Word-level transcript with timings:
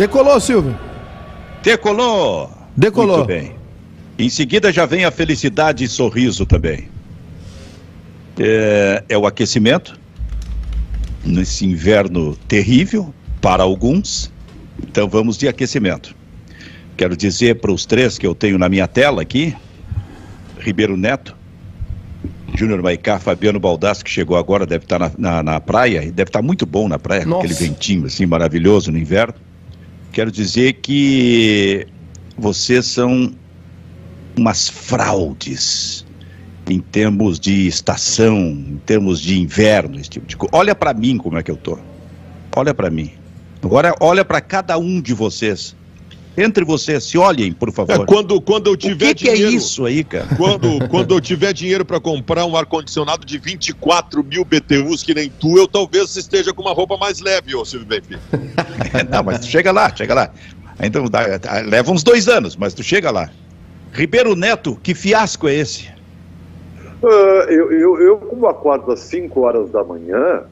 Decolou, 0.00 0.40
Silvio. 0.40 0.74
Decolou. 1.62 2.50
Decolou. 2.74 3.18
Muito 3.18 3.28
bem. 3.28 3.52
Em 4.18 4.30
seguida 4.30 4.72
já 4.72 4.86
vem 4.86 5.04
a 5.04 5.10
felicidade 5.10 5.84
e 5.84 5.88
sorriso 5.88 6.46
também. 6.46 6.88
É, 8.38 9.04
é 9.10 9.18
o 9.18 9.26
aquecimento 9.26 10.00
nesse 11.22 11.66
inverno 11.66 12.34
terrível 12.48 13.12
para 13.42 13.62
alguns. 13.62 14.32
Então 14.82 15.06
vamos 15.06 15.36
de 15.36 15.46
aquecimento. 15.46 16.16
Quero 16.96 17.14
dizer 17.14 17.60
para 17.60 17.70
os 17.70 17.84
três 17.84 18.16
que 18.16 18.26
eu 18.26 18.34
tenho 18.34 18.56
na 18.56 18.70
minha 18.70 18.88
tela 18.88 19.20
aqui: 19.20 19.54
Ribeiro 20.60 20.96
Neto, 20.96 21.36
Júnior 22.54 22.82
Maicá, 22.82 23.18
Fabiano 23.18 23.60
Baldassi, 23.60 24.02
que 24.02 24.10
chegou 24.10 24.38
agora, 24.38 24.64
deve 24.64 24.86
estar 24.86 24.98
na, 24.98 25.12
na, 25.18 25.42
na 25.42 25.60
praia, 25.60 26.02
e 26.02 26.10
deve 26.10 26.30
estar 26.30 26.40
muito 26.40 26.64
bom 26.64 26.88
na 26.88 26.98
praia, 26.98 27.26
com 27.26 27.36
aquele 27.36 27.52
ventinho 27.52 28.06
assim 28.06 28.24
maravilhoso 28.24 28.90
no 28.90 28.96
inverno. 28.96 29.34
Quero 30.12 30.30
dizer 30.30 30.74
que 30.74 31.86
vocês 32.36 32.86
são 32.86 33.32
umas 34.36 34.68
fraudes 34.68 36.04
em 36.68 36.80
termos 36.80 37.38
de 37.38 37.66
estação, 37.66 38.36
em 38.36 38.80
termos 38.86 39.20
de 39.20 39.38
inverno, 39.38 39.98
esse 39.98 40.10
tipo 40.10 40.26
de 40.26 40.36
coisa. 40.36 40.54
Olha 40.54 40.74
para 40.74 40.92
mim 40.94 41.16
como 41.16 41.38
é 41.38 41.42
que 41.42 41.50
eu 41.50 41.56
tô. 41.56 41.78
Olha 42.56 42.74
para 42.74 42.90
mim. 42.90 43.10
Agora 43.62 43.94
olha 44.00 44.24
para 44.24 44.40
cada 44.40 44.78
um 44.78 45.00
de 45.00 45.12
vocês. 45.12 45.76
Entre 46.36 46.64
vocês, 46.64 47.04
se 47.04 47.18
olhem, 47.18 47.52
por 47.52 47.72
favor. 47.72 48.02
É, 48.02 48.06
quando, 48.06 48.40
quando 48.40 48.68
eu 48.68 48.76
tiver 48.76 49.10
o 49.10 49.14
que 49.14 49.24
dinheiro. 49.24 49.48
Que 49.48 49.54
é 49.54 49.56
isso 49.56 49.84
aí, 49.84 50.04
cara? 50.04 50.28
Quando, 50.36 50.88
quando 50.88 51.14
eu 51.14 51.20
tiver 51.20 51.52
dinheiro 51.52 51.84
para 51.84 51.98
comprar 52.00 52.44
um 52.46 52.56
ar-condicionado 52.56 53.26
de 53.26 53.36
24 53.36 54.22
mil 54.22 54.44
BTUs, 54.44 55.02
que 55.02 55.12
nem 55.12 55.28
tu, 55.28 55.58
eu 55.58 55.66
talvez 55.66 56.16
esteja 56.16 56.52
com 56.52 56.62
uma 56.62 56.72
roupa 56.72 56.96
mais 56.96 57.20
leve, 57.20 57.54
ô 57.54 57.64
Silvio 57.64 57.88
Benfica. 57.88 58.20
Não, 59.10 59.22
mas 59.24 59.46
chega 59.46 59.72
lá, 59.72 59.94
chega 59.94 60.14
lá. 60.14 60.30
Então, 60.82 61.04
dá, 61.06 61.20
leva 61.66 61.90
uns 61.90 62.02
dois 62.02 62.28
anos, 62.28 62.56
mas 62.56 62.72
tu 62.74 62.82
chega 62.82 63.10
lá. 63.10 63.28
Ribeiro 63.92 64.36
Neto, 64.36 64.78
que 64.82 64.94
fiasco 64.94 65.48
é 65.48 65.54
esse? 65.54 65.88
Uh, 67.02 67.48
eu, 67.48 67.72
eu, 67.72 68.00
eu, 68.00 68.16
como 68.18 68.46
acordo 68.46 68.92
às 68.92 69.00
5 69.00 69.40
horas 69.40 69.70
da 69.70 69.82
manhã 69.82 70.42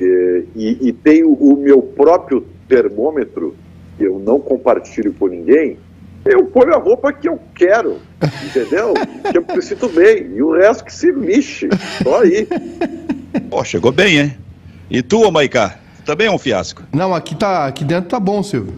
e, 0.00 0.44
e, 0.56 0.88
e 0.88 0.92
tenho 0.92 1.32
o 1.32 1.56
meu 1.56 1.82
próprio 1.82 2.46
termômetro, 2.66 3.54
eu 4.04 4.18
não 4.18 4.40
compartilho 4.40 5.12
com 5.14 5.26
ninguém, 5.26 5.76
eu 6.24 6.44
ponho 6.46 6.74
a 6.74 6.78
roupa 6.78 7.12
que 7.12 7.28
eu 7.28 7.40
quero, 7.54 8.00
entendeu? 8.44 8.94
que 9.30 9.38
eu 9.38 9.44
me 9.54 9.62
sinto 9.62 9.88
bem. 9.88 10.30
E 10.34 10.42
o 10.42 10.52
resto 10.52 10.84
que 10.84 10.92
se 10.92 11.10
lixe. 11.10 11.68
Só 12.02 12.22
aí. 12.22 12.46
Pô, 13.48 13.64
chegou 13.64 13.92
bem, 13.92 14.18
hein? 14.18 14.38
E 14.90 15.02
tu, 15.02 15.22
ô 15.22 15.30
Maicá? 15.30 15.78
Também 16.04 16.26
é 16.26 16.30
um 16.30 16.38
fiasco. 16.38 16.82
Não, 16.92 17.14
aqui, 17.14 17.34
tá, 17.34 17.66
aqui 17.66 17.84
dentro 17.84 18.10
tá 18.10 18.20
bom, 18.20 18.42
Silvio. 18.42 18.74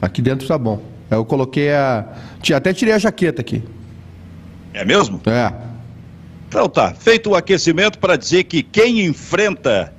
Aqui 0.00 0.22
dentro 0.22 0.46
tá 0.46 0.56
bom. 0.56 0.80
Eu 1.10 1.24
coloquei 1.24 1.72
a. 1.72 2.04
Até 2.54 2.72
tirei 2.72 2.94
a 2.94 2.98
jaqueta 2.98 3.40
aqui. 3.40 3.62
É 4.72 4.84
mesmo? 4.84 5.20
É. 5.26 5.52
Então 6.48 6.68
tá, 6.68 6.94
feito 6.94 7.30
o 7.30 7.34
aquecimento 7.34 7.98
para 7.98 8.16
dizer 8.16 8.44
que 8.44 8.62
quem 8.62 9.04
enfrenta 9.04 9.92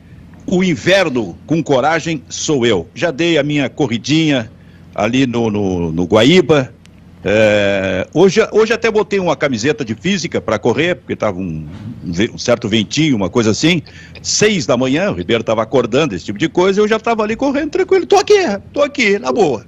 o 0.49 0.63
inverno 0.63 1.37
com 1.45 1.63
coragem 1.63 2.23
sou 2.27 2.65
eu. 2.65 2.87
Já 2.95 3.11
dei 3.11 3.37
a 3.37 3.43
minha 3.43 3.69
corridinha 3.69 4.51
ali 4.93 5.27
no, 5.27 5.49
no, 5.49 5.91
no 5.91 6.05
Guaíba. 6.05 6.73
É, 7.23 8.07
hoje, 8.13 8.39
hoje 8.51 8.71
até 8.71 8.89
botei 8.89 9.19
uma 9.19 9.35
camiseta 9.35 9.83
de 9.83 9.93
física 9.93 10.39
para 10.39 10.57
correr, 10.57 10.95
porque 10.95 11.13
estava 11.13 11.37
um, 11.37 11.67
um, 12.05 12.37
certo 12.37 12.69
ventinho, 12.69 13.15
uma 13.15 13.29
coisa 13.29 13.51
assim. 13.51 13.81
Seis 14.21 14.65
da 14.65 14.77
manhã, 14.77 15.11
o 15.11 15.13
Ribeiro 15.13 15.41
estava 15.41 15.61
acordando, 15.61 16.15
esse 16.15 16.25
tipo 16.25 16.39
de 16.39 16.47
coisa, 16.47 16.79
eu 16.79 16.87
já 16.87 16.95
estava 16.95 17.23
ali 17.23 17.35
correndo 17.35 17.71
tranquilo. 17.71 18.05
Tô 18.05 18.15
aqui, 18.15 18.39
tô 18.73 18.81
aqui, 18.81 19.19
na 19.19 19.31
boa. 19.31 19.65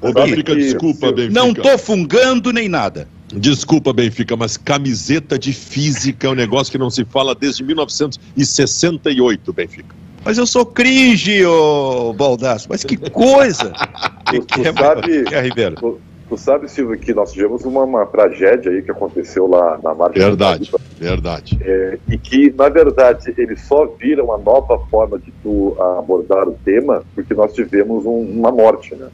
Ô, 0.00 0.12
Benfica, 0.12 0.54
desculpa, 0.54 1.12
Benfica. 1.12 1.34
Não 1.34 1.52
tô 1.52 1.76
fungando 1.76 2.52
nem 2.52 2.68
nada. 2.68 3.08
Desculpa, 3.34 3.92
Benfica, 3.92 4.36
mas 4.36 4.56
camiseta 4.56 5.38
de 5.38 5.52
física 5.52 6.26
é 6.28 6.30
um 6.30 6.34
negócio 6.34 6.70
que 6.70 6.78
não 6.78 6.90
se 6.90 7.04
fala 7.04 7.34
desde 7.34 7.64
1968, 7.64 9.52
Benfica. 9.52 10.01
Mas 10.24 10.38
eu 10.38 10.46
sou 10.46 10.64
cringe, 10.64 11.44
ô 11.44 12.12
Baldasso. 12.12 12.68
Mas 12.68 12.84
que 12.84 12.96
coisa! 13.10 13.72
tu, 14.26 14.44
tu 14.44 14.60
é, 14.60 14.72
sabe, 14.72 15.24
é, 15.32 15.40
Ribeiro? 15.40 15.76
Tu, 15.76 16.00
tu, 16.28 16.36
sabe, 16.36 16.70
Silvio, 16.70 16.98
que 16.98 17.12
nós 17.12 17.32
tivemos 17.32 17.64
uma, 17.64 17.82
uma, 17.82 18.06
tragédia 18.06 18.70
aí 18.70 18.82
que 18.82 18.90
aconteceu 18.90 19.48
lá 19.48 19.78
na 19.82 19.94
marcha. 19.94 20.18
Verdade, 20.18 20.70
verdade. 20.98 21.58
É, 21.60 21.98
e 22.08 22.16
que, 22.16 22.52
na 22.56 22.68
verdade, 22.68 23.34
eles 23.36 23.62
só 23.62 23.84
viram 23.86 24.26
uma 24.26 24.38
nova 24.38 24.78
forma 24.90 25.18
de 25.18 25.32
tu 25.42 25.76
abordar 25.98 26.48
o 26.48 26.56
tema 26.64 27.02
porque 27.14 27.34
nós 27.34 27.52
tivemos 27.52 28.06
um, 28.06 28.20
uma 28.20 28.52
morte, 28.52 28.94
né? 28.94 29.08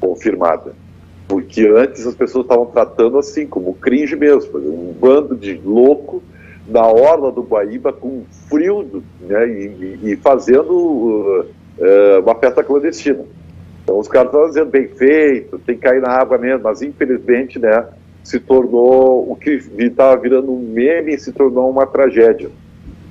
Confirmada. 0.00 0.72
Porque 1.26 1.66
antes 1.66 2.06
as 2.06 2.14
pessoas 2.14 2.44
estavam 2.44 2.66
tratando 2.66 3.18
assim, 3.18 3.46
como 3.46 3.74
cringe 3.74 4.16
mesmo, 4.16 4.56
um 4.56 4.94
bando 4.98 5.36
de 5.36 5.60
louco 5.62 6.22
na 6.68 6.86
orla 6.86 7.32
do 7.32 7.42
Guaíba 7.42 7.92
com 7.92 8.24
frio 8.48 9.02
né, 9.20 9.48
e, 9.48 9.98
e, 10.02 10.16
fazendo 10.16 10.70
uh, 10.70 11.40
uh, 11.40 12.20
uma 12.22 12.34
festa 12.34 12.62
clandestina. 12.62 13.24
Então 13.82 13.98
os 13.98 14.06
caras 14.06 14.28
estavam 14.28 14.48
dizendo 14.48 14.70
bem 14.70 14.88
feito, 14.88 15.58
tem 15.60 15.76
que 15.76 15.82
cair 15.82 16.02
na 16.02 16.10
água 16.10 16.36
mesmo, 16.36 16.64
mas 16.64 16.82
infelizmente 16.82 17.58
né, 17.58 17.86
se 18.22 18.38
tornou 18.38 19.32
o 19.32 19.34
que 19.34 19.62
estava 19.78 20.20
virando 20.20 20.52
um 20.52 20.60
meme 20.60 21.18
se 21.18 21.32
tornou 21.32 21.70
uma 21.70 21.86
tragédia. 21.86 22.50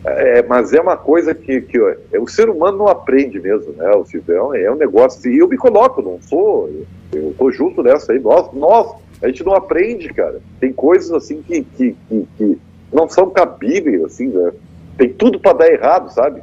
É, 0.06 0.44
mas 0.44 0.72
é 0.72 0.79
uma 0.79 0.95
coisa 0.95 1.34
que, 1.34 1.59
que 1.62 1.78
é, 2.13 2.19
o 2.19 2.28
ser 2.28 2.50
humano 2.50 2.78
não 2.78 2.88
aprende 2.88 3.39
mesmo, 3.39 3.74
né, 3.74 3.89
o 3.91 4.06
Silvio? 4.06 4.53
É 4.53 4.72
um 4.72 4.75
negócio, 4.75 5.29
e 5.29 5.39
eu 5.39 5.47
me 5.47 5.57
coloco, 5.57 6.01
não 6.01 6.22
sou, 6.22 6.69
eu 7.12 7.34
tô 7.38 7.51
junto 7.51 7.81
nessa 7.81 8.13
aí, 8.13 8.19
nós, 8.19 8.53
nós, 8.53 8.95
a 9.22 9.28
gente 9.28 9.44
não 9.44 9.53
aprende, 9.53 10.09
cara. 10.13 10.39
Tem 10.59 10.72
coisas 10.72 11.12
assim 11.12 11.41
que, 11.41 11.63
que, 11.63 11.95
que, 12.07 12.28
que 12.38 12.59
não 12.92 13.08
são 13.09 13.30
cabíveis, 13.30 14.03
assim, 14.03 14.28
né? 14.28 14.52
Tem 14.98 15.09
tudo 15.09 15.40
para 15.40 15.53
dar 15.53 15.68
errado, 15.68 16.14
sabe? 16.14 16.42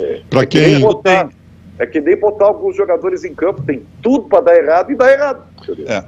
É, 0.00 0.20
para 0.28 0.42
é 0.42 0.46
quem. 0.46 0.80
botar, 0.80 1.30
é 1.78 1.86
que 1.86 2.00
nem 2.00 2.16
botar 2.16 2.46
alguns 2.46 2.76
jogadores 2.76 3.24
em 3.24 3.34
campo, 3.34 3.62
tem 3.62 3.82
tudo 4.02 4.28
para 4.28 4.40
dar 4.42 4.56
errado 4.56 4.92
e 4.92 4.94
dar 4.94 5.12
errado. 5.12 5.42
É. 5.86 6.04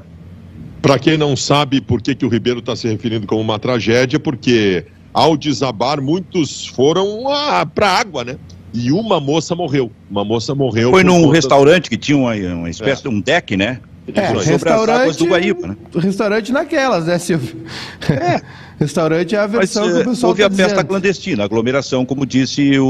Para 0.81 0.99
quem 0.99 1.19
não 1.19 1.37
sabe 1.37 1.81
por 1.81 2.01
que, 2.01 2.15
que 2.15 2.25
o 2.25 2.29
Ribeiro 2.29 2.61
está 2.61 2.77
se 2.77 2.87
referindo 2.87 3.27
como 3.27 3.41
uma 3.41 3.59
tragédia, 3.59 4.21
porque 4.21 4.85
ao 5.13 5.37
desabar, 5.37 6.01
muitos 6.01 6.67
foram 6.67 7.25
para 7.75 7.89
a 7.89 7.99
água, 7.99 8.25
né? 8.25 8.37
E 8.73 8.93
uma 8.93 9.19
moça 9.19 9.55
morreu. 9.55 9.91
Uma 10.11 10.25
moça 10.25 10.55
morreu. 10.55 10.91
Foi 10.91 11.03
num 11.03 11.29
restaurante 11.29 11.89
que 11.91 11.97
tinha 11.97 12.17
uma, 12.17 12.35
uma 12.35 12.71
espécie 12.71 13.01
é. 13.01 13.09
de 13.11 13.17
um 13.17 13.21
deck, 13.21 13.57
né? 13.57 13.81
É, 14.15 14.33
restaurante, 14.33 15.19
do 15.19 15.27
Guaíba, 15.27 15.69
né? 15.69 15.77
Restaurante 15.95 16.53
naquelas, 16.53 17.07
né, 17.07 17.19
Silvio? 17.19 17.63
É. 18.09 18.41
restaurante 18.79 19.35
é 19.35 19.39
a 19.39 19.47
versão 19.47 19.85
Mas, 19.85 19.93
que 19.93 19.99
o 19.99 20.03
eh, 20.03 20.05
pessoal 20.05 20.31
Houve 20.31 20.43
tá 20.43 20.47
a 20.47 20.51
festa 20.51 20.73
dizendo. 20.75 20.87
clandestina, 20.87 21.45
aglomeração, 21.45 22.07
como 22.07 22.25
disse 22.25 22.79
o, 22.79 22.87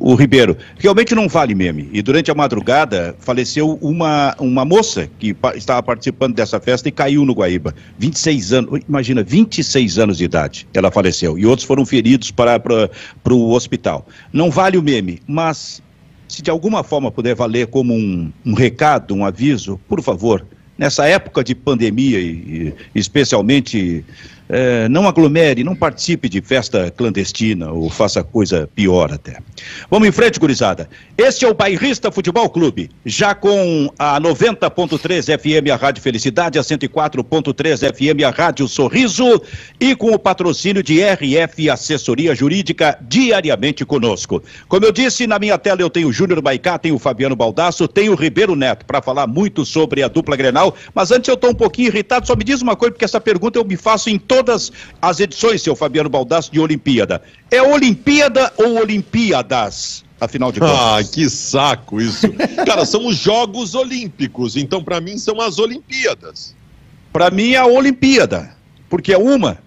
o, 0.00 0.12
o, 0.12 0.14
Ribeiro. 0.14 0.56
Realmente 0.78 1.14
não 1.14 1.28
vale 1.28 1.54
meme. 1.54 1.88
E 1.92 2.02
durante 2.02 2.30
a 2.30 2.34
madrugada 2.34 3.16
faleceu 3.18 3.78
uma, 3.80 4.34
uma 4.38 4.64
moça 4.64 5.08
que 5.18 5.34
estava 5.54 5.82
participando 5.82 6.34
dessa 6.34 6.60
festa 6.60 6.88
e 6.88 6.92
caiu 6.92 7.24
no 7.24 7.32
Guaíba. 7.32 7.74
26 7.98 8.52
anos, 8.52 8.80
imagina, 8.88 9.22
26 9.22 9.98
anos 9.98 10.18
de 10.18 10.24
idade 10.24 10.68
ela 10.74 10.90
faleceu. 10.90 11.38
E 11.38 11.46
outros 11.46 11.66
foram 11.66 11.84
feridos 11.86 12.30
para, 12.30 12.60
para, 12.60 12.90
para 13.22 13.34
o 13.34 13.52
hospital. 13.52 14.06
Não 14.32 14.50
vale 14.50 14.76
o 14.76 14.82
meme, 14.82 15.20
mas 15.26 15.82
se 16.28 16.42
de 16.42 16.50
alguma 16.50 16.82
forma 16.82 17.10
puder 17.10 17.34
valer 17.34 17.66
como 17.66 17.94
um, 17.94 18.32
um 18.44 18.54
recado, 18.54 19.14
um 19.14 19.24
aviso, 19.24 19.78
por 19.88 20.02
favor, 20.02 20.46
nessa 20.78 21.06
época 21.06 21.44
de 21.44 21.54
pandemia 21.54 22.18
e, 22.18 22.74
e 22.94 22.98
especialmente 22.98 24.04
não 24.90 25.08
aglomere, 25.08 25.64
não 25.64 25.74
participe 25.74 26.28
de 26.28 26.40
festa 26.40 26.90
clandestina 26.90 27.72
ou 27.72 27.88
faça 27.88 28.22
coisa 28.22 28.68
pior 28.74 29.12
até. 29.12 29.38
Vamos 29.90 30.08
em 30.08 30.12
frente, 30.12 30.38
gurizada. 30.38 30.88
Este 31.16 31.44
é 31.44 31.48
o 31.48 31.54
Bairrista 31.54 32.10
Futebol 32.10 32.48
Clube, 32.48 32.90
já 33.04 33.34
com 33.34 33.92
a 33.98 34.20
90.3 34.20 35.38
FM 35.38 35.70
a 35.70 35.76
Rádio 35.76 36.02
Felicidade, 36.02 36.58
a 36.58 36.62
104.3 36.62 37.94
FM 37.94 38.24
a 38.24 38.30
Rádio 38.30 38.66
Sorriso 38.68 39.42
e 39.80 39.94
com 39.94 40.12
o 40.12 40.18
patrocínio 40.18 40.82
de 40.82 41.00
RF 41.02 41.68
Assessoria 41.70 42.34
Jurídica 42.34 42.98
diariamente 43.00 43.84
conosco. 43.84 44.42
Como 44.68 44.84
eu 44.84 44.92
disse, 44.92 45.26
na 45.26 45.38
minha 45.38 45.58
tela 45.58 45.82
eu 45.82 45.90
tenho 45.90 46.08
o 46.08 46.12
Júnior 46.12 46.40
Baicá, 46.40 46.78
tenho 46.78 46.94
o 46.94 46.98
Fabiano 46.98 47.36
Baldasso, 47.36 47.86
tenho 47.86 48.12
o 48.12 48.16
Ribeiro 48.16 48.56
Neto 48.56 48.84
para 48.86 49.02
falar 49.02 49.26
muito 49.26 49.64
sobre 49.64 50.02
a 50.02 50.08
dupla 50.08 50.36
Grenal, 50.36 50.74
mas 50.94 51.10
antes 51.10 51.28
eu 51.28 51.34
estou 51.34 51.50
um 51.50 51.54
pouquinho 51.54 51.88
irritado, 51.88 52.26
só 52.26 52.34
me 52.34 52.44
diz 52.44 52.62
uma 52.62 52.76
coisa, 52.76 52.92
porque 52.92 53.04
essa 53.04 53.20
pergunta 53.20 53.58
eu 53.58 53.64
me 53.64 53.76
faço 53.76 54.10
em 54.10 54.18
todas 54.18 54.72
as 55.00 55.20
edições, 55.20 55.62
seu 55.62 55.76
Fabiano 55.76 56.08
Baldasso, 56.08 56.50
de 56.50 56.60
Olimpíada. 56.60 57.22
É 57.52 57.62
Olimpíada 57.62 58.52
ou 58.56 58.80
Olimpíadas? 58.80 60.04
Afinal 60.20 60.52
de 60.52 60.60
contas. 60.60 60.76
Ah, 60.78 61.02
que 61.04 61.28
saco 61.28 62.00
isso. 62.00 62.26
Cara, 62.64 62.84
são 62.84 63.06
os 63.06 63.16
Jogos 63.16 63.74
Olímpicos, 63.74 64.56
então 64.56 64.82
para 64.82 65.00
mim 65.00 65.18
são 65.18 65.40
as 65.40 65.58
Olimpíadas. 65.58 66.54
Para 67.12 67.30
mim 67.30 67.50
é 67.52 67.56
a 67.58 67.66
Olimpíada, 67.66 68.54
porque 68.88 69.12
é 69.12 69.18
uma. 69.18 69.58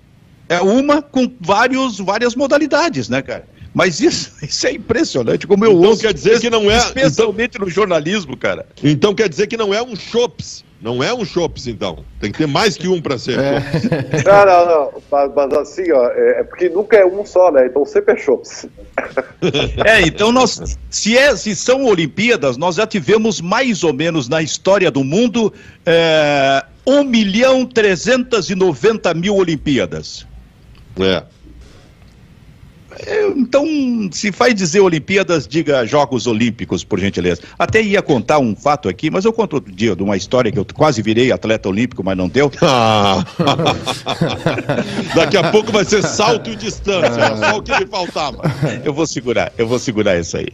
É 0.48 0.60
uma 0.62 1.02
com 1.02 1.30
vários, 1.42 1.98
várias 2.00 2.36
modalidades, 2.36 3.10
né, 3.10 3.22
cara? 3.22 3.48
Mas 3.74 4.00
isso, 4.00 4.32
isso 4.42 4.66
é 4.66 4.72
impressionante, 4.74 5.46
como 5.46 5.66
eu 5.66 5.72
Então 5.74 5.90
ouço. 5.90 6.02
quer 6.02 6.14
dizer 6.14 6.40
que 6.40 6.50
não 6.50 6.72
é- 6.72 6.78
Especialmente 6.78 7.60
no 7.60 7.70
jornalismo, 7.70 8.38
cara. 8.38 8.66
Então 8.84 9.14
quer 9.14 9.28
dizer 9.28 9.48
que 9.48 9.58
não 9.58 9.74
é 9.74 9.84
um 9.84 9.96
chops. 9.96 10.64
Não 10.86 11.04
é 11.04 11.12
um 11.12 11.26
chops, 11.26 11.66
então. 11.66 12.06
Tem 12.20 12.32
que 12.32 12.38
ter 12.38 12.46
mais 12.46 12.78
que 12.78 12.88
um 12.88 13.02
para 13.02 13.18
ser 13.18 13.40
chops. 13.40 13.90
Não, 14.24 14.46
não, 14.46 14.66
não. 14.68 15.02
Mas, 15.12 15.32
mas 15.34 15.54
assim, 15.54 15.92
ó, 15.92 16.10
é, 16.12 16.42
é 16.42 16.44
porque 16.44 16.70
nunca 16.70 16.96
é 16.96 17.04
um 17.04 17.26
só, 17.26 17.52
né? 17.52 17.66
Então 17.66 17.84
sempre 17.84 18.14
é 18.14 18.18
chops. 18.18 18.68
É, 19.86 20.02
então 20.02 20.32
nós, 20.32 20.78
se, 20.90 21.18
é, 21.18 21.36
se 21.36 21.56
são 21.56 21.86
Olimpíadas, 21.86 22.56
nós 22.58 22.76
já 22.76 22.86
tivemos 22.86 23.42
mais 23.42 23.84
ou 23.84 23.94
menos 23.94 24.30
na 24.30 24.42
história 24.42 24.92
do 24.92 25.04
mundo 25.04 25.52
é, 25.86 26.64
1 26.86 27.04
milhão 27.04 27.66
390 27.66 29.14
mil 29.16 29.36
Olimpíadas. 29.36 30.26
É. 31.00 31.24
É, 33.00 33.27
Então, 33.27 33.65
se 34.12 34.31
faz 34.31 34.53
dizer 34.56 34.80
Olimpíadas, 34.80 35.47
diga 35.47 35.86
Jogos 35.86 36.27
Olímpicos, 36.27 36.83
por 36.83 37.00
gentileza. 37.00 37.42
Até 37.57 37.81
ia 37.81 38.01
contar 38.01 38.39
um 38.39 38.56
fato 38.56 38.88
aqui, 38.88 39.09
mas 39.09 39.25
eu 39.25 39.33
conto 39.33 39.53
outro 39.53 39.71
dia 39.71 39.95
de 39.95 40.03
uma 40.03 40.15
história 40.15 40.51
que 40.51 40.59
eu 40.59 40.65
quase 40.74 41.01
virei 41.01 41.31
atleta 41.31 41.68
olímpico, 41.69 42.03
mas 42.03 42.18
não 42.18 42.27
deu. 42.27 42.51
Ah. 42.62 43.24
Daqui 45.15 45.38
a 45.38 45.51
pouco 45.51 45.71
vai 45.71 45.86
ser 45.86 46.03
salto 46.03 46.50
e 46.50 46.56
distância. 46.56 47.21
Era 47.21 47.38
só 47.38 47.57
o 47.57 47.63
que 47.63 47.77
me 47.80 47.86
faltava. 47.88 48.42
Eu 48.83 48.94
vou 48.94 49.06
segurar, 49.07 49.51
eu 49.57 49.68
vou 49.68 49.80
segurar 49.80 50.18
isso 50.18 50.38
aí. 50.38 50.48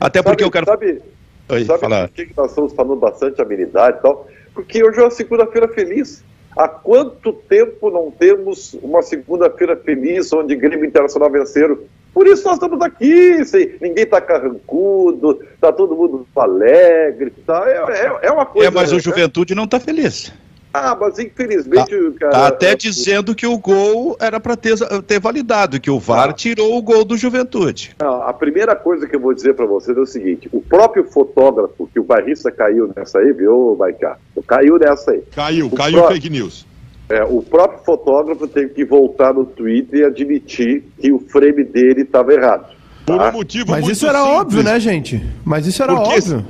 Até 0.00 0.22
porque 0.22 0.44
sabe, 0.44 0.48
eu 0.48 0.50
quero. 0.50 0.66
Sabe, 0.66 1.02
Oi, 1.48 1.64
sabe 1.64 1.80
fala. 1.80 2.08
por 2.08 2.14
que 2.14 2.26
que 2.26 2.36
nós 2.36 2.50
estamos 2.50 2.72
falando 2.72 3.00
bastante 3.00 3.40
habilidade 3.40 3.98
e 3.98 4.02
tal? 4.02 4.28
Porque 4.54 4.84
hoje 4.84 4.98
é 4.98 5.02
uma 5.02 5.10
segunda-feira 5.10 5.68
feliz. 5.68 6.22
Há 6.56 6.68
quanto 6.68 7.32
tempo 7.32 7.90
não 7.90 8.10
temos 8.10 8.74
uma 8.82 9.02
segunda-feira 9.02 9.76
feliz 9.76 10.32
onde 10.32 10.54
Grêmio 10.54 10.84
Internacional 10.84 11.30
venceram? 11.30 11.78
Por 12.12 12.26
isso 12.26 12.44
nós 12.44 12.54
estamos 12.54 12.80
aqui, 12.82 13.42
sem, 13.44 13.74
ninguém 13.80 14.04
está 14.04 14.20
carrancudo, 14.20 15.40
está 15.54 15.72
todo 15.72 15.96
mundo 15.96 16.26
alegre, 16.36 17.32
tá? 17.46 17.64
é, 17.66 18.06
é, 18.06 18.28
é 18.28 18.30
uma 18.30 18.44
coisa... 18.44 18.68
É, 18.68 18.70
mas 18.70 18.92
o 18.92 18.96
né? 18.96 19.00
Juventude 19.00 19.54
não 19.54 19.64
está 19.64 19.80
feliz. 19.80 20.30
Ah, 20.74 20.96
mas 20.98 21.18
infelizmente, 21.18 21.90
cara... 22.18 22.32
Tá 22.32 22.46
até 22.46 22.70
é- 22.72 22.76
dizendo 22.76 23.34
que 23.34 23.46
o 23.46 23.58
gol 23.58 24.16
era 24.18 24.40
para 24.40 24.56
ter, 24.56 24.74
ter 25.06 25.20
validado, 25.20 25.78
que 25.80 25.90
o 25.90 25.98
VAR 26.00 26.30
Ah. 26.30 26.32
tirou 26.32 26.76
o 26.78 26.82
gol 26.82 27.04
do 27.04 27.16
Juventude. 27.16 27.94
Não, 28.00 28.22
a 28.22 28.32
primeira 28.32 28.74
coisa 28.74 29.06
que 29.06 29.14
eu 29.14 29.20
vou 29.20 29.34
dizer 29.34 29.54
para 29.54 29.66
vocês 29.66 29.96
é 29.96 30.00
o 30.00 30.06
seguinte: 30.06 30.48
o 30.52 30.60
próprio 30.62 31.04
fotógrafo, 31.04 31.88
que 31.92 32.00
o 32.00 32.04
barrista 32.04 32.50
caiu 32.50 32.90
nessa 32.96 33.18
aí, 33.18 33.32
viu, 33.32 33.76
Maicá? 33.78 34.16
Caiu 34.46 34.78
nessa 34.78 35.10
aí. 35.10 35.22
Caiu, 35.34 35.66
O 35.66 35.70
caiu 35.70 35.98
pró- 35.98 36.08
fake 36.08 36.30
news. 36.30 36.66
É, 37.08 37.22
o 37.24 37.42
próprio 37.42 37.84
fotógrafo 37.84 38.48
teve 38.48 38.70
que 38.70 38.84
voltar 38.86 39.34
no 39.34 39.44
Twitter 39.44 40.00
e 40.00 40.04
admitir 40.04 40.84
que 40.98 41.12
o 41.12 41.18
frame 41.18 41.62
dele 41.64 42.02
estava 42.02 42.32
errado. 42.32 42.72
Por 43.04 43.18
tá? 43.18 43.28
um 43.28 43.32
motivo 43.32 43.70
Mas 43.72 43.80
muito 43.82 43.92
isso 43.94 44.06
era 44.06 44.20
simples. 44.20 44.38
óbvio, 44.40 44.62
né, 44.62 44.80
gente? 44.80 45.22
Mas 45.44 45.66
isso 45.66 45.82
era 45.82 45.94
Porque 45.94 46.14
óbvio. 46.14 46.46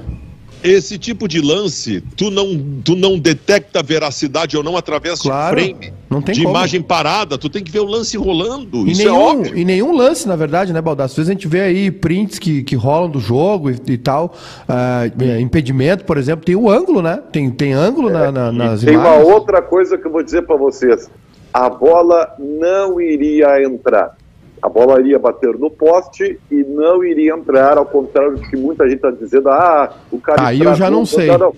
Esse 0.62 0.96
tipo 0.98 1.26
de 1.26 1.40
lance, 1.40 2.02
tu 2.16 2.30
não, 2.30 2.56
tu 2.84 2.94
não 2.94 3.18
detecta 3.18 3.80
a 3.80 3.82
veracidade 3.82 4.56
ou 4.56 4.62
não 4.62 4.76
através 4.76 5.20
Claro, 5.20 5.56
de 5.60 5.70
frame, 5.74 5.92
não 6.08 6.22
tem 6.22 6.34
de 6.34 6.42
como. 6.42 6.54
imagem 6.54 6.80
parada. 6.80 7.36
Tu 7.36 7.48
tem 7.48 7.64
que 7.64 7.70
ver 7.70 7.80
o 7.80 7.84
lance 7.84 8.16
rolando. 8.16 8.86
E 8.86 8.92
Isso 8.92 9.02
nenhum, 9.02 9.14
é 9.16 9.18
óbvio. 9.18 9.58
e 9.58 9.64
nenhum 9.64 9.96
lance, 9.96 10.26
na 10.28 10.36
verdade, 10.36 10.72
né, 10.72 10.80
Baldasso? 10.80 11.12
Às 11.14 11.16
vezes 11.16 11.30
a 11.30 11.32
gente 11.32 11.48
vê 11.48 11.60
aí 11.62 11.90
prints 11.90 12.38
que, 12.38 12.62
que 12.62 12.76
rolam 12.76 13.10
do 13.10 13.18
jogo 13.18 13.70
e, 13.70 13.76
e 13.88 13.98
tal. 13.98 14.34
é, 14.68 15.40
impedimento, 15.40 16.04
por 16.04 16.16
exemplo, 16.16 16.44
tem 16.44 16.54
o 16.56 16.70
ângulo, 16.70 17.02
né? 17.02 17.20
Tem, 17.32 17.50
tem 17.50 17.72
ângulo 17.72 18.08
na, 18.10 18.30
na, 18.30 18.52
nas 18.52 18.82
Tem 18.82 18.96
uma 18.96 19.08
imagens. 19.08 19.28
outra 19.32 19.60
coisa 19.62 19.98
que 19.98 20.06
eu 20.06 20.12
vou 20.12 20.22
dizer 20.22 20.42
para 20.42 20.56
vocês: 20.56 21.10
a 21.52 21.68
bola 21.68 22.34
não 22.38 23.00
iria 23.00 23.62
entrar. 23.64 24.16
A 24.62 24.68
bola 24.68 25.00
iria 25.00 25.18
bater 25.18 25.58
no 25.58 25.68
poste 25.68 26.38
e 26.48 26.62
não 26.62 27.02
iria 27.02 27.34
entrar, 27.34 27.76
ao 27.76 27.84
contrário 27.84 28.36
do 28.36 28.42
que 28.48 28.56
muita 28.56 28.84
gente 28.84 28.96
está 28.96 29.10
dizendo. 29.10 29.48
Ah, 29.48 29.92
o 30.10 30.20
cara. 30.20 30.46
Aí 30.46 30.60
eu 30.60 30.74
já 30.76 30.88
não 30.88 31.04
sei. 31.04 31.26
Não, 31.26 31.52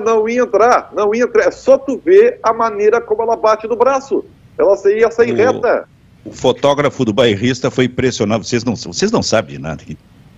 não. 0.00 0.28
ia 0.28 0.42
entrar, 0.42 0.92
não 0.94 1.12
ia 1.14 1.24
entrar. 1.24 1.48
É 1.48 1.50
só 1.50 1.76
tu 1.76 2.00
ver 2.04 2.38
a 2.42 2.52
maneira 2.52 3.00
como 3.00 3.22
ela 3.22 3.34
bate 3.34 3.66
no 3.66 3.74
braço. 3.74 4.24
Ela 4.56 4.76
ia 4.96 5.10
sair 5.10 5.32
O- 5.32 5.36
reta. 5.36 5.88
O 6.24 6.30
fotógrafo 6.30 7.04
do 7.04 7.12
bairrista 7.12 7.68
foi 7.68 7.86
impressionado. 7.86 8.44
Vocês 8.44 8.62
não, 8.62 8.76
vocês 8.76 9.10
não 9.10 9.22
sabem 9.22 9.58
nada. 9.58 9.82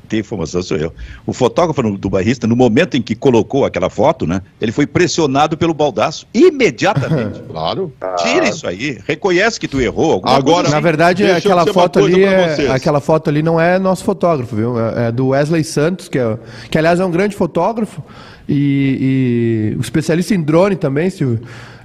Quem 0.05 0.09
tem 0.09 0.21
informação 0.21 0.63
sou 0.63 0.77
eu. 0.77 0.93
O 1.27 1.33
fotógrafo 1.33 1.97
do 1.97 2.11
bairrista, 2.11 2.47
no 2.47 2.55
momento 2.55 2.97
em 2.97 3.03
que 3.03 3.15
colocou 3.15 3.65
aquela 3.65 3.89
foto, 3.91 4.27
né? 4.27 4.43
Ele 4.61 4.71
foi 4.73 4.87
pressionado 4.87 5.57
pelo 5.57 5.73
baldaço 5.75 6.27
imediatamente. 6.35 7.43
Claro. 7.55 7.93
Tira 8.19 8.49
isso 8.49 8.67
aí. 8.67 8.99
Reconhece 9.07 9.61
que 9.61 9.69
tu 9.69 9.81
errou. 9.81 10.13
alguma 10.13 10.35
Agora- 10.37 10.55
coisa 10.57 10.71
Na 10.71 10.77
assim. 10.79 10.83
verdade, 10.85 11.23
Deixa 11.23 11.39
aquela 11.39 11.67
foto 11.67 11.99
ali 12.01 12.25
é, 12.25 12.71
aquela 12.71 13.01
foto 13.01 13.31
ali 13.31 13.43
não 13.43 13.61
é 13.61 13.79
nosso 13.79 14.03
fotógrafo, 14.05 14.57
viu? 14.57 14.79
É, 14.79 15.09
é 15.09 15.13
do 15.13 15.29
Wesley 15.29 15.63
Santos, 15.63 16.09
que, 16.09 16.19
é, 16.19 16.37
que 16.71 16.77
aliás 16.77 16.99
é 16.99 17.05
um 17.05 17.11
grande 17.11 17.37
fotógrafo 17.37 18.03
e, 18.49 19.75
e 19.77 19.81
especialista 19.81 20.35
em 20.35 20.43
drone 20.43 20.75
também, 20.77 21.11
Silvio. 21.11 21.41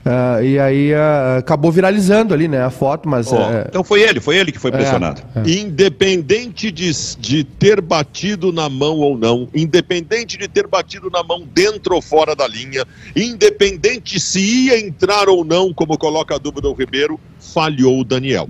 Ah, 0.06 0.42
e 0.42 0.58
aí 0.58 0.94
ah, 0.94 1.38
acabou 1.40 1.72
viralizando 1.72 2.34
ali, 2.34 2.48
né, 2.48 2.64
a 2.64 2.70
foto, 2.70 3.08
mas 3.08 3.32
é, 3.32 3.66
Então 3.68 3.84
foi 3.84 4.02
ele, 4.02 4.20
foi 4.20 4.38
ele 4.38 4.52
que 4.52 4.60
foi 4.60 4.72
pressionado. 4.72 5.22
Independente 5.46 6.72
de, 6.72 6.92
de 7.20 7.44
ter 7.44 7.82
batido 7.82 8.52
na 8.52 8.70
mão 8.70 8.98
ou 8.98 9.18
não, 9.18 9.48
independente 9.54 10.38
de 10.38 10.48
ter 10.48 10.68
batido 10.68 11.10
na 11.10 11.22
mão 11.24 11.44
dentro 11.54 11.96
ou 11.96 12.02
fora 12.02 12.36
da 12.36 12.48
linha, 12.48 12.86
independente 13.16 14.20
se 14.20 14.40
ia 14.40 14.80
entrar 14.80 15.30
ou 15.30 15.44
não, 15.44 15.74
como 15.74 15.98
coloca 15.98 16.36
a 16.36 16.38
dúvida 16.38 16.68
o 16.68 16.74
Ribeiro, 16.74 17.20
falhou 17.40 18.00
o 18.00 18.04
Daniel. 18.04 18.50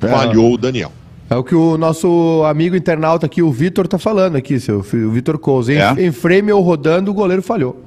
É. 0.00 0.08
Falhou 0.08 0.54
o 0.54 0.58
Daniel. 0.58 0.92
é 1.30 1.36
o 1.36 1.42
que 1.44 1.54
o 1.54 1.76
nosso 1.78 2.42
amigo 2.46 2.76
internauta 2.76 3.26
aqui, 3.26 3.42
o 3.42 3.50
Vitor, 3.50 3.86
tá 3.88 3.98
falando 3.98 4.36
aqui, 4.36 4.60
seu, 4.60 4.78
o 4.78 5.10
Vitor 5.10 5.38
Couso. 5.38 5.72
Em, 5.72 5.76
É? 5.78 5.94
em 5.98 6.12
frame 6.12 6.52
ou 6.52 6.60
rodando, 6.62 7.10
o 7.10 7.14
goleiro 7.14 7.42
falhou. 7.42 7.82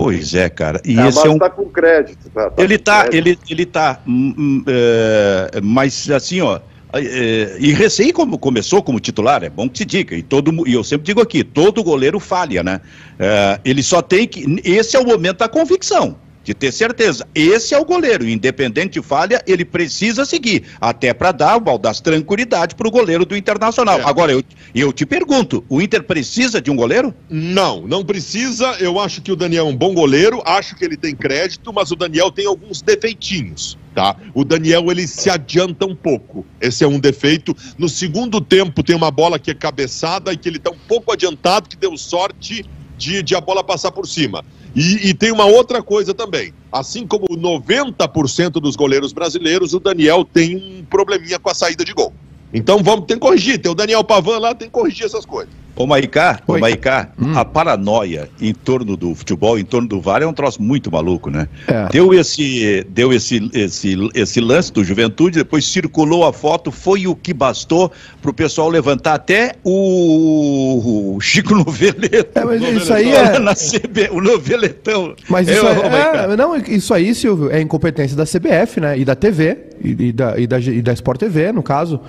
Pois 0.00 0.32
é, 0.32 0.48
cara. 0.48 0.80
E 0.82 0.98
Ah, 0.98 1.08
esse 1.08 1.26
é 1.26 1.28
um 1.28 1.38
tá 1.38 1.50
com 1.50 1.66
crédito. 1.66 2.30
Tá, 2.30 2.50
Ele 2.56 2.78
tá, 2.78 3.04
crédito. 3.04 3.28
ele, 3.28 3.38
ele 3.50 3.66
tá, 3.66 4.00
hum, 4.08 4.34
hum, 4.38 4.64
é, 4.66 5.60
mas 5.62 6.10
assim, 6.10 6.40
ó, 6.40 6.58
é, 6.94 7.58
e 7.60 7.70
recém 7.74 8.10
como 8.10 8.38
começou 8.38 8.82
como 8.82 8.98
titular, 8.98 9.44
é 9.44 9.50
bom 9.50 9.68
que 9.68 9.76
se 9.76 9.84
diga, 9.84 10.16
e, 10.16 10.22
todo, 10.22 10.66
e 10.66 10.72
eu 10.72 10.82
sempre 10.82 11.04
digo 11.04 11.20
aqui, 11.20 11.44
todo 11.44 11.84
goleiro 11.84 12.18
falha, 12.18 12.62
né? 12.62 12.80
É, 13.18 13.60
ele 13.62 13.82
só 13.82 14.00
tem 14.00 14.26
que, 14.26 14.62
esse 14.64 14.96
é 14.96 15.00
o 15.00 15.04
momento 15.06 15.40
da 15.40 15.48
convicção, 15.50 16.16
de 16.42 16.54
ter 16.54 16.72
certeza, 16.72 17.26
esse 17.34 17.74
é 17.74 17.78
o 17.78 17.84
goleiro, 17.84 18.28
independente 18.28 18.94
de 18.94 19.02
falha, 19.02 19.42
ele 19.46 19.64
precisa 19.64 20.24
seguir, 20.24 20.64
até 20.80 21.12
para 21.12 21.32
dar 21.32 21.56
o 21.56 21.60
Baldas 21.60 22.00
tranquilidade 22.00 22.74
para 22.74 22.88
o 22.88 22.90
goleiro 22.90 23.24
do 23.24 23.36
Internacional. 23.36 24.00
É. 24.00 24.04
Agora, 24.04 24.32
eu, 24.32 24.42
eu 24.74 24.92
te 24.92 25.04
pergunto, 25.04 25.64
o 25.68 25.80
Inter 25.82 26.02
precisa 26.02 26.60
de 26.60 26.70
um 26.70 26.76
goleiro? 26.76 27.14
Não, 27.28 27.86
não 27.86 28.04
precisa. 28.04 28.76
Eu 28.80 28.98
acho 28.98 29.20
que 29.20 29.30
o 29.30 29.36
Daniel 29.36 29.66
é 29.66 29.68
um 29.68 29.76
bom 29.76 29.94
goleiro, 29.94 30.42
acho 30.46 30.74
que 30.76 30.84
ele 30.84 30.96
tem 30.96 31.14
crédito, 31.14 31.72
mas 31.72 31.90
o 31.90 31.96
Daniel 31.96 32.30
tem 32.30 32.46
alguns 32.46 32.80
defeitinhos, 32.80 33.78
tá? 33.94 34.16
O 34.34 34.44
Daniel 34.44 34.90
ele 34.90 35.06
se 35.06 35.28
adianta 35.28 35.84
um 35.84 35.94
pouco. 35.94 36.46
Esse 36.60 36.84
é 36.84 36.88
um 36.88 36.98
defeito. 36.98 37.54
No 37.76 37.88
segundo 37.88 38.40
tempo 38.40 38.82
tem 38.82 38.96
uma 38.96 39.10
bola 39.10 39.38
que 39.38 39.50
é 39.50 39.54
cabeçada 39.54 40.32
e 40.32 40.36
que 40.36 40.48
ele 40.48 40.58
tá 40.58 40.70
um 40.70 40.78
pouco 40.88 41.12
adiantado, 41.12 41.68
que 41.68 41.76
deu 41.76 41.96
sorte 41.96 42.64
de, 43.00 43.22
de 43.22 43.34
a 43.34 43.40
bola 43.40 43.64
passar 43.64 43.90
por 43.90 44.06
cima. 44.06 44.44
E, 44.76 45.08
e 45.08 45.14
tem 45.14 45.32
uma 45.32 45.46
outra 45.46 45.82
coisa 45.82 46.12
também. 46.12 46.52
Assim 46.70 47.06
como 47.06 47.26
90% 47.26 48.52
dos 48.52 48.76
goleiros 48.76 49.12
brasileiros, 49.12 49.72
o 49.72 49.80
Daniel 49.80 50.24
tem 50.24 50.56
um 50.56 50.84
probleminha 50.84 51.38
com 51.38 51.48
a 51.48 51.54
saída 51.54 51.82
de 51.82 51.94
gol. 51.94 52.12
Então 52.52 52.82
vamos 52.82 53.06
ter 53.06 53.14
que 53.14 53.20
corrigir. 53.20 53.58
Tem 53.58 53.72
o 53.72 53.74
Daniel 53.74 54.04
Pavan 54.04 54.38
lá, 54.38 54.54
tem 54.54 54.68
que 54.68 54.74
corrigir 54.74 55.06
essas 55.06 55.24
coisas. 55.24 55.52
Ô 55.80 55.86
Maicá, 55.86 56.40
ô. 56.46 56.58
Maicá, 56.58 57.08
Hum. 57.18 57.32
a 57.34 57.42
paranoia 57.42 58.28
em 58.38 58.52
torno 58.52 58.98
do 58.98 59.14
futebol, 59.14 59.58
em 59.58 59.64
torno 59.64 59.88
do 59.88 59.98
VAR 59.98 60.22
é 60.22 60.26
um 60.26 60.32
troço 60.32 60.62
muito 60.62 60.92
maluco, 60.92 61.30
né? 61.30 61.48
É. 61.66 61.88
Deu 61.90 62.12
esse, 62.12 62.86
deu 62.90 63.14
esse, 63.14 63.50
esse, 63.54 63.96
esse 64.14 64.40
lance 64.40 64.70
do 64.70 64.84
Juventude, 64.84 65.38
depois 65.38 65.64
circulou 65.64 66.26
a 66.26 66.34
foto, 66.34 66.70
foi 66.70 67.06
o 67.06 67.14
que 67.16 67.32
bastou 67.32 67.90
pro 68.20 68.34
pessoal 68.34 68.68
levantar 68.68 69.14
até 69.14 69.54
o, 69.64 71.14
o 71.16 71.20
Chico 71.20 71.54
Noveleto. 71.56 72.38
É, 72.38 72.44
mas 72.44 72.62
isso 72.62 72.92
aí 72.92 73.12
é. 73.12 73.38
Na 73.38 73.54
CB, 73.54 74.10
o 74.12 74.20
Noveletão. 74.20 75.14
Mas 75.30 75.48
isso, 75.48 75.64
ô, 75.64 75.68
é, 75.68 76.32
é, 76.32 76.36
não, 76.36 76.56
isso 76.56 76.92
aí, 76.92 77.14
Silvio, 77.14 77.50
é 77.50 77.58
incompetência 77.58 78.14
da 78.14 78.24
CBF, 78.24 78.80
né? 78.80 78.98
E 78.98 79.04
da 79.04 79.14
TV, 79.14 79.56
e, 79.82 80.08
e 80.08 80.12
da, 80.12 80.38
e, 80.38 80.46
da, 80.46 80.58
e 80.58 80.82
da 80.82 80.92
Sport 80.92 81.20
TV, 81.20 81.52
no 81.52 81.62
caso. 81.62 82.00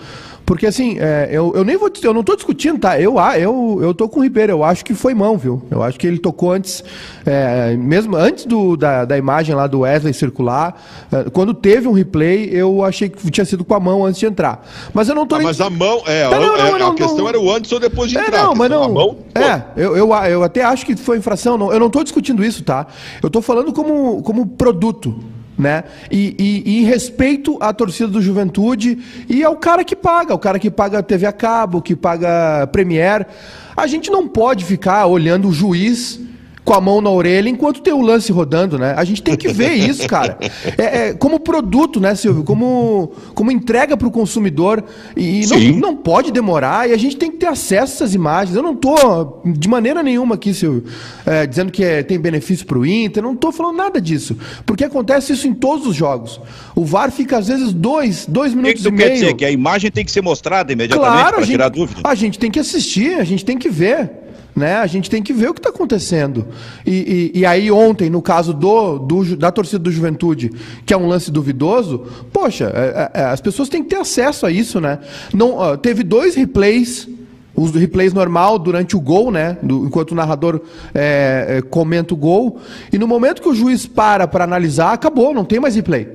Porque 0.45 0.65
assim, 0.65 0.97
é, 0.99 1.29
eu, 1.31 1.53
eu 1.55 1.63
nem 1.63 1.77
vou 1.77 1.89
eu 2.03 2.13
não 2.13 2.23
tô 2.23 2.35
discutindo, 2.35 2.79
tá? 2.79 2.99
Eu, 2.99 3.17
ah, 3.19 3.37
eu, 3.39 3.79
eu 3.81 3.93
tô 3.93 4.09
com 4.09 4.19
o 4.19 4.23
Ribeiro, 4.23 4.51
eu 4.51 4.63
acho 4.63 4.83
que 4.83 4.93
foi 4.93 5.13
mão, 5.13 5.37
viu? 5.37 5.61
Eu 5.71 5.81
acho 5.81 5.97
que 5.99 6.05
ele 6.05 6.17
tocou 6.17 6.51
antes, 6.51 6.83
é, 7.25 7.75
mesmo 7.77 8.15
antes 8.15 8.45
do, 8.45 8.75
da, 8.75 9.05
da 9.05 9.17
imagem 9.17 9.55
lá 9.55 9.67
do 9.67 9.79
Wesley 9.81 10.13
circular, 10.13 10.81
é, 11.11 11.29
quando 11.29 11.53
teve 11.53 11.87
um 11.87 11.93
replay, 11.93 12.49
eu 12.51 12.83
achei 12.83 13.07
que 13.07 13.29
tinha 13.31 13.45
sido 13.45 13.63
com 13.63 13.73
a 13.73 13.79
mão 13.79 14.05
antes 14.05 14.19
de 14.19 14.25
entrar. 14.25 14.67
Mas 14.93 15.07
eu 15.09 15.15
não 15.15 15.25
tô 15.25 15.35
Ah, 15.35 15.39
nem- 15.39 15.47
mas 15.47 15.61
a 15.61 15.69
mão, 15.69 16.01
é, 16.05 16.23
Não, 16.29 16.39
não, 16.41 16.55
é, 16.57 16.71
não, 16.71 16.79
não, 16.79 16.87
a 16.91 16.95
questão 16.95 17.29
era 17.29 17.39
o 17.39 17.49
antes 17.51 17.71
ou 17.71 17.79
depois 17.79 18.09
de 18.09 18.17
É, 18.17 18.21
entrar. 18.21 18.43
não, 18.43 18.55
mas 18.55 18.69
não. 18.69 18.83
A 18.83 18.89
mão, 18.89 19.17
é, 19.35 19.61
eu, 19.77 19.95
eu, 19.95 20.13
eu 20.13 20.43
até 20.43 20.63
acho 20.63 20.85
que 20.85 20.95
foi 20.95 21.17
infração. 21.17 21.57
Não, 21.57 21.71
eu 21.71 21.79
não 21.79 21.87
estou 21.87 22.03
discutindo 22.03 22.43
isso, 22.43 22.63
tá? 22.63 22.87
Eu 23.21 23.27
estou 23.27 23.41
falando 23.41 23.71
como, 23.71 24.21
como 24.23 24.45
produto. 24.47 25.17
Né? 25.57 25.83
E, 26.09 26.35
e, 26.39 26.63
e, 26.65 26.81
em 26.81 26.85
respeito 26.85 27.57
à 27.61 27.73
torcida 27.73 28.07
do 28.07 28.21
Juventude 28.21 28.97
e 29.29 29.43
ao 29.43 29.55
cara 29.55 29.83
que 29.83 29.95
paga, 29.95 30.33
o 30.33 30.39
cara 30.39 30.57
que 30.57 30.71
paga 30.71 31.03
TV 31.03 31.25
a 31.25 31.31
cabo, 31.31 31.81
que 31.81 31.95
paga 31.95 32.67
Premier. 32.71 33.27
A 33.75 33.87
gente 33.87 34.09
não 34.09 34.27
pode 34.27 34.65
ficar 34.65 35.05
olhando 35.05 35.47
o 35.49 35.53
juiz 35.53 36.19
com 36.63 36.73
a 36.73 36.81
mão 36.81 37.01
na 37.01 37.09
orelha 37.09 37.49
enquanto 37.49 37.81
tem 37.81 37.93
o 37.93 38.01
lance 38.01 38.31
rodando, 38.31 38.77
né? 38.77 38.93
A 38.95 39.03
gente 39.03 39.21
tem 39.21 39.35
que 39.35 39.47
ver 39.47 39.73
isso, 39.73 40.07
cara. 40.07 40.37
É, 40.77 41.09
é 41.09 41.13
como 41.13 41.39
produto, 41.39 41.99
né, 41.99 42.13
Silvio? 42.13 42.43
Como, 42.43 43.11
como 43.33 43.51
entrega 43.51 43.97
para 43.97 44.07
o 44.07 44.11
consumidor. 44.11 44.83
E 45.17 45.45
não, 45.47 45.79
não, 45.79 45.95
pode 45.95 46.31
demorar 46.31 46.89
e 46.89 46.93
a 46.93 46.97
gente 46.97 47.17
tem 47.17 47.31
que 47.31 47.37
ter 47.37 47.47
acesso 47.47 47.93
a 47.93 47.95
essas 47.95 48.15
imagens. 48.15 48.55
Eu 48.55 48.63
não 48.63 48.73
estou 48.73 49.41
de 49.45 49.67
maneira 49.67 50.03
nenhuma 50.03 50.35
aqui, 50.35 50.53
Silvio, 50.53 50.85
é, 51.25 51.47
dizendo 51.47 51.71
que 51.71 51.83
é, 51.83 52.03
tem 52.03 52.19
benefício 52.19 52.65
para 52.65 52.77
o 52.77 52.85
Inter. 52.85 53.23
Não 53.23 53.33
estou 53.33 53.51
falando 53.51 53.77
nada 53.77 53.99
disso. 53.99 54.37
Porque 54.65 54.83
acontece 54.83 55.33
isso 55.33 55.47
em 55.47 55.53
todos 55.53 55.87
os 55.87 55.95
jogos. 55.95 56.39
O 56.75 56.85
VAR 56.85 57.11
fica, 57.11 57.37
às 57.37 57.47
vezes, 57.47 57.73
dois, 57.73 58.25
dois 58.27 58.53
minutos 58.53 58.83
que 58.83 58.87
que 58.87 58.87
e 58.87 58.91
meio. 58.91 59.09
quer 59.09 59.13
dizer? 59.13 59.33
Que 59.33 59.45
a 59.45 59.51
imagem 59.51 59.91
tem 59.91 60.05
que 60.05 60.11
ser 60.11 60.21
mostrada 60.21 60.71
imediatamente 60.71 61.21
claro, 61.21 61.37
para 61.37 61.45
tirar 61.45 61.69
dúvida? 61.69 62.01
A 62.03 62.15
gente 62.15 62.37
tem 62.37 62.51
que 62.51 62.59
assistir, 62.59 63.15
a 63.15 63.23
gente 63.23 63.43
tem 63.43 63.57
que 63.57 63.69
ver. 63.69 64.21
Né? 64.55 64.75
A 64.75 64.87
gente 64.87 65.09
tem 65.09 65.23
que 65.23 65.31
ver 65.31 65.49
o 65.49 65.53
que 65.53 65.59
está 65.59 65.69
acontecendo. 65.69 66.45
E, 66.85 67.31
e, 67.33 67.39
e, 67.39 67.45
aí, 67.45 67.71
ontem, 67.71 68.09
no 68.09 68.21
caso 68.21 68.53
do, 68.53 68.99
do, 68.99 69.37
da 69.37 69.49
torcida 69.51 69.79
do 69.79 69.91
Juventude, 69.91 70.51
que 70.85 70.93
é 70.93 70.97
um 70.97 71.07
lance 71.07 71.31
duvidoso, 71.31 72.05
poxa, 72.33 72.71
é, 72.75 73.09
é, 73.13 73.21
é 73.21 73.25
as 73.25 73.39
pessoas 73.39 73.69
têm 73.69 73.81
que 73.81 73.89
ter 73.89 73.95
acesso 73.95 74.45
a 74.45 74.51
isso, 74.51 74.81
né? 74.81 74.99
Não, 75.33 75.55
ó, 75.55 75.77
teve 75.77 76.03
dois 76.03 76.35
replays, 76.35 77.07
os 77.55 77.71
replays 77.71 78.11
normal 78.11 78.59
durante 78.59 78.95
o 78.95 78.99
gol, 78.99 79.31
né? 79.31 79.57
Do, 79.63 79.85
enquanto 79.85 80.11
o 80.11 80.15
narrador 80.15 80.61
é, 80.93 81.57
é 81.57 81.61
comenta 81.61 82.13
o 82.13 82.17
gol. 82.17 82.59
E 82.91 82.97
no 82.97 83.07
momento 83.07 83.41
que 83.41 83.47
o 83.47 83.55
juiz 83.55 83.85
para 83.85 84.27
para 84.27 84.43
analisar, 84.43 84.91
acabou, 84.91 85.33
não 85.33 85.45
tem 85.45 85.61
mais 85.61 85.75
replay. 85.75 86.09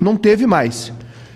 Não 0.00 0.16
teve 0.16 0.46
mais. 0.46 0.92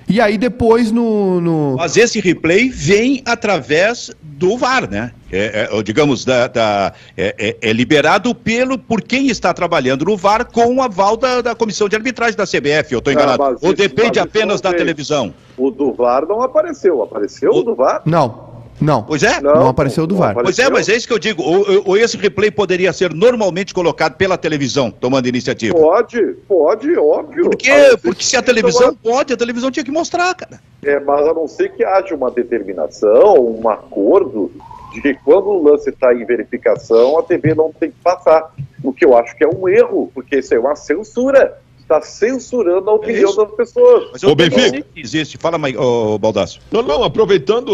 E 0.09 0.21
aí 0.21 0.39
depois 0.39 0.93
no, 0.93 1.41
no... 1.41 1.77
Mas 1.77 1.97
esse 1.97 2.21
replay 2.21 2.69
vem 2.69 3.23
através 3.27 4.11
do 4.23 4.57
VAR, 4.57 4.89
né? 4.89 5.13
É, 5.33 5.69
é, 5.73 5.83
digamos, 5.83 6.25
da, 6.25 6.47
da 6.47 6.93
é, 7.17 7.35
é, 7.37 7.57
é, 7.61 7.73
liberado 7.73 8.33
pelo, 8.35 8.79
por 8.79 9.03
quem 9.03 9.27
está 9.29 9.53
trabalhando 9.53 10.05
no 10.05 10.17
VAR 10.17 10.45
com 10.45 10.77
o 10.77 10.83
aval 10.83 11.17
da, 11.17 11.41
da 11.41 11.55
comissão 11.55 11.89
de 11.89 11.97
arbitragem 11.97 12.37
da 12.37 12.45
CBF, 12.45 12.93
eu 12.93 12.99
estou 13.01 13.13
enganado. 13.13 13.59
Ou 13.61 13.75
depende 13.75 14.21
apenas 14.21 14.61
da 14.61 14.73
televisão? 14.73 15.35
O 15.57 15.71
do 15.71 15.93
VAR 15.93 16.25
não 16.27 16.41
apareceu. 16.41 17.03
Apareceu 17.03 17.51
o, 17.51 17.59
o 17.59 17.63
do 17.65 17.75
VAR? 17.75 18.03
Não. 18.05 18.56
Não. 18.81 19.03
Pois 19.03 19.23
é? 19.23 19.41
Não, 19.41 19.55
não 19.55 19.69
apareceu 19.69 20.07
do 20.07 20.17
VAR. 20.17 20.35
Pois 20.35 20.59
é, 20.59 20.69
mas 20.71 20.89
é 20.89 20.97
isso 20.97 21.07
que 21.07 21.13
eu 21.13 21.19
digo. 21.19 21.43
Ou, 21.43 21.83
ou, 21.85 21.97
esse 21.97 22.17
replay 22.17 22.51
poderia 22.51 22.93
ser 22.93 23.13
normalmente 23.15 23.73
colocado 23.73 24.17
pela 24.17 24.37
televisão, 24.37 24.91
tomando 24.91 25.27
iniciativa? 25.29 25.75
Pode, 25.75 26.21
pode, 26.47 26.97
óbvio. 26.97 27.45
Por 27.45 27.57
quê? 27.57 27.97
Porque 28.03 28.23
se 28.23 28.37
a 28.37 28.43
televisão 28.43 28.95
pode, 28.95 29.33
a 29.33 29.37
televisão 29.37 29.71
tinha 29.71 29.85
que 29.85 29.91
mostrar, 29.91 30.35
cara. 30.35 30.61
É, 30.85 31.01
mas 31.01 31.27
a 31.27 31.35
não 31.35 31.49
ser 31.49 31.73
que 31.73 31.85
haja 31.85 32.15
uma 32.15 32.31
determinação, 32.31 33.41
um 33.41 33.69
acordo 33.69 34.53
de 34.93 35.01
que 35.01 35.15
quando 35.15 35.49
o 35.49 35.63
lance 35.63 35.91
está 35.91 36.15
em 36.15 36.25
verificação, 36.25 37.19
a 37.19 37.23
TV 37.23 37.55
não 37.55 37.73
tem 37.73 37.91
que 37.91 37.99
passar. 38.03 38.53
O 38.83 38.93
que 38.93 39.05
eu 39.05 39.17
acho 39.17 39.37
que 39.37 39.45
é 39.45 39.49
um 39.49 39.69
erro, 39.69 40.11
porque 40.15 40.39
isso 40.39 40.55
é 40.55 40.59
uma 40.59 40.77
censura 40.77 41.59
está 41.87 42.03
censurando 42.03 42.91
a 42.91 42.95
opinião 42.95 43.33
é 43.33 43.37
das 43.37 43.51
pessoas. 43.53 44.09
Mas 44.13 44.23
o 44.25 44.35
Benfica 44.35 44.85
existe. 44.97 45.39
Fala, 45.39 45.57
oh, 45.79 46.19
Baldasso. 46.19 46.61
Não, 46.71 46.83
não, 46.83 47.05
aproveitando 47.05 47.73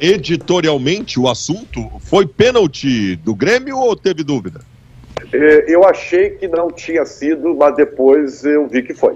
editorialmente 0.00 1.20
o 1.20 1.28
assunto, 1.28 1.90
foi 2.00 2.26
pênalti 2.26 3.16
do 3.16 3.34
Grêmio 3.34 3.76
ou 3.76 3.94
teve 3.94 4.24
dúvida? 4.24 4.62
É, 5.32 5.64
eu 5.72 5.84
achei 5.84 6.30
que 6.30 6.48
não 6.48 6.70
tinha 6.70 7.04
sido, 7.04 7.54
mas 7.54 7.76
depois 7.76 8.44
eu 8.44 8.66
vi 8.66 8.82
que 8.82 8.94
foi. 8.94 9.14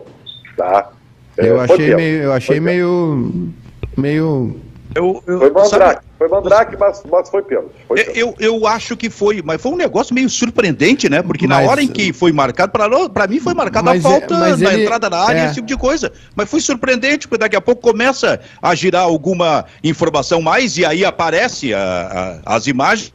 Tá? 0.56 0.92
Eu 1.36 1.60
é, 1.60 1.64
achei 1.64 1.94
meio, 1.94 2.22
eu 2.22 2.32
achei 2.32 2.60
meio, 2.60 3.52
meio 3.96 4.60
eu, 4.94 5.22
eu, 5.26 5.38
foi 5.38 5.50
Mandrake, 5.50 5.94
sabe, 5.94 6.06
foi 6.18 6.28
Mandrake, 6.28 6.76
mas, 6.78 7.02
mas 7.10 7.28
foi 7.28 7.42
pênalti. 7.42 7.74
Eu, 8.14 8.34
eu 8.38 8.66
acho 8.66 8.96
que 8.96 9.10
foi, 9.10 9.42
mas 9.42 9.60
foi 9.60 9.72
um 9.72 9.76
negócio 9.76 10.14
meio 10.14 10.30
surpreendente, 10.30 11.08
né? 11.08 11.22
Porque 11.22 11.46
mas, 11.46 11.64
na 11.64 11.70
hora 11.70 11.82
em 11.82 11.88
que 11.88 12.12
foi 12.12 12.32
marcado, 12.32 12.72
para 13.12 13.26
mim 13.26 13.40
foi 13.40 13.54
marcada 13.54 13.90
a 13.90 13.96
é, 13.96 14.00
falta 14.00 14.38
na 14.38 14.50
ele, 14.50 14.82
entrada 14.84 15.10
na 15.10 15.18
área, 15.18 15.40
é. 15.40 15.44
esse 15.46 15.54
tipo 15.54 15.66
de 15.66 15.76
coisa. 15.76 16.12
Mas 16.34 16.48
foi 16.48 16.60
surpreendente, 16.60 17.26
porque 17.26 17.40
daqui 17.40 17.56
a 17.56 17.60
pouco 17.60 17.82
começa 17.82 18.40
a 18.62 18.74
girar 18.74 19.02
alguma 19.02 19.64
informação 19.82 20.40
mais 20.40 20.76
e 20.78 20.84
aí 20.84 21.04
aparece 21.04 21.74
a, 21.74 22.40
a, 22.44 22.56
as 22.56 22.66
imagens 22.66 23.12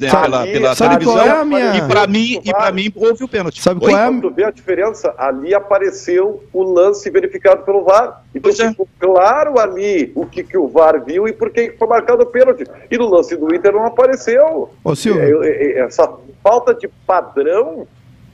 né, 0.00 0.08
sabe, 0.08 0.24
pela, 0.24 0.46
pela 0.46 0.76
televisão. 0.76 1.20
É 1.20 1.44
minha... 1.44 1.76
E 1.76 1.82
para 1.88 2.06
mim, 2.06 2.40
e 2.44 2.50
para 2.50 2.72
mim 2.72 2.92
houve 2.94 3.24
o 3.24 3.28
pênalti. 3.28 3.62
Sabe 3.62 3.80
qual 3.80 3.96
é? 3.96 4.20
Tu 4.20 4.30
vê 4.30 4.44
a 4.44 4.50
diferença? 4.50 5.14
Ali 5.16 5.54
apareceu 5.54 6.42
o 6.52 6.62
lance 6.62 7.08
verificado 7.10 7.62
pelo 7.62 7.84
VAR. 7.84 8.22
Então 8.34 8.50
é. 8.50 8.70
ficou 8.70 8.88
claro 8.98 9.58
ali 9.58 10.12
o 10.14 10.26
que, 10.26 10.42
que 10.42 10.56
o 10.56 10.68
VAR 10.68 11.02
viu 11.04 11.28
e 11.28 11.32
por 11.32 11.50
que 11.50 11.74
foi 11.78 11.88
marcado 11.88 12.22
o 12.22 12.26
pênalti. 12.26 12.64
E 12.90 12.98
no 12.98 13.08
lance 13.08 13.36
do 13.36 13.54
Inter 13.54 13.72
não 13.72 13.86
apareceu. 13.86 14.70
Ô, 14.82 14.94
Silvio. 14.94 15.42
É, 15.42 15.48
é, 15.48 15.72
é, 15.72 15.78
essa 15.80 16.10
falta 16.42 16.74
de 16.74 16.88
padrão, 17.06 17.86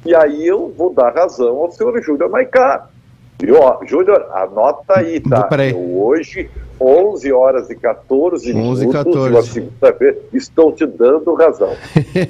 e 0.05 0.15
aí 0.15 0.47
eu 0.47 0.73
vou 0.77 0.93
dar 0.93 1.15
razão 1.15 1.59
ao 1.59 1.71
senhor 1.71 2.01
Júlio 2.03 2.31
Maicá. 2.31 2.89
Júnior, 3.85 4.29
anota 4.33 4.99
aí, 4.99 5.19
tá? 5.19 5.49
Eu 5.71 6.01
hoje 6.01 6.49
11 6.81 7.33
horas 7.33 7.71
e 7.71 7.75
14 7.75 8.53
11 8.53 8.55
minutos, 8.55 8.93
14. 8.93 9.53
segunda-feira, 9.53 10.19
estou 10.33 10.73
te 10.73 10.87
dando 10.87 11.35
razão. 11.35 11.75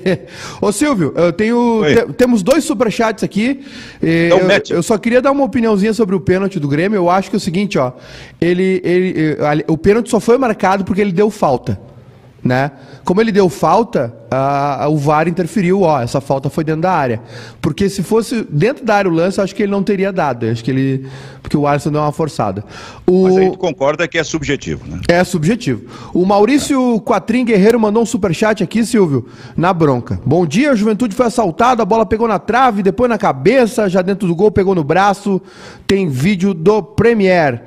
Ô 0.61 0.73
Silvio, 0.73 1.13
eu 1.17 1.33
tenho, 1.33 1.83
te, 1.85 2.13
temos 2.15 2.43
dois 2.43 2.65
superchats 2.65 3.25
aqui. 3.25 3.65
Então, 4.03 4.39
eu, 4.39 4.77
eu, 4.77 4.83
só 4.83 4.99
queria 4.99 5.23
dar 5.23 5.31
uma 5.31 5.45
opiniãozinha 5.45 5.93
sobre 5.93 6.15
o 6.15 6.21
pênalti 6.21 6.59
do 6.59 6.69
Grêmio. 6.69 6.97
Eu 6.97 7.11
acho 7.11 7.31
que 7.31 7.37
é 7.37 7.39
o 7.39 7.41
seguinte, 7.41 7.79
ó, 7.79 7.93
ele, 8.41 8.81
ele, 8.85 9.37
o 9.69 9.77
pênalti 9.79 10.11
só 10.11 10.21
foi 10.21 10.37
marcado 10.39 10.85
porque 10.85 11.01
ele 11.01 11.13
deu 11.13 11.31
falta 11.31 11.92
né? 12.45 12.73
Como 13.05 13.21
ele 13.21 13.31
deu 13.31 13.49
falta, 13.49 14.13
a, 14.31 14.85
a, 14.85 14.89
o 14.89 14.97
VAR 14.97 15.29
interferiu, 15.29 15.83
ó, 15.83 16.01
essa 16.01 16.21
falta 16.21 16.51
foi 16.51 16.65
dentro 16.65 16.83
da 16.83 16.93
área. 16.93 17.21
Porque 17.61 17.89
se 17.89 18.03
fosse 18.03 18.47
dentro 18.51 18.85
da 18.85 18.97
área 18.97 19.11
o 19.11 19.15
lance, 19.15 19.41
acho 19.41 19.55
que 19.55 19.63
ele 19.63 19.71
não 19.71 19.83
teria 19.83 20.13
dado. 20.13 20.47
Acho 20.47 20.65
que 20.65 20.71
ele. 20.71 21.07
Porque 21.41 21.57
o 21.57 21.67
Alisson 21.67 21.93
deu 21.93 22.01
uma 22.01 22.13
forçada. 22.13 22.65
O... 23.07 23.25
Mas 23.25 23.37
aí 23.37 23.51
tu 23.51 23.59
concorda 23.59 24.09
que 24.09 24.19
é 24.19 24.25
subjetivo, 24.25 24.87
né? 24.89 25.01
É 25.09 25.23
subjetivo. 25.23 25.83
O 26.13 26.25
Maurício 26.25 26.97
é. 26.97 27.01
Quatrim 27.01 27.45
Guerreiro 27.45 27.79
mandou 27.79 28.03
um 28.03 28.07
superchat 28.07 28.63
aqui, 28.63 28.85
Silvio, 28.85 29.29
na 29.57 29.73
bronca. 29.73 30.21
Bom 30.25 30.45
dia, 30.45 30.73
a 30.73 30.75
juventude 30.75 31.15
foi 31.15 31.27
assaltada, 31.27 31.83
a 31.83 31.87
bola 31.87 32.05
pegou 32.05 32.27
na 32.27 32.39
trave, 32.39 32.83
depois 32.83 33.09
na 33.09 33.19
cabeça, 33.19 33.89
já 33.89 34.03
dentro 34.03 34.27
do 34.27 34.35
gol, 34.35 34.51
pegou 34.51 34.75
no 34.75 34.83
braço. 34.83 35.41
Tem 35.87 36.09
vídeo 36.09 36.55
do 36.55 36.83
Premier. 36.83 37.63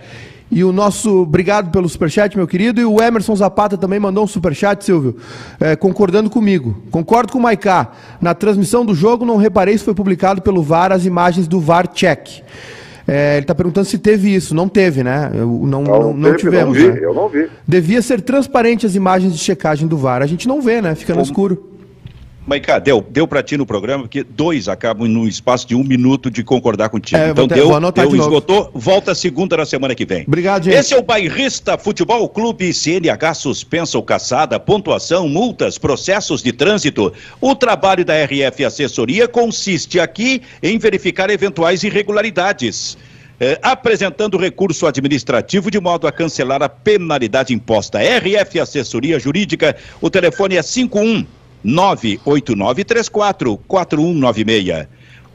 E 0.55 0.63
o 0.63 0.71
nosso, 0.71 1.23
obrigado 1.23 1.69
pelo 1.69 1.89
superchat, 1.89 2.37
meu 2.37 2.47
querido. 2.47 2.79
E 2.79 2.85
o 2.85 3.03
Emerson 3.03 3.35
Zapata 3.35 3.77
também 3.77 3.99
mandou 3.99 4.23
um 4.23 4.27
superchat, 4.27 4.85
Silvio, 4.85 5.17
é, 5.59 5.75
concordando 5.75 6.29
comigo. 6.29 6.81
Concordo 6.89 7.33
com 7.33 7.39
o 7.39 7.41
Maiká. 7.41 7.91
Na 8.21 8.33
transmissão 8.33 8.85
do 8.85 8.95
jogo, 8.95 9.25
não 9.25 9.35
reparei 9.35 9.77
se 9.77 9.83
foi 9.83 9.93
publicado 9.93 10.41
pelo 10.41 10.63
VAR 10.63 10.93
as 10.93 11.05
imagens 11.05 11.45
do 11.45 11.59
VAR 11.59 11.89
check. 11.89 12.41
É, 13.05 13.33
ele 13.33 13.41
está 13.41 13.53
perguntando 13.53 13.85
se 13.85 13.97
teve 13.97 14.33
isso. 14.33 14.55
Não 14.55 14.69
teve, 14.69 15.03
né? 15.03 15.29
Eu, 15.33 15.45
não, 15.45 15.81
não, 15.81 15.99
não, 15.99 16.13
não 16.13 16.35
tivemos. 16.37 16.77
Não 16.77 16.85
vi, 16.85 16.91
né? 16.93 16.99
Eu 17.05 17.13
não 17.13 17.27
vi. 17.27 17.49
Devia 17.67 18.01
ser 18.01 18.21
transparente 18.21 18.85
as 18.85 18.95
imagens 18.95 19.33
de 19.33 19.39
checagem 19.39 19.89
do 19.89 19.97
VAR. 19.97 20.21
A 20.21 20.25
gente 20.25 20.47
não 20.47 20.61
vê, 20.61 20.81
né? 20.81 20.95
Fica 20.95 21.13
no 21.13 21.21
escuro. 21.21 21.74
Maiká, 22.45 22.77
deu, 22.77 23.03
deu 23.09 23.27
para 23.27 23.41
ti 23.41 23.57
no 23.57 23.65
programa, 23.65 24.03
porque 24.03 24.23
dois 24.23 24.67
acabam 24.67 25.07
no 25.07 25.27
espaço 25.27 25.67
de 25.67 25.75
um 25.75 25.83
minuto 25.83 26.29
de 26.29 26.43
concordar 26.43 26.89
contigo. 26.89 27.19
É, 27.19 27.29
então 27.29 27.47
ter, 27.47 27.55
deu, 27.55 27.69
deu 27.91 28.15
esgotou, 28.15 28.69
volta 28.73 29.15
segunda 29.15 29.57
na 29.57 29.65
semana 29.65 29.95
que 29.95 30.05
vem. 30.05 30.23
Obrigado, 30.27 30.65
gente. 30.65 30.75
Esse 30.75 30.93
é 30.93 30.97
o 30.97 31.01
Bairrista 31.01 31.75
Futebol 31.75 32.29
Clube 32.29 32.71
CNH 32.71 33.33
suspensa 33.33 33.97
ou 33.97 34.03
caçada, 34.03 34.59
pontuação, 34.59 35.27
multas, 35.27 35.79
processos 35.79 36.43
de 36.43 36.51
trânsito. 36.51 37.11
O 37.41 37.55
trabalho 37.55 38.05
da 38.05 38.13
RF 38.13 38.63
Assessoria 38.63 39.27
consiste 39.27 39.99
aqui 39.99 40.43
em 40.61 40.77
verificar 40.77 41.31
eventuais 41.31 41.83
irregularidades. 41.83 42.95
É, 43.37 43.59
apresentando 43.61 44.37
recurso 44.37 44.87
administrativo 44.87 45.69
de 45.69 45.77
modo 45.77 46.07
a 46.07 46.11
cancelar 46.11 46.63
a 46.63 46.69
penalidade 46.69 47.53
imposta. 47.53 47.99
RF 47.99 48.61
Assessoria 48.61 49.19
Jurídica, 49.19 49.75
o 49.99 50.09
telefone 50.09 50.55
é 50.55 50.61
51 50.61 51.25
98934 51.65 53.57
4196. 53.67 54.87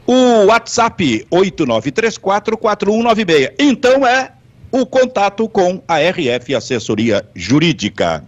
O 0.07 0.45
WhatsApp 0.45 1.27
8934 1.29 2.57
4196. 2.57 3.51
Então 3.59 4.07
é 4.07 4.31
o 4.71 4.85
contato 4.85 5.47
com 5.49 5.83
a 5.87 5.99
RF 5.99 6.55
Assessoria 6.55 7.25
Jurídica. 7.35 8.23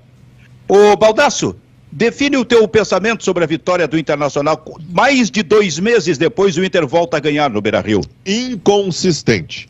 Ô 0.67 0.95
Baldasso, 0.98 1.55
define 1.89 2.36
o 2.38 2.45
teu 2.45 2.67
pensamento 2.67 3.24
sobre 3.24 3.43
a 3.45 3.48
vitória 3.48 3.88
do 3.88 3.98
Internacional. 3.98 4.63
Mais 4.89 5.31
de 5.31 5.41
dois 5.41 5.79
meses 5.79 6.17
depois, 6.17 6.57
o 6.57 6.63
Inter 6.63 6.86
volta 6.86 7.17
a 7.17 7.19
ganhar 7.19 7.50
no 7.50 7.62
Beira-Rio. 7.62 8.01
Inconsistente. 8.25 9.69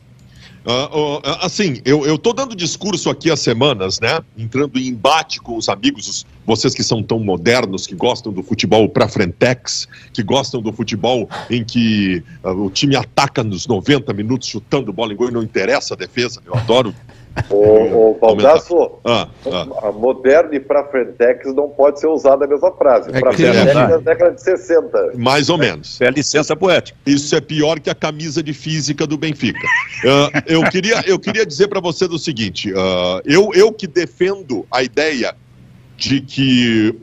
Uh, 0.66 1.20
assim, 1.42 1.82
eu, 1.84 2.06
eu 2.06 2.16
tô 2.16 2.32
dando 2.32 2.56
discurso 2.56 3.10
aqui 3.10 3.30
há 3.30 3.36
semanas, 3.36 4.00
né? 4.00 4.20
Entrando 4.36 4.78
em 4.78 4.88
embate 4.88 5.38
com 5.38 5.58
os 5.58 5.68
amigos, 5.68 6.08
os, 6.08 6.26
vocês 6.46 6.74
que 6.74 6.82
são 6.82 7.02
tão 7.02 7.18
modernos, 7.18 7.86
que 7.86 7.94
gostam 7.94 8.32
do 8.32 8.42
futebol 8.42 8.88
pra 8.88 9.06
frentex, 9.06 9.86
que 10.12 10.22
gostam 10.22 10.62
do 10.62 10.72
futebol 10.72 11.28
em 11.50 11.62
que 11.62 12.24
uh, 12.42 12.50
o 12.50 12.70
time 12.70 12.96
ataca 12.96 13.44
nos 13.44 13.66
90 13.66 14.12
minutos 14.14 14.48
chutando 14.48 14.90
bola 14.90 15.12
em 15.12 15.16
gol 15.16 15.28
e 15.28 15.32
não 15.32 15.42
interessa 15.42 15.92
a 15.92 15.96
defesa. 15.96 16.40
Eu 16.46 16.54
adoro 16.54 16.94
o, 17.50 18.12
o 18.12 18.18
Baldasso, 18.20 18.92
ah, 19.04 19.28
ah. 19.46 19.88
a 19.88 19.92
moderna 19.92 20.54
e 20.54 20.60
pra 20.60 20.84
Frentex 20.84 21.52
não 21.54 21.68
pode 21.68 21.98
ser 21.98 22.06
usada 22.06 22.44
a 22.44 22.48
mesma 22.48 22.70
frase. 22.72 23.10
É 23.12 23.20
pra 23.20 23.32
Frentex 23.32 23.66
é 23.66 23.74
da 23.74 23.96
década 23.98 24.30
de 24.32 24.42
60. 24.42 25.12
Mais 25.16 25.48
ou 25.48 25.58
menos. 25.58 26.00
É 26.00 26.10
licença 26.10 26.54
poética. 26.54 26.96
Isso 27.04 27.34
é 27.34 27.40
pior 27.40 27.80
que 27.80 27.90
a 27.90 27.94
camisa 27.94 28.42
de 28.42 28.52
física 28.52 29.06
do 29.06 29.18
Benfica. 29.18 29.66
uh, 30.04 30.42
eu, 30.46 30.62
queria, 30.70 31.02
eu 31.06 31.18
queria 31.18 31.44
dizer 31.44 31.68
para 31.68 31.80
você 31.80 32.04
o 32.04 32.18
seguinte: 32.18 32.72
uh, 32.72 33.20
eu, 33.24 33.50
eu 33.54 33.72
que 33.72 33.86
defendo 33.86 34.64
a 34.70 34.82
ideia 34.82 35.34
de 35.96 36.20
que 36.20 36.94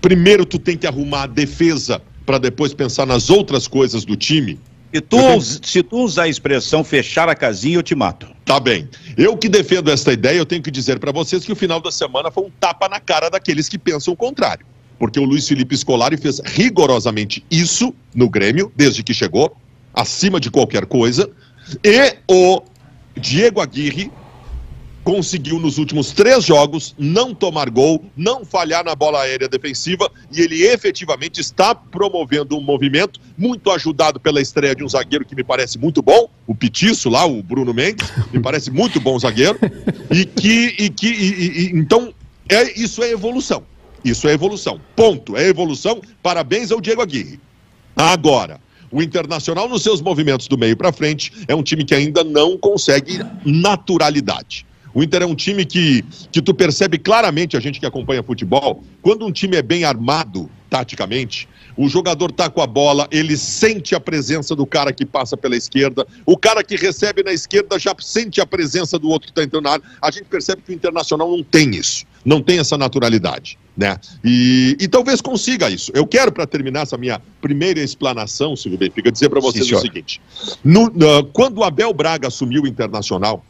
primeiro 0.00 0.44
tu 0.44 0.58
tem 0.58 0.76
que 0.76 0.86
arrumar 0.86 1.24
a 1.24 1.26
defesa 1.26 2.00
para 2.24 2.38
depois 2.38 2.72
pensar 2.72 3.06
nas 3.06 3.28
outras 3.28 3.68
coisas 3.68 4.04
do 4.04 4.16
time. 4.16 4.58
Se 4.94 5.00
tu, 5.00 5.40
se 5.40 5.82
tu 5.82 6.04
usar 6.04 6.22
a 6.22 6.28
expressão 6.28 6.84
fechar 6.84 7.28
a 7.28 7.34
casinha, 7.34 7.74
eu 7.74 7.82
te 7.82 7.96
mato. 7.96 8.28
Tá 8.44 8.60
bem. 8.60 8.88
Eu 9.16 9.36
que 9.36 9.48
defendo 9.48 9.90
esta 9.90 10.12
ideia, 10.12 10.38
eu 10.38 10.46
tenho 10.46 10.62
que 10.62 10.70
dizer 10.70 11.00
para 11.00 11.10
vocês 11.10 11.44
que 11.44 11.50
o 11.50 11.56
final 11.56 11.80
da 11.80 11.90
semana 11.90 12.30
foi 12.30 12.44
um 12.44 12.50
tapa 12.60 12.88
na 12.88 13.00
cara 13.00 13.28
daqueles 13.28 13.68
que 13.68 13.76
pensam 13.76 14.14
o 14.14 14.16
contrário. 14.16 14.64
Porque 14.96 15.18
o 15.18 15.24
Luiz 15.24 15.48
Felipe 15.48 15.76
Scolari 15.76 16.16
fez 16.16 16.40
rigorosamente 16.44 17.44
isso 17.50 17.92
no 18.14 18.30
Grêmio, 18.30 18.70
desde 18.76 19.02
que 19.02 19.12
chegou, 19.12 19.56
acima 19.92 20.38
de 20.38 20.48
qualquer 20.48 20.86
coisa. 20.86 21.28
E 21.82 22.16
o 22.30 22.62
Diego 23.16 23.60
Aguirre 23.60 24.12
conseguiu 25.04 25.60
nos 25.60 25.76
últimos 25.76 26.12
três 26.12 26.44
jogos 26.44 26.94
não 26.98 27.34
tomar 27.34 27.68
gol, 27.68 28.02
não 28.16 28.44
falhar 28.44 28.82
na 28.82 28.94
bola 28.94 29.20
aérea 29.20 29.48
defensiva 29.48 30.10
e 30.32 30.40
ele 30.40 30.64
efetivamente 30.64 31.40
está 31.40 31.74
promovendo 31.74 32.56
um 32.56 32.60
movimento 32.62 33.20
muito 33.36 33.70
ajudado 33.70 34.18
pela 34.18 34.40
estreia 34.40 34.74
de 34.74 34.82
um 34.82 34.88
zagueiro 34.88 35.24
que 35.24 35.36
me 35.36 35.44
parece 35.44 35.78
muito 35.78 36.00
bom, 36.00 36.30
o 36.46 36.54
Petiço 36.54 37.10
lá, 37.10 37.26
o 37.26 37.42
Bruno 37.42 37.74
Mendes, 37.74 38.10
me 38.32 38.40
parece 38.40 38.70
muito 38.70 38.98
bom 38.98 39.18
zagueiro 39.18 39.58
e 40.10 40.24
que 40.24 40.74
e 40.78 40.88
que 40.88 41.08
e, 41.08 41.66
e, 41.66 41.78
então 41.78 42.12
é 42.48 42.80
isso 42.80 43.02
é 43.02 43.10
evolução. 43.10 43.62
Isso 44.04 44.28
é 44.28 44.32
evolução. 44.32 44.78
Ponto. 44.94 45.34
É 45.36 45.48
evolução. 45.48 46.02
Parabéns 46.22 46.70
ao 46.70 46.80
Diego 46.80 47.00
Aguirre. 47.00 47.40
Agora, 47.96 48.60
o 48.90 49.02
Internacional 49.02 49.66
nos 49.66 49.82
seus 49.82 50.02
movimentos 50.02 50.46
do 50.46 50.58
meio 50.58 50.76
para 50.76 50.92
frente 50.92 51.32
é 51.48 51.54
um 51.54 51.62
time 51.62 51.84
que 51.84 51.94
ainda 51.94 52.22
não 52.22 52.58
consegue 52.58 53.18
naturalidade. 53.44 54.66
O 54.94 55.02
Inter 55.02 55.22
é 55.22 55.26
um 55.26 55.34
time 55.34 55.64
que, 55.64 56.04
que 56.30 56.40
tu 56.40 56.54
percebe 56.54 56.98
claramente, 56.98 57.56
a 57.56 57.60
gente 57.60 57.80
que 57.80 57.86
acompanha 57.86 58.22
futebol, 58.22 58.82
quando 59.02 59.26
um 59.26 59.32
time 59.32 59.56
é 59.56 59.62
bem 59.62 59.84
armado, 59.84 60.48
taticamente, 60.70 61.48
o 61.76 61.88
jogador 61.88 62.30
tá 62.30 62.48
com 62.48 62.60
a 62.60 62.66
bola, 62.66 63.08
ele 63.10 63.36
sente 63.36 63.94
a 63.94 64.00
presença 64.00 64.54
do 64.54 64.64
cara 64.64 64.92
que 64.92 65.04
passa 65.04 65.36
pela 65.36 65.56
esquerda, 65.56 66.06
o 66.24 66.36
cara 66.36 66.62
que 66.62 66.76
recebe 66.76 67.22
na 67.22 67.32
esquerda 67.32 67.78
já 67.78 67.94
sente 67.98 68.40
a 68.40 68.46
presença 68.46 68.98
do 68.98 69.08
outro 69.08 69.26
que 69.26 69.32
está 69.32 69.42
entrando 69.42 69.64
na 69.64 69.70
área. 69.72 69.84
A 70.00 70.10
gente 70.10 70.24
percebe 70.24 70.62
que 70.62 70.72
o 70.72 70.74
Internacional 70.74 71.28
não 71.28 71.42
tem 71.42 71.70
isso, 71.74 72.04
não 72.24 72.40
tem 72.40 72.60
essa 72.60 72.78
naturalidade, 72.78 73.58
né? 73.76 73.98
E, 74.24 74.76
e 74.80 74.86
talvez 74.86 75.20
consiga 75.20 75.68
isso. 75.68 75.90
Eu 75.94 76.06
quero, 76.06 76.30
para 76.30 76.46
terminar 76.46 76.82
essa 76.82 76.96
minha 76.96 77.20
primeira 77.40 77.80
explanação, 77.80 78.54
Silvio 78.54 78.78
Benfica, 78.78 79.10
dizer 79.10 79.28
para 79.28 79.40
vocês 79.40 79.66
Sim, 79.66 79.74
o 79.74 79.80
seguinte: 79.80 80.20
no, 80.62 80.86
uh, 80.86 81.24
quando 81.32 81.58
o 81.58 81.64
Abel 81.64 81.92
Braga 81.92 82.28
assumiu 82.28 82.62
o 82.62 82.66
Internacional, 82.68 83.44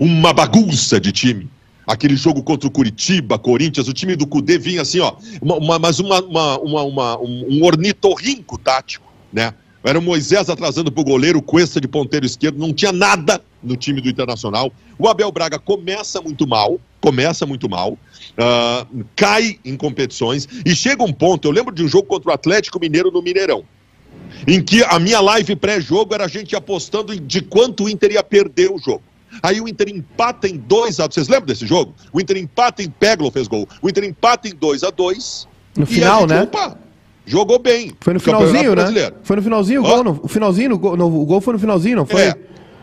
uma 0.00 0.32
bagunça 0.32 0.98
de 0.98 1.12
time. 1.12 1.46
Aquele 1.86 2.16
jogo 2.16 2.42
contra 2.42 2.66
o 2.66 2.70
Curitiba, 2.70 3.38
Corinthians, 3.38 3.86
o 3.86 3.92
time 3.92 4.16
do 4.16 4.26
Cudê 4.26 4.58
vinha 4.58 4.80
assim, 4.80 5.00
ó, 5.00 5.14
uma, 5.42 5.56
uma, 5.56 5.78
mas 5.78 6.00
uma, 6.00 6.20
uma, 6.22 6.58
uma, 6.58 7.18
um, 7.20 7.46
um 7.50 7.64
ornitorrinco 7.64 8.56
tático, 8.56 9.12
né? 9.30 9.52
Era 9.82 9.98
o 9.98 10.02
Moisés 10.02 10.48
atrasando 10.50 10.92
para 10.92 11.00
o 11.00 11.04
goleiro, 11.04 11.40
Cuesta 11.40 11.80
de 11.80 11.88
ponteiro 11.88 12.26
esquerdo, 12.26 12.58
não 12.58 12.72
tinha 12.72 12.92
nada 12.92 13.42
no 13.62 13.76
time 13.76 14.00
do 14.00 14.08
Internacional. 14.08 14.70
O 14.98 15.08
Abel 15.08 15.32
Braga 15.32 15.58
começa 15.58 16.20
muito 16.20 16.46
mal, 16.46 16.78
começa 17.00 17.46
muito 17.46 17.68
mal, 17.68 17.92
uh, 17.92 19.04
cai 19.16 19.58
em 19.64 19.76
competições 19.76 20.46
e 20.66 20.74
chega 20.74 21.02
um 21.02 21.12
ponto. 21.12 21.48
Eu 21.48 21.52
lembro 21.52 21.74
de 21.74 21.82
um 21.82 21.88
jogo 21.88 22.06
contra 22.06 22.30
o 22.30 22.34
Atlético 22.34 22.78
Mineiro 22.78 23.10
no 23.10 23.22
Mineirão, 23.22 23.64
em 24.46 24.62
que 24.62 24.84
a 24.84 24.98
minha 24.98 25.20
live 25.20 25.56
pré-jogo 25.56 26.14
era 26.14 26.26
a 26.26 26.28
gente 26.28 26.54
apostando 26.54 27.18
de 27.18 27.40
quanto 27.40 27.84
o 27.84 27.88
Inter 27.88 28.12
ia 28.12 28.22
perder 28.22 28.70
o 28.70 28.78
jogo. 28.78 29.02
Aí 29.42 29.60
o 29.60 29.68
Inter 29.68 29.88
empata 29.88 30.48
em 30.48 30.56
2 30.56 31.00
a 31.00 31.06
Vocês 31.06 31.28
lembram 31.28 31.46
desse 31.46 31.66
jogo? 31.66 31.94
O 32.12 32.20
Inter 32.20 32.36
empata 32.36 32.82
em 32.82 32.90
Peglo 32.90 33.30
fez 33.30 33.46
gol. 33.48 33.68
O 33.80 33.88
Inter 33.88 34.04
empata 34.04 34.48
em 34.48 34.54
2 34.54 34.82
a 34.82 34.90
2 34.90 35.48
No 35.76 35.86
final, 35.86 36.20
gente, 36.20 36.30
né? 36.30 36.42
Opa, 36.42 36.76
jogou 37.24 37.58
bem. 37.58 37.92
Foi 38.00 38.14
no 38.14 38.20
finalzinho, 38.20 38.74
né? 38.74 39.12
Foi 39.22 39.36
no 39.36 39.42
finalzinho 39.42 39.80
o 39.80 39.84
gol. 39.84 40.04
No, 40.04 40.20
o 40.22 40.28
finalzinho, 40.28 40.70
no, 40.70 40.96
no, 40.96 41.20
o 41.20 41.24
gol 41.24 41.40
foi 41.40 41.52
no 41.54 41.58
finalzinho, 41.58 41.96
não 41.96 42.06
foi? 42.06 42.22
É. 42.22 42.34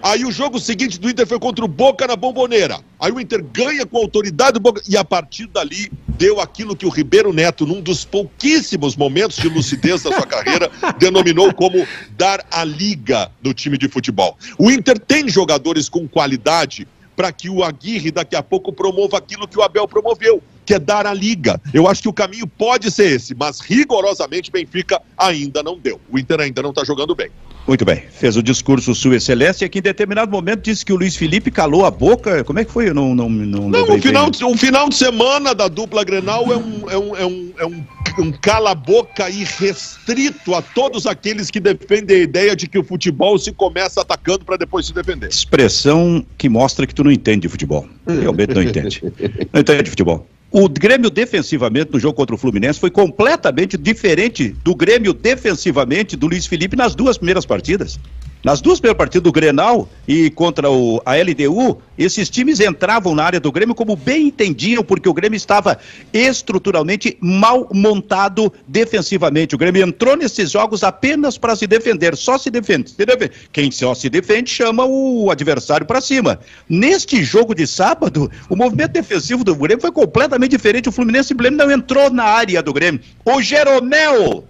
Aí 0.02 0.24
o 0.24 0.32
jogo 0.32 0.60
seguinte 0.60 1.00
do 1.00 1.10
Inter 1.10 1.26
foi 1.26 1.40
contra 1.40 1.66
o 1.66 1.68
Boca 1.68 2.06
na 2.08 2.16
Bomboneira. 2.16 2.80
Aí 3.00 3.12
o 3.12 3.20
Inter 3.20 3.44
ganha 3.44 3.86
com 3.86 3.98
autoridade 3.98 4.54
do 4.54 4.60
Boca. 4.60 4.82
E 4.88 4.96
a 4.96 5.04
partir 5.04 5.48
dali 5.48 5.92
deu 6.08 6.40
aquilo 6.40 6.76
que 6.76 6.86
o 6.86 6.90
Ribeiro 6.90 7.34
Neto, 7.34 7.66
num 7.66 7.82
dos 7.82 8.06
pouquíssimos 8.06 8.96
momentos 8.96 9.38
de 9.38 9.50
lucidez 9.50 10.04
da 10.04 10.12
sua 10.12 10.26
carreira, 10.28 10.70
denominou 11.00 11.54
como 11.54 11.86
dar 12.12 12.46
a 12.52 12.64
liga 12.64 13.32
no 13.44 13.54
time 13.54 13.78
de 13.78 13.88
futebol. 13.88 14.38
O 14.58 14.70
Inter 14.70 15.00
tem 15.00 15.28
jogadores 15.30 15.90
com 15.90 16.08
qualidade 16.08 16.88
para 17.16 17.32
que 17.32 17.50
o 17.50 17.64
Aguirre 17.64 18.12
daqui 18.12 18.36
a 18.36 18.44
pouco 18.44 18.72
promova 18.72 19.18
aquilo 19.18 19.48
que 19.48 19.58
o 19.58 19.64
Abel 19.64 19.88
promoveu, 19.88 20.42
que 20.68 20.74
é 20.74 20.80
dar 20.80 21.08
a 21.08 21.14
liga. 21.14 21.60
Eu 21.74 21.88
acho 21.88 22.02
que 22.02 22.10
o 22.10 22.14
caminho 22.14 22.46
pode 22.46 22.92
ser 22.92 23.16
esse, 23.16 23.34
mas 23.34 23.62
rigorosamente 23.62 24.52
Benfica 24.52 25.02
ainda 25.18 25.64
não 25.64 25.80
deu. 25.80 26.00
O 26.12 26.20
Inter 26.20 26.42
ainda 26.42 26.62
não 26.62 26.72
está 26.72 26.84
jogando 26.84 27.16
bem. 27.16 27.30
Muito 27.66 27.84
bem, 27.84 28.04
fez 28.12 28.38
o 28.38 28.44
discurso 28.44 28.96
Sua 28.96 29.16
Excelência, 29.18 29.68
que 29.68 29.80
em 29.80 29.82
determinado 29.82 30.32
momento 30.32 30.62
disse 30.62 30.86
que 30.86 30.94
o 30.94 30.96
Luiz 30.96 31.16
Felipe 31.16 31.52
calou 31.52 31.86
a 31.86 31.92
boca. 31.92 32.44
Como 32.44 32.60
é 32.60 32.66
que 32.66 32.72
foi? 32.72 32.90
Eu 32.90 32.94
não 32.94 33.16
não 33.16 33.30
Não, 33.30 33.70
não 33.70 33.96
o, 33.96 34.02
final, 34.02 34.30
o 34.30 34.58
final 34.58 34.90
de 34.90 34.96
semana 34.96 35.54
da 35.54 35.68
dupla 35.68 36.04
Grenal 36.04 36.52
é 36.52 36.58
um, 36.58 36.90
é 36.90 36.98
um, 36.98 37.16
é 37.16 37.26
um, 37.26 37.54
é 37.60 37.66
um, 37.66 37.84
um 38.20 38.32
cala-boca 38.32 39.30
irrestrito 39.30 40.56
a 40.56 40.62
todos 40.62 41.06
aqueles 41.06 41.52
que 41.52 41.60
defendem 41.60 42.18
a 42.18 42.24
ideia 42.24 42.56
de 42.56 42.68
que 42.68 42.80
o 42.80 42.84
futebol 42.84 43.38
se 43.38 43.52
começa 43.52 44.02
atacando 44.02 44.46
para 44.46 44.56
depois 44.56 44.86
se 44.86 44.94
defender. 44.94 45.28
Expressão 45.28 46.26
que 46.38 46.48
mostra 46.48 46.88
que 46.88 46.96
tu 46.96 47.04
não 47.04 47.12
entende 47.12 47.42
de 47.42 47.50
futebol. 47.50 47.86
Realmente 48.08 48.54
não 48.54 48.64
entende. 48.64 49.02
Não 49.52 49.62
entende 49.62 49.84
de 49.84 49.90
futebol. 49.90 50.26
O 50.50 50.70
Grêmio 50.70 51.10
defensivamente 51.10 51.92
no 51.92 52.00
jogo 52.00 52.16
contra 52.16 52.34
o 52.34 52.38
Fluminense 52.38 52.80
foi 52.80 52.90
completamente 52.90 53.78
diferente 53.78 54.56
do 54.64 54.74
Grêmio 54.74 55.14
defensivamente 55.14 56.16
do 56.16 56.28
Luiz 56.28 56.46
Felipe 56.46 56.76
nas 56.76 56.96
duas 56.96 57.18
primeiras 57.18 57.46
partidas. 57.46 58.00
Nas 58.44 58.62
duas 58.62 58.80
primeiras 58.80 58.98
partidas 58.98 59.24
do 59.24 59.32
Grenal 59.32 59.90
e 60.08 60.30
contra 60.30 60.70
o, 60.70 61.02
a 61.06 61.16
LDU, 61.16 61.82
esses 61.98 62.30
times 62.30 62.60
entravam 62.60 63.16
na 63.16 63.24
área 63.24 63.40
do 63.40 63.52
Grêmio 63.52 63.74
como 63.74 63.96
bem 63.96 64.28
entendiam, 64.28 64.84
porque 64.84 65.10
o 65.10 65.14
Grêmio 65.14 65.36
estava 65.36 65.80
estruturalmente 66.14 67.18
mal 67.20 67.68
montado 67.74 68.54
defensivamente. 68.68 69.56
O 69.56 69.58
Grêmio 69.58 69.84
entrou 69.84 70.16
nesses 70.16 70.52
jogos 70.52 70.84
apenas 70.84 71.38
para 71.38 71.56
se 71.56 71.66
defender, 71.66 72.16
só 72.16 72.38
se 72.38 72.50
defende, 72.50 72.92
se 72.92 73.06
defende. 73.06 73.32
Quem 73.52 73.72
só 73.72 73.96
se 73.96 74.10
defende 74.10 74.50
chama 74.50 74.86
o 74.86 75.32
adversário 75.32 75.86
para 75.86 76.00
cima. 76.00 76.40
Neste 76.70 77.24
jogo 77.24 77.56
de 77.56 77.66
sábado, 77.66 78.30
o 78.50 78.56
movimento 78.56 78.92
defensivo 78.92 79.44
do 79.44 79.56
Grêmio 79.56 79.82
foi 79.82 79.92
completamente 79.92 80.52
diferente. 80.52 80.90
O 80.90 80.92
Fluminense 80.92 81.30
simplesmente 81.30 81.58
não 81.58 81.72
entrou 81.72 82.12
na 82.12 82.24
área 82.24 82.62
do 82.62 82.72
Grêmio. 82.72 83.02
O 83.26 83.42
Jeromel 83.42 84.46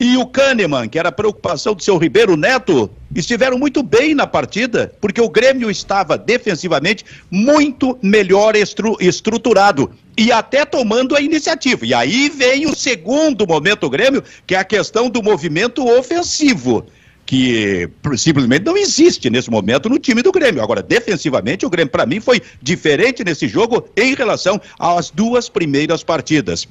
e 0.00 0.16
o 0.16 0.26
Kahneman, 0.26 0.88
que 0.88 0.98
era 0.98 1.08
a 1.08 1.12
preocupação 1.12 1.74
do 1.74 1.82
seu 1.82 1.98
Ribeiro 1.98 2.36
Neto, 2.36 2.88
estiveram 3.14 3.58
muito 3.58 3.82
bem 3.82 4.14
na 4.14 4.26
partida, 4.26 4.92
porque 5.00 5.20
o 5.20 5.28
Grêmio 5.28 5.68
estava 5.70 6.16
defensivamente 6.16 7.04
muito 7.28 7.98
melhor 8.00 8.54
estru 8.54 8.96
estruturado 9.00 9.90
e 10.16 10.30
até 10.30 10.64
tomando 10.64 11.16
a 11.16 11.20
iniciativa. 11.20 11.84
E 11.84 11.92
aí 11.92 12.28
vem 12.28 12.66
o 12.66 12.76
segundo 12.76 13.46
momento 13.46 13.80
do 13.80 13.90
Grêmio, 13.90 14.22
que 14.46 14.54
é 14.54 14.58
a 14.58 14.64
questão 14.64 15.10
do 15.10 15.22
movimento 15.22 15.84
ofensivo 15.86 16.86
que 17.26 17.90
simplesmente 18.16 18.64
não 18.64 18.74
existe 18.74 19.28
nesse 19.28 19.50
momento 19.50 19.86
no 19.90 19.98
time 19.98 20.22
do 20.22 20.32
Grêmio. 20.32 20.62
Agora, 20.62 20.82
defensivamente, 20.82 21.66
o 21.66 21.68
Grêmio, 21.68 21.92
para 21.92 22.06
mim, 22.06 22.20
foi 22.20 22.40
diferente 22.62 23.22
nesse 23.22 23.46
jogo 23.46 23.86
em 23.94 24.14
relação 24.14 24.58
às 24.78 25.10
duas 25.10 25.46
primeiras 25.46 26.02
partidas. 26.02 26.66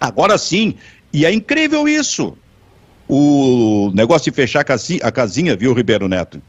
Agora 0.00 0.38
sim, 0.38 0.76
e 1.12 1.26
é 1.26 1.32
incrível 1.32 1.86
isso 1.86 2.34
o 3.08 3.90
negócio 3.94 4.30
de 4.30 4.36
fechar 4.36 4.60
a 4.60 5.12
casinha, 5.12 5.56
viu, 5.56 5.72
Ribeiro 5.72 6.08
Neto? 6.08 6.42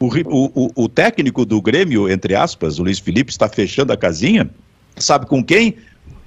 O, 0.00 0.06
o, 0.06 0.84
o, 0.84 0.88
técnico 0.88 1.44
do 1.44 1.60
Grêmio, 1.60 2.08
entre 2.08 2.34
aspas, 2.34 2.78
o 2.78 2.84
Luiz 2.84 2.98
Felipe, 2.98 3.30
está 3.30 3.48
fechando 3.48 3.92
a 3.92 3.96
casinha, 3.96 4.48
sabe 4.96 5.26
com 5.26 5.42
quem? 5.42 5.76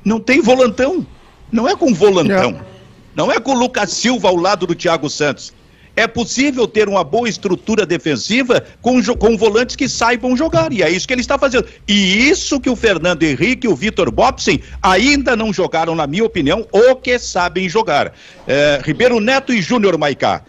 Não 0.03 0.19
tem 0.19 0.41
volantão. 0.41 1.05
Não 1.51 1.67
é 1.67 1.75
com 1.75 1.93
volantão. 1.93 2.51
Não, 2.51 3.27
não 3.27 3.31
é 3.31 3.39
com 3.39 3.51
o 3.51 3.57
Lucas 3.57 3.91
Silva 3.91 4.27
ao 4.27 4.35
lado 4.35 4.67
do 4.67 4.75
Thiago 4.75 5.09
Santos. 5.09 5.53
É 5.95 6.07
possível 6.07 6.67
ter 6.67 6.87
uma 6.87 7.03
boa 7.03 7.27
estrutura 7.27 7.85
defensiva 7.85 8.63
com, 8.81 9.01
com 9.15 9.37
volantes 9.37 9.75
que 9.75 9.89
saibam 9.89 10.35
jogar, 10.37 10.71
e 10.71 10.81
é 10.81 10.89
isso 10.89 11.07
que 11.07 11.13
ele 11.13 11.21
está 11.21 11.37
fazendo. 11.37 11.65
E 11.87 12.29
isso 12.29 12.59
que 12.59 12.69
o 12.69 12.75
Fernando 12.75 13.23
Henrique 13.23 13.67
e 13.67 13.69
o 13.69 13.75
Vitor 13.75 14.09
Bobsen 14.09 14.61
ainda 14.81 15.35
não 15.35 15.51
jogaram, 15.51 15.93
na 15.95 16.07
minha 16.07 16.23
opinião, 16.23 16.65
o 16.71 16.95
que 16.95 17.19
sabem 17.19 17.67
jogar. 17.67 18.13
É, 18.47 18.79
Ribeiro 18.83 19.19
Neto 19.19 19.53
e 19.53 19.61
Júnior 19.61 19.97
Maicá. 19.97 20.43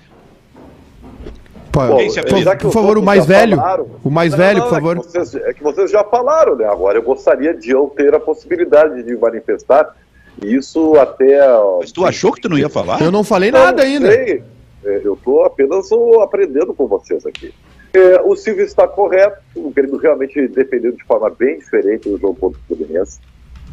Pô, 1.73 1.81
por, 1.89 2.59
por 2.59 2.73
favor, 2.73 2.99
o 2.99 3.03
mais 3.03 3.25
velho. 3.25 3.57
Falaram, 3.57 3.87
o 4.05 4.11
mais 4.11 4.33
não, 4.33 4.39
velho, 4.39 4.59
não, 4.59 4.69
por 4.69 4.75
favor. 4.75 4.97
É 4.97 5.01
que, 5.01 5.07
vocês, 5.07 5.35
é 5.35 5.53
que, 5.55 5.63
vocês, 5.63 5.91
já 5.91 6.05
falaram, 6.05 6.55
né? 6.55 6.67
Agora 6.67 6.99
eu 6.99 7.03
gostaria 7.03 7.55
de 7.55 7.71
eu 7.71 7.91
ter 7.97 8.15
a 8.15 8.21
possibilidade 8.21 9.03
de 9.03 9.17
manifestar 9.17 9.97
isso 10.43 10.95
até. 10.97 11.41
Mas 11.81 11.91
tu 11.91 12.05
achou 12.05 12.31
que 12.31 12.43
tu 12.43 12.49
não 12.51 12.59
ia 12.59 12.69
falar? 12.69 13.01
Eu 13.01 13.11
não 13.11 13.25
falei 13.25 13.51
nada 13.51 13.83
ainda. 13.83 14.11
Sei. 14.13 14.45
É, 14.85 15.01
eu 15.05 15.15
estou 15.15 15.45
apenas 15.45 15.91
aprendendo 16.21 16.75
com 16.75 16.87
vocês 16.87 17.25
aqui. 17.27 17.53
É, 17.93 18.21
o 18.23 18.35
Silvio 18.35 18.65
está 18.65 18.89
correto, 18.89 19.39
o 19.55 19.71
Grêmio 19.71 19.99
realmente 19.99 20.49
defendeu 20.49 20.93
de 20.93 21.05
forma 21.05 21.29
bem 21.31 21.59
diferente 21.59 22.09
do 22.09 22.19
jogo 22.19 22.35
contra 22.35 22.59
o 22.59 22.75
Fluminense. 22.75 23.21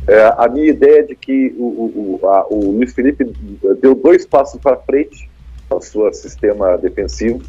É, 0.08 0.34
a 0.38 0.48
minha 0.48 0.68
ideia 0.68 1.00
é 1.00 1.04
de 1.04 1.16
que 1.16 1.56
o, 1.58 2.20
o, 2.22 2.28
a, 2.28 2.48
o 2.50 2.72
Luiz 2.72 2.94
Felipe 2.94 3.26
deu 3.82 3.96
dois 3.96 4.26
passos 4.26 4.60
para 4.60 4.78
frente 4.78 5.30
no 5.70 5.82
seu 5.82 6.12
sistema 6.14 6.78
defensivo 6.78 7.42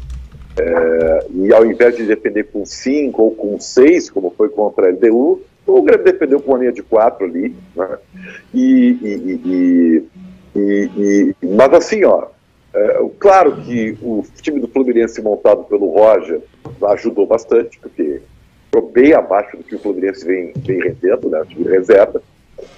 é, 0.57 1.27
e 1.33 1.53
ao 1.53 1.65
invés 1.65 1.95
de 1.95 2.05
defender 2.05 2.45
com 2.51 2.65
5 2.65 3.21
ou 3.21 3.31
com 3.31 3.59
6, 3.59 4.09
como 4.09 4.31
foi 4.31 4.49
contra 4.49 4.87
a 4.87 4.91
LDU, 4.91 5.41
o 5.65 5.81
Grêmio 5.81 6.05
defendeu 6.05 6.41
com 6.41 6.51
uma 6.51 6.59
linha 6.59 6.71
de 6.71 6.83
4 6.83 7.25
ali. 7.25 7.55
Né? 7.75 7.97
E, 8.53 8.97
e, 9.01 10.03
e, 10.55 11.33
e, 11.41 11.47
mas 11.55 11.73
assim, 11.73 12.03
ó, 12.03 12.27
é, 12.73 13.09
claro 13.19 13.57
que 13.57 13.97
o 14.01 14.23
time 14.41 14.59
do 14.59 14.67
Fluminense 14.67 15.21
montado 15.21 15.63
pelo 15.65 15.89
Roger 15.89 16.41
ajudou 16.89 17.25
bastante, 17.25 17.79
porque 17.79 18.21
ficou 18.65 18.89
bem 18.89 19.13
abaixo 19.13 19.57
do 19.57 19.63
que 19.63 19.75
o 19.75 19.79
Fluminense 19.79 20.25
vem, 20.25 20.53
vem 20.55 20.79
rendendo, 20.79 21.29
né? 21.29 21.41
O 21.41 21.45
time 21.45 21.69
reserva, 21.69 22.21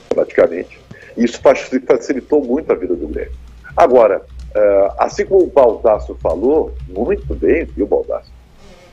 praticamente. 0.09 0.79
E 1.15 1.23
isso 1.23 1.39
facilitou 1.85 2.43
muito 2.43 2.71
a 2.71 2.75
vida 2.75 2.95
do 2.95 3.07
Grêmio. 3.07 3.33
Agora, 3.75 4.23
Uh, 4.53 4.93
assim 4.99 5.25
como 5.25 5.45
o 5.45 5.47
Baldasso 5.47 6.15
falou, 6.21 6.75
muito 6.87 7.33
bem, 7.33 7.65
viu, 7.65 7.87
Baldasso? 7.87 8.31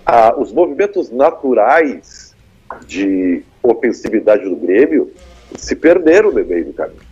Uh, 0.09 0.41
os 0.41 0.51
movimentos 0.53 1.11
naturais 1.11 2.35
de 2.87 3.43
ofensividade 3.63 4.49
do 4.49 4.57
Grêmio 4.57 5.13
se 5.59 5.77
perderam 5.77 6.33
no 6.33 6.43
meio 6.43 6.65
do 6.65 6.73
caminho. 6.73 7.10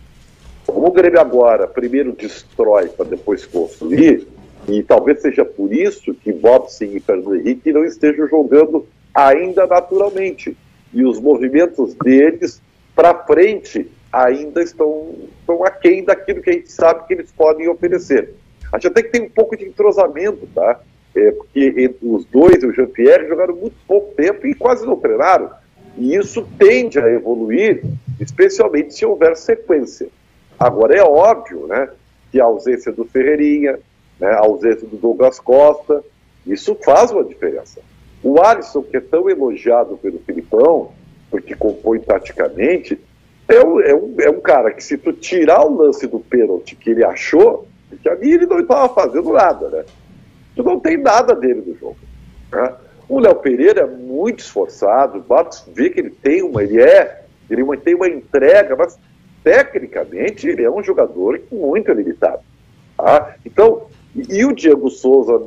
Como 0.71 0.87
o 0.87 0.91
Grêmio 0.91 1.19
agora 1.19 1.67
primeiro 1.67 2.11
destrói 2.13 2.89
para 2.89 3.05
depois 3.05 3.45
construir, 3.45 4.27
e 4.67 4.83
talvez 4.83 5.21
seja 5.21 5.43
por 5.43 5.73
isso 5.73 6.13
que 6.13 6.31
Bobson 6.31 6.85
e 6.85 6.99
Fernando 6.99 7.35
Henrique 7.35 7.71
não 7.71 7.83
estejam 7.83 8.27
jogando 8.27 8.85
ainda 9.13 9.65
naturalmente. 9.65 10.55
E 10.93 11.03
os 11.03 11.19
movimentos 11.19 11.93
deles 11.95 12.61
para 12.95 13.13
frente 13.25 13.89
ainda 14.11 14.61
estão, 14.61 15.13
estão 15.39 15.63
aquém 15.63 16.03
daquilo 16.03 16.41
que 16.41 16.49
a 16.49 16.53
gente 16.53 16.71
sabe 16.71 17.07
que 17.07 17.13
eles 17.13 17.31
podem 17.31 17.67
oferecer. 17.67 18.33
A 18.71 18.77
gente 18.77 18.87
até 18.87 19.03
que 19.03 19.09
tem 19.09 19.23
um 19.23 19.29
pouco 19.29 19.57
de 19.57 19.65
entrosamento, 19.65 20.47
tá? 20.53 20.79
É, 21.15 21.31
porque 21.31 21.95
os 22.01 22.25
dois, 22.25 22.63
o 22.63 22.71
Jean-Pierre, 22.71 23.27
jogaram 23.27 23.55
muito 23.55 23.75
pouco 23.87 24.13
tempo 24.15 24.45
e 24.45 24.53
quase 24.53 24.85
não 24.85 24.95
treinaram. 24.95 25.49
E 25.97 26.15
isso 26.15 26.47
tende 26.57 26.99
a 26.99 27.09
evoluir, 27.09 27.83
especialmente 28.19 28.93
se 28.93 29.05
houver 29.05 29.35
sequência. 29.35 30.07
Agora, 30.59 30.95
é 30.95 31.01
óbvio 31.01 31.67
né, 31.67 31.89
que 32.31 32.41
a 32.41 32.45
ausência 32.45 32.91
do 32.91 33.05
Ferreirinha, 33.05 33.79
né, 34.19 34.27
a 34.27 34.39
ausência 34.39 34.85
do 34.85 34.97
Douglas 34.97 35.39
Costa, 35.39 36.03
isso 36.45 36.75
faz 36.83 37.11
uma 37.11 37.23
diferença. 37.23 37.79
O 38.21 38.41
Alisson, 38.41 38.81
que 38.81 38.97
é 38.97 39.01
tão 39.01 39.29
elogiado 39.29 39.97
pelo 39.97 40.19
Filipão, 40.19 40.91
porque 41.31 41.55
compõe 41.55 41.99
taticamente, 41.99 42.99
é 43.47 43.63
um, 43.63 43.79
é, 43.79 43.95
um, 43.95 44.15
é 44.19 44.29
um 44.29 44.41
cara 44.41 44.71
que 44.71 44.83
se 44.83 44.97
tu 44.97 45.13
tirar 45.13 45.65
o 45.65 45.75
lance 45.75 46.05
do 46.05 46.19
pênalti 46.19 46.75
que 46.75 46.89
ele 46.89 47.03
achou, 47.03 47.67
porque 47.87 48.09
ali 48.09 48.33
ele 48.33 48.45
não 48.45 48.59
estava 48.59 48.93
fazendo 48.93 49.31
nada, 49.31 49.69
né? 49.69 49.85
Tu 50.55 50.63
não 50.63 50.79
tem 50.79 50.97
nada 50.97 51.33
dele 51.33 51.63
no 51.65 51.75
jogo. 51.77 51.97
Né? 52.51 52.73
O 53.07 53.19
Léo 53.19 53.35
Pereira 53.35 53.81
é 53.81 53.87
muito 53.87 54.39
esforçado, 54.39 55.17
o 55.17 55.21
Bartos 55.21 55.65
vê 55.73 55.89
que 55.89 55.99
ele 55.99 56.11
tem 56.11 56.43
uma, 56.43 56.61
ele 56.61 56.81
é, 56.81 57.23
ele 57.49 57.65
tem 57.77 57.95
uma 57.95 58.07
entrega, 58.07 58.75
mas 58.75 58.99
tecnicamente 59.43 60.47
ele 60.47 60.63
é 60.63 60.71
um 60.71 60.83
jogador 60.83 61.41
muito 61.51 61.91
limitado. 61.91 62.41
Tá? 62.97 63.35
Então, 63.45 63.87
e 64.15 64.43
o 64.43 64.53
Diego 64.53 64.89
Souza, 64.89 65.41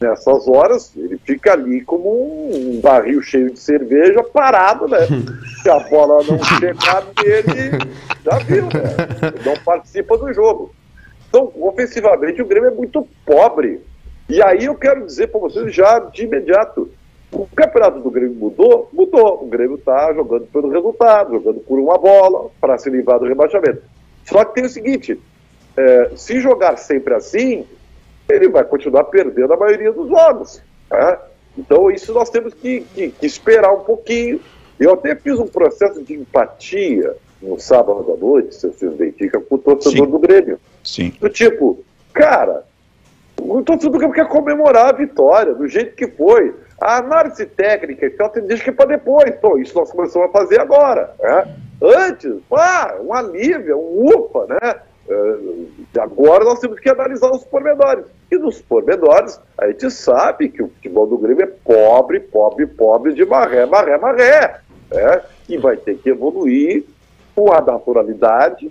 nessas 0.00 0.46
horas, 0.46 0.92
ele 0.96 1.18
fica 1.18 1.52
ali 1.52 1.80
como 1.80 2.50
um 2.50 2.80
barril 2.80 3.20
cheio 3.22 3.50
de 3.50 3.58
cerveja 3.58 4.22
parado, 4.22 4.86
né? 4.86 5.00
Se 5.62 5.68
a 5.68 5.80
bola 5.80 6.22
não 6.24 6.42
chegar 6.44 7.04
nele, 7.22 7.78
já 8.24 8.38
viu, 8.38 8.64
né? 8.64 9.32
Não 9.44 9.56
participa 9.64 10.16
do 10.16 10.32
jogo. 10.32 10.74
Então, 11.28 11.52
ofensivamente, 11.56 12.40
o 12.40 12.46
Grêmio 12.46 12.70
é 12.70 12.74
muito 12.74 13.06
pobre. 13.26 13.80
E 14.28 14.42
aí 14.42 14.66
eu 14.66 14.74
quero 14.74 15.04
dizer 15.06 15.28
para 15.28 15.40
vocês 15.40 15.74
já 15.74 15.98
de 15.98 16.24
imediato: 16.24 16.90
o 17.32 17.46
campeonato 17.54 18.00
do 18.00 18.10
Grêmio 18.10 18.34
mudou? 18.34 18.88
Mudou. 18.92 19.42
O 19.44 19.46
Grêmio 19.46 19.76
está 19.76 20.12
jogando 20.14 20.46
pelo 20.46 20.70
resultado, 20.70 21.32
jogando 21.32 21.60
por 21.60 21.78
uma 21.78 21.98
bola 21.98 22.50
para 22.60 22.78
se 22.78 22.88
livrar 22.88 23.18
do 23.18 23.26
rebaixamento. 23.26 23.82
Só 24.24 24.44
que 24.44 24.54
tem 24.54 24.64
o 24.64 24.68
seguinte: 24.68 25.20
é, 25.76 26.10
se 26.16 26.40
jogar 26.40 26.76
sempre 26.76 27.14
assim, 27.14 27.66
ele 28.28 28.48
vai 28.48 28.64
continuar 28.64 29.04
perdendo 29.04 29.52
a 29.52 29.56
maioria 29.56 29.92
dos 29.92 30.08
jogos. 30.08 30.62
Né? 30.90 31.18
Então, 31.56 31.90
isso 31.90 32.12
nós 32.12 32.30
temos 32.30 32.54
que, 32.54 32.80
que, 32.94 33.10
que 33.10 33.26
esperar 33.26 33.72
um 33.72 33.80
pouquinho. 33.80 34.40
Eu 34.78 34.94
até 34.94 35.14
fiz 35.16 35.38
um 35.38 35.46
processo 35.46 36.02
de 36.02 36.14
empatia 36.14 37.16
no 37.42 37.58
sábado 37.58 38.12
à 38.12 38.16
noite, 38.16 38.54
se 38.54 38.68
vocês 38.68 38.92
identificam, 38.92 39.40
com 39.42 39.56
o 39.56 39.58
torcedor 39.58 40.06
Sim. 40.06 40.10
do 40.10 40.18
Grêmio. 40.18 40.60
Sim. 40.84 41.12
Do 41.20 41.28
tipo, 41.28 41.84
cara, 42.12 42.64
o 43.40 43.62
torcedor 43.62 43.92
do 43.92 43.98
Grêmio 43.98 44.14
quer 44.14 44.28
comemorar 44.28 44.88
a 44.88 44.96
vitória, 44.96 45.54
do 45.54 45.66
jeito 45.66 45.94
que 45.94 46.06
foi. 46.06 46.54
A 46.80 46.98
análise 46.98 47.44
técnica 47.44 48.06
e 48.06 48.10
tal, 48.10 48.30
tem 48.30 48.46
que 48.46 48.70
é 48.70 48.72
para 48.72 48.86
depois. 48.86 49.28
Então, 49.28 49.58
isso 49.58 49.76
nós 49.76 49.90
começamos 49.90 50.28
a 50.28 50.32
fazer 50.32 50.60
agora. 50.60 51.12
Né? 51.18 51.56
Antes, 51.82 52.36
ah, 52.52 52.96
um 53.00 53.12
alívio, 53.12 53.78
um 53.78 54.06
ufa, 54.14 54.46
né? 54.46 54.80
Uh, 55.08 55.70
agora 55.98 56.44
nós 56.44 56.60
temos 56.60 56.78
que 56.78 56.88
analisar 56.88 57.30
os 57.30 57.42
pormenores. 57.44 58.04
E 58.30 58.36
nos 58.36 58.60
pormenores, 58.60 59.40
a 59.56 59.66
gente 59.68 59.90
sabe 59.90 60.50
que 60.50 60.62
o 60.62 60.68
futebol 60.68 61.06
do 61.06 61.16
Grêmio 61.16 61.44
é 61.44 61.46
pobre, 61.46 62.20
pobre, 62.20 62.66
pobre 62.66 63.14
de 63.14 63.24
maré, 63.24 63.64
maré, 63.64 63.96
maré. 63.96 64.60
Né? 64.92 65.22
E 65.48 65.56
vai 65.56 65.78
ter 65.78 65.96
que 65.96 66.10
evoluir 66.10 66.84
com 67.34 67.50
a 67.52 67.60
naturalidade 67.60 68.70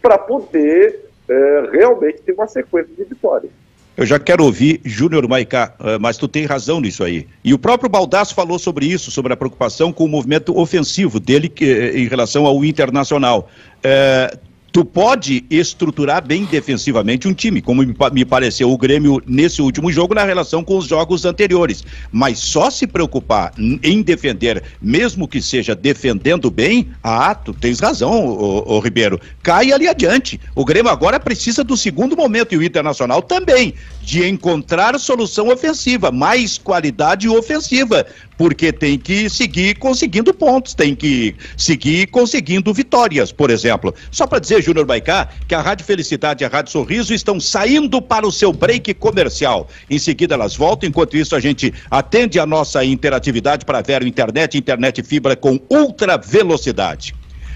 para 0.00 0.16
poder 0.18 1.10
é, 1.28 1.68
realmente 1.72 2.22
ter 2.22 2.32
uma 2.32 2.46
sequência 2.46 2.94
de 2.94 3.04
vitórias. 3.04 3.52
Eu 3.94 4.06
já 4.06 4.18
quero 4.18 4.44
ouvir 4.44 4.80
Júnior 4.84 5.28
Maicá, 5.28 5.74
eh, 5.78 5.98
mas 5.98 6.16
tu 6.16 6.26
tem 6.26 6.46
razão 6.46 6.80
nisso 6.80 7.04
aí. 7.04 7.26
E 7.44 7.52
o 7.52 7.58
próprio 7.58 7.90
Baldasso 7.90 8.34
falou 8.34 8.58
sobre 8.58 8.86
isso, 8.86 9.10
sobre 9.10 9.34
a 9.34 9.36
preocupação 9.36 9.92
com 9.92 10.04
o 10.04 10.08
movimento 10.08 10.56
ofensivo 10.58 11.20
dele 11.20 11.48
que, 11.48 11.66
eh, 11.66 11.98
em 11.98 12.08
relação 12.08 12.46
ao 12.46 12.64
Internacional. 12.64 13.50
É, 13.82 14.34
tu 14.72 14.86
pode 14.86 15.44
estruturar 15.50 16.26
bem 16.26 16.46
defensivamente 16.46 17.28
um 17.28 17.34
time, 17.34 17.60
como 17.60 17.84
me 18.12 18.24
pareceu 18.24 18.72
o 18.72 18.78
Grêmio 18.78 19.22
nesse 19.26 19.60
último 19.60 19.92
jogo 19.92 20.14
na 20.14 20.24
relação 20.24 20.64
com 20.64 20.78
os 20.78 20.86
jogos 20.86 21.26
anteriores. 21.26 21.84
Mas 22.10 22.38
só 22.38 22.70
se 22.70 22.86
preocupar 22.86 23.52
em 23.82 24.00
defender, 24.00 24.62
mesmo 24.80 25.28
que 25.28 25.42
seja 25.42 25.74
defendendo 25.74 26.50
bem, 26.50 26.88
ah, 27.02 27.34
tu 27.34 27.52
tens 27.52 27.80
razão, 27.80 28.26
ô, 28.26 28.80
Ribeiro. 28.80 29.20
Cai 29.42 29.72
ali 29.72 29.86
adiante. 29.86 30.40
O 30.54 30.64
Grêmio 30.64 30.90
agora 30.90 31.20
precisa 31.20 31.62
do 31.62 31.76
segundo 31.76 32.16
momento 32.16 32.54
e 32.54 32.56
o 32.56 32.62
Internacional 32.62 33.20
também, 33.20 33.74
de 34.00 34.26
encontrar 34.26 34.98
solução 34.98 35.48
ofensiva, 35.48 36.10
mais 36.10 36.56
qualidade 36.56 37.28
ofensiva 37.28 38.06
porque 38.42 38.72
tem 38.72 38.98
que 38.98 39.30
seguir 39.30 39.78
conseguindo 39.78 40.34
pontos, 40.34 40.74
tem 40.74 40.96
que 40.96 41.32
seguir 41.56 42.08
conseguindo 42.08 42.74
vitórias, 42.74 43.30
por 43.30 43.50
exemplo. 43.50 43.94
Só 44.10 44.26
para 44.26 44.40
dizer, 44.40 44.60
Júnior 44.60 44.84
Baicá, 44.84 45.28
que 45.46 45.54
a 45.54 45.60
Rádio 45.60 45.86
Felicidade 45.86 46.42
e 46.42 46.44
a 46.44 46.48
Rádio 46.48 46.72
Sorriso 46.72 47.14
estão 47.14 47.38
saindo 47.38 48.02
para 48.02 48.26
o 48.26 48.32
seu 48.32 48.52
break 48.52 48.94
comercial. 48.94 49.68
Em 49.88 49.96
seguida 49.96 50.34
elas 50.34 50.56
voltam, 50.56 50.88
enquanto 50.88 51.16
isso 51.16 51.36
a 51.36 51.38
gente 51.38 51.72
atende 51.88 52.40
a 52.40 52.44
nossa 52.44 52.84
interatividade 52.84 53.64
para 53.64 53.80
ver 53.80 54.04
internet, 54.04 54.58
internet 54.58 55.04
fibra 55.04 55.36
com 55.36 55.60
ultra 55.70 56.18
velocidade. 56.18 57.14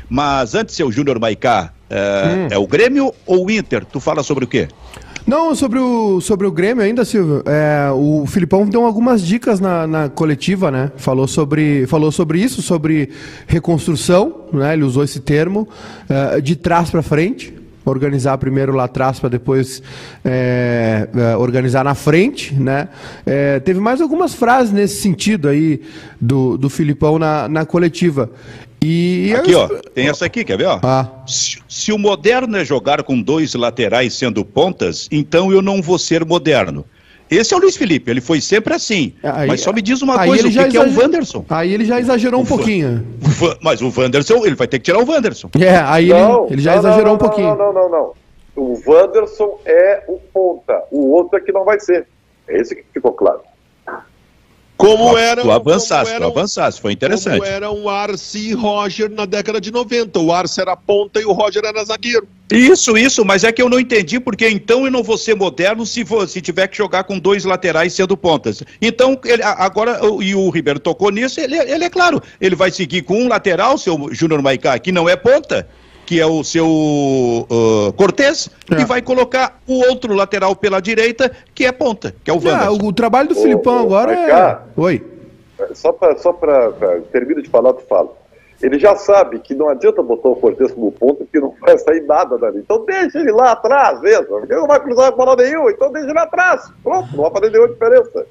Mas 0.08 0.54
antes, 0.54 0.76
seu 0.76 0.92
Júnior 0.92 1.18
Maicá, 1.18 1.72
é, 1.90 1.96
hum. 1.98 2.48
é 2.52 2.58
o 2.58 2.66
Grêmio 2.68 3.12
ou 3.26 3.46
o 3.46 3.50
Inter? 3.50 3.84
Tu 3.84 3.98
fala 3.98 4.22
sobre 4.22 4.44
o 4.44 4.46
quê? 4.46 4.68
Não, 5.26 5.56
sobre 5.56 5.80
o, 5.80 6.20
sobre 6.20 6.46
o 6.46 6.52
Grêmio 6.52 6.84
ainda, 6.84 7.04
Silvio. 7.04 7.42
É, 7.46 7.90
o 7.92 8.24
Filipão 8.26 8.64
deu 8.64 8.84
algumas 8.84 9.20
dicas 9.20 9.58
na, 9.58 9.84
na, 9.84 10.08
coletiva, 10.08 10.70
né? 10.70 10.92
Falou 10.96 11.26
sobre, 11.26 11.84
falou 11.88 12.12
sobre 12.12 12.38
isso, 12.38 12.62
sobre 12.62 13.10
reconstrução, 13.44 14.42
né? 14.52 14.74
Ele 14.74 14.84
usou 14.84 15.02
esse 15.02 15.18
termo, 15.18 15.68
é, 16.08 16.40
de 16.40 16.54
trás 16.54 16.90
para 16.90 17.02
frente. 17.02 17.52
organizar 17.84 18.38
primeiro 18.38 18.72
lá 18.72 18.84
atrás 18.84 19.18
para 19.18 19.28
depois 19.28 19.82
é, 20.24 21.08
é, 21.12 21.36
organizar 21.36 21.82
na 21.82 21.96
frente, 21.96 22.54
né? 22.54 22.88
É, 23.24 23.58
teve 23.58 23.80
mais 23.80 24.00
algumas 24.00 24.32
frases 24.32 24.72
nesse 24.72 25.02
sentido 25.02 25.48
aí 25.48 25.82
do, 26.20 26.56
do 26.56 26.70
Filipão 26.70 27.18
na, 27.18 27.48
na 27.48 27.66
coletiva. 27.66 28.30
E 28.88 29.34
aqui, 29.34 29.50
eu... 29.50 29.60
ó, 29.60 29.68
tem 29.92 30.08
essa 30.08 30.26
aqui, 30.26 30.44
quer 30.44 30.56
ver? 30.56 30.66
Ó? 30.66 30.78
Ah. 30.80 31.08
Se, 31.26 31.58
se, 31.68 31.92
o 31.92 31.98
moderno 31.98 32.56
é 32.56 32.64
jogar 32.64 33.02
com 33.02 33.20
dois 33.20 33.52
laterais 33.54 34.14
sendo 34.14 34.44
pontas, 34.44 35.08
então 35.10 35.50
eu 35.50 35.60
não 35.60 35.82
vou 35.82 35.98
ser 35.98 36.24
moderno. 36.24 36.84
Esse 37.28 37.52
é 37.52 37.56
o 37.56 37.60
Luiz 37.60 37.76
Felipe, 37.76 38.08
ele 38.08 38.20
foi 38.20 38.40
sempre 38.40 38.72
assim. 38.72 39.12
Aí, 39.24 39.48
mas 39.48 39.60
só 39.60 39.72
me 39.72 39.82
diz 39.82 40.00
uma 40.02 40.24
coisa, 40.24 40.46
o 40.46 40.50
que, 40.52 40.68
que, 40.68 40.76
é 40.76 40.80
o 40.80 40.96
Wanderson? 40.96 41.44
Aí 41.50 41.74
ele 41.74 41.84
já 41.84 41.98
exagerou 41.98 42.38
o 42.38 42.42
um 42.44 42.46
pouquinho. 42.46 43.04
mas 43.60 43.82
o 43.82 43.92
Wanderson, 43.96 44.46
ele 44.46 44.54
vai 44.54 44.68
ter 44.68 44.78
que 44.78 44.84
tirar 44.84 45.00
o 45.00 45.10
Wanderson. 45.10 45.50
É, 45.58 45.76
aí 45.78 46.10
não, 46.10 46.44
ele, 46.44 46.54
ele, 46.54 46.62
já 46.62 46.72
não, 46.72 46.78
exagerou 46.78 47.06
não, 47.06 47.14
um 47.14 47.18
pouquinho. 47.18 47.56
Não, 47.56 47.72
não, 47.72 47.72
não, 47.72 47.90
não. 47.90 48.12
O 48.54 48.80
Wanderson 48.86 49.58
é 49.64 50.04
o 50.06 50.20
ponta, 50.32 50.80
o 50.92 51.10
outro 51.10 51.38
é 51.38 51.40
que 51.40 51.50
não 51.50 51.64
vai 51.64 51.80
ser. 51.80 52.06
É 52.46 52.60
esse 52.60 52.76
que 52.76 52.84
ficou 52.94 53.12
claro. 53.12 53.40
Como 54.76 55.16
era, 55.16 55.40
tu 55.40 55.50
avançasse, 55.50 56.12
como 56.12 56.16
era, 56.16 56.24
tu 56.24 56.38
avançasse, 56.38 56.80
foi 56.80 56.92
interessante. 56.92 57.38
Como 57.38 57.50
era 57.50 57.70
um 57.70 57.88
Arce 57.88 58.50
e 58.50 58.52
Roger 58.52 59.10
na 59.10 59.24
década 59.24 59.60
de 59.60 59.72
90. 59.72 60.18
O 60.20 60.32
Arce 60.32 60.60
era 60.60 60.76
ponta 60.76 61.20
e 61.20 61.24
o 61.24 61.32
Roger 61.32 61.64
era 61.64 61.82
zagueiro. 61.84 62.28
Isso, 62.52 62.96
isso, 62.96 63.24
mas 63.24 63.42
é 63.42 63.50
que 63.50 63.60
eu 63.60 63.68
não 63.68 63.80
entendi 63.80 64.20
porque 64.20 64.48
então 64.48 64.84
eu 64.84 64.90
não 64.90 65.02
vou 65.02 65.18
ser 65.18 65.34
moderno 65.34 65.84
se, 65.84 66.04
for, 66.04 66.28
se 66.28 66.40
tiver 66.40 66.68
que 66.68 66.76
jogar 66.76 67.04
com 67.04 67.18
dois 67.18 67.44
laterais 67.44 67.92
sendo 67.92 68.16
pontas. 68.16 68.62
Então, 68.80 69.18
ele, 69.24 69.42
agora, 69.42 69.98
e 70.20 70.34
o 70.34 70.48
Ribeiro 70.50 70.78
tocou 70.78 71.10
nisso, 71.10 71.40
ele, 71.40 71.56
ele 71.56 71.84
é 71.84 71.90
claro, 71.90 72.22
ele 72.40 72.54
vai 72.54 72.70
seguir 72.70 73.02
com 73.02 73.22
um 73.22 73.28
lateral, 73.28 73.76
seu 73.78 74.08
Júnior 74.12 74.42
Maicá, 74.42 74.78
que 74.78 74.92
não 74.92 75.08
é 75.08 75.16
ponta, 75.16 75.68
que 76.06 76.20
é 76.20 76.26
o 76.26 76.44
seu 76.44 76.66
uh, 76.66 77.92
Cortez, 77.96 78.48
é. 78.70 78.80
e 78.80 78.84
vai 78.84 79.02
colocar 79.02 79.60
o 79.66 79.80
outro 79.88 80.14
lateral 80.14 80.54
pela 80.54 80.80
direita, 80.80 81.30
que 81.52 81.66
é 81.66 81.72
ponta, 81.72 82.14
que 82.22 82.30
é 82.30 82.32
o 82.32 82.36
Wanderson. 82.36 82.76
É, 82.76 82.88
o, 82.88 82.92
trabalho 82.92 83.28
do 83.28 83.38
ô, 83.38 83.42
Filipão 83.42 83.76
ô, 83.76 83.80
agora 83.80 84.12
é... 84.12 84.58
Oi. 84.76 85.04
Só 85.74 85.92
para 85.92 86.16
só 86.16 86.32
termino 87.10 87.42
de 87.42 87.48
falar, 87.48 87.72
tu 87.72 87.82
fala. 87.88 88.10
Ele 88.62 88.78
já 88.78 88.96
sabe 88.96 89.38
que 89.38 89.54
não 89.54 89.68
adianta 89.68 90.02
botar 90.02 90.28
o 90.28 90.36
Cortez 90.36 90.72
como 90.72 90.92
ponta, 90.92 91.24
porque 91.24 91.40
não 91.40 91.54
vai 91.60 91.76
sair 91.76 92.02
nada 92.02 92.38
dali. 92.38 92.60
Então 92.60 92.84
deixa 92.86 93.18
ele 93.18 93.32
lá 93.32 93.52
atrás 93.52 94.00
mesmo. 94.00 94.38
Ele 94.38 94.54
não 94.54 94.66
vai 94.66 94.80
cruzar 94.80 95.08
a 95.08 95.10
bola 95.10 95.36
nenhum, 95.36 95.68
então 95.68 95.92
deixa 95.92 96.08
ele 96.08 96.18
atrás. 96.18 96.70
Pronto, 96.82 97.08
não 97.14 97.24
vai 97.24 97.32
fazer 97.32 97.50
nenhuma 97.50 97.68
diferença. 97.68 98.26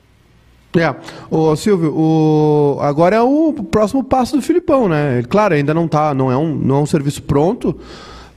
É, 0.78 0.96
o 1.32 1.56
Silvio, 1.56 1.94
o... 1.96 2.78
agora 2.82 3.16
é 3.16 3.22
o 3.22 3.54
próximo 3.54 4.04
passo 4.04 4.36
do 4.36 4.42
Filipão, 4.42 4.90
né? 4.90 5.24
Claro, 5.30 5.54
ainda 5.54 5.74
não 5.74 5.88
tá, 5.88 6.14
não 6.14 6.32
é 6.32 6.38
um, 6.38 6.54
não 6.54 6.76
é 6.76 6.80
um 6.80 6.86
serviço 6.86 7.24
pronto, 7.24 7.78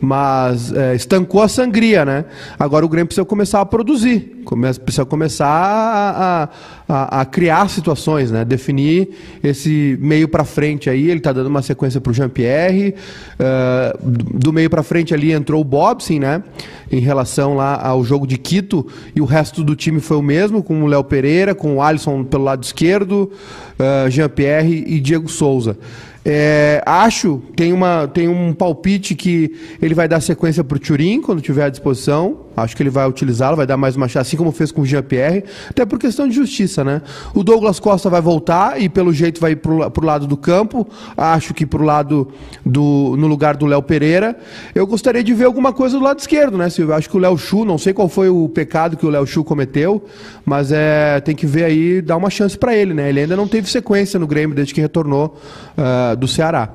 mas 0.00 0.72
é, 0.72 0.94
estancou 0.94 1.42
a 1.42 1.48
sangria, 1.48 2.04
né? 2.04 2.24
Agora 2.58 2.84
o 2.86 2.88
Grêmio 2.88 3.06
precisa 3.06 3.24
começar 3.24 3.60
a 3.60 3.66
produzir, 3.66 4.42
precisa 4.84 5.04
começar 5.04 5.46
a, 5.48 6.48
a, 6.88 7.20
a 7.20 7.24
criar 7.24 7.68
situações, 7.68 8.30
né? 8.30 8.44
Definir 8.44 9.10
esse 9.42 9.98
meio 10.00 10.28
para 10.28 10.44
frente 10.44 10.88
aí. 10.88 11.10
Ele 11.10 11.18
está 11.18 11.32
dando 11.32 11.48
uma 11.48 11.62
sequência 11.62 12.00
para 12.00 12.10
o 12.10 12.14
Jean 12.14 12.28
Pierre. 12.28 12.94
Uh, 13.34 14.10
do 14.38 14.52
meio 14.52 14.70
para 14.70 14.82
frente 14.82 15.12
ali 15.12 15.32
entrou 15.32 15.60
o 15.60 15.64
Bobson, 15.64 16.20
né? 16.20 16.42
Em 16.90 17.00
relação 17.00 17.54
lá 17.54 17.80
ao 17.82 18.04
jogo 18.04 18.26
de 18.26 18.38
Quito 18.38 18.86
e 19.14 19.20
o 19.20 19.24
resto 19.24 19.62
do 19.64 19.74
time 19.74 20.00
foi 20.00 20.16
o 20.16 20.22
mesmo, 20.22 20.62
com 20.62 20.82
o 20.82 20.86
Léo 20.86 21.04
Pereira, 21.04 21.54
com 21.54 21.76
o 21.76 21.82
Alisson 21.82 22.24
pelo 22.24 22.44
lado 22.44 22.62
esquerdo, 22.62 23.30
uh, 23.78 24.10
Jean 24.10 24.28
Pierre 24.28 24.84
e 24.86 25.00
Diego 25.00 25.28
Souza. 25.28 25.76
É, 26.30 26.82
acho, 26.84 27.42
tem, 27.56 27.72
uma, 27.72 28.06
tem 28.06 28.28
um 28.28 28.52
palpite 28.52 29.14
que 29.14 29.50
ele 29.80 29.94
vai 29.94 30.06
dar 30.06 30.20
sequência 30.20 30.62
para 30.62 30.76
o 30.76 30.78
Turim 30.78 31.22
quando 31.22 31.40
tiver 31.40 31.64
à 31.64 31.70
disposição. 31.70 32.47
Acho 32.62 32.76
que 32.76 32.82
ele 32.82 32.90
vai 32.90 33.08
utilizá-lo, 33.08 33.56
vai 33.56 33.66
dar 33.66 33.76
mais 33.76 33.96
uma 33.96 34.08
chance, 34.08 34.28
assim 34.28 34.36
como 34.36 34.52
fez 34.52 34.70
com 34.70 34.82
o 34.82 34.86
Jean-Pierre, 34.86 35.44
até 35.68 35.84
por 35.84 35.98
questão 35.98 36.28
de 36.28 36.34
justiça, 36.34 36.84
né? 36.84 37.02
O 37.34 37.42
Douglas 37.42 37.80
Costa 37.80 38.08
vai 38.08 38.20
voltar 38.20 38.80
e 38.80 38.88
pelo 38.88 39.12
jeito 39.12 39.40
vai 39.40 39.56
para 39.56 39.72
o 39.72 40.04
lado 40.04 40.26
do 40.26 40.36
campo. 40.36 40.86
Acho 41.16 41.54
que 41.54 41.66
para 41.66 41.82
o 41.82 41.84
lado 41.84 42.28
do. 42.64 43.16
no 43.18 43.26
lugar 43.26 43.56
do 43.56 43.66
Léo 43.66 43.82
Pereira. 43.82 44.36
Eu 44.74 44.86
gostaria 44.86 45.22
de 45.22 45.32
ver 45.34 45.44
alguma 45.44 45.72
coisa 45.72 45.98
do 45.98 46.04
lado 46.04 46.18
esquerdo, 46.18 46.58
né, 46.58 46.68
Silvio? 46.70 46.94
Acho 46.94 47.08
que 47.08 47.16
o 47.16 47.20
Léo 47.20 47.36
Chu, 47.38 47.64
não 47.64 47.78
sei 47.78 47.92
qual 47.92 48.08
foi 48.08 48.28
o 48.28 48.48
pecado 48.48 48.96
que 48.96 49.06
o 49.06 49.10
Léo 49.10 49.26
Chu 49.26 49.44
cometeu, 49.44 50.04
mas 50.44 50.72
é, 50.72 51.20
tem 51.20 51.34
que 51.34 51.46
ver 51.46 51.64
aí, 51.64 52.02
dar 52.02 52.16
uma 52.16 52.30
chance 52.30 52.56
para 52.56 52.74
ele, 52.74 52.94
né? 52.94 53.08
Ele 53.08 53.20
ainda 53.20 53.36
não 53.36 53.48
teve 53.48 53.68
sequência 53.68 54.18
no 54.18 54.26
Grêmio 54.26 54.54
desde 54.54 54.74
que 54.74 54.80
retornou 54.80 55.38
uh, 55.76 56.16
do 56.16 56.26
Ceará. 56.26 56.70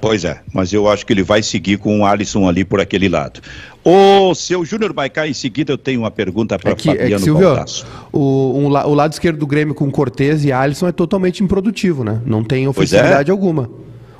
Pois 0.00 0.24
é, 0.24 0.40
mas 0.52 0.72
eu 0.72 0.88
acho 0.88 1.04
que 1.04 1.12
ele 1.12 1.24
vai 1.24 1.42
seguir 1.42 1.78
com 1.78 2.00
o 2.00 2.06
Alisson 2.06 2.48
ali 2.48 2.64
por 2.64 2.80
aquele 2.80 3.08
lado. 3.08 3.40
O 3.84 4.34
seu 4.34 4.64
Júnior 4.64 4.92
Baicá, 4.92 5.26
em 5.26 5.32
seguida 5.32 5.72
eu 5.72 5.78
tenho 5.78 6.00
uma 6.00 6.10
pergunta 6.10 6.58
para 6.58 6.72
é 6.72 6.74
que, 6.74 6.88
Fabiano 6.88 7.14
é 7.14 7.16
que, 7.16 7.22
Silvio, 7.22 7.64
o, 8.12 8.58
um, 8.58 8.66
o 8.66 8.94
lado 8.94 9.12
esquerdo 9.12 9.38
do 9.38 9.46
Grêmio 9.46 9.74
com 9.74 9.90
Cortez 9.90 10.44
e 10.44 10.52
Alisson 10.52 10.88
é 10.88 10.92
totalmente 10.92 11.42
improdutivo, 11.42 12.04
né? 12.04 12.20
Não 12.26 12.44
tem 12.44 12.64
é. 12.64 12.68
ofensividade 12.68 13.30
é. 13.30 13.32
alguma. 13.32 13.70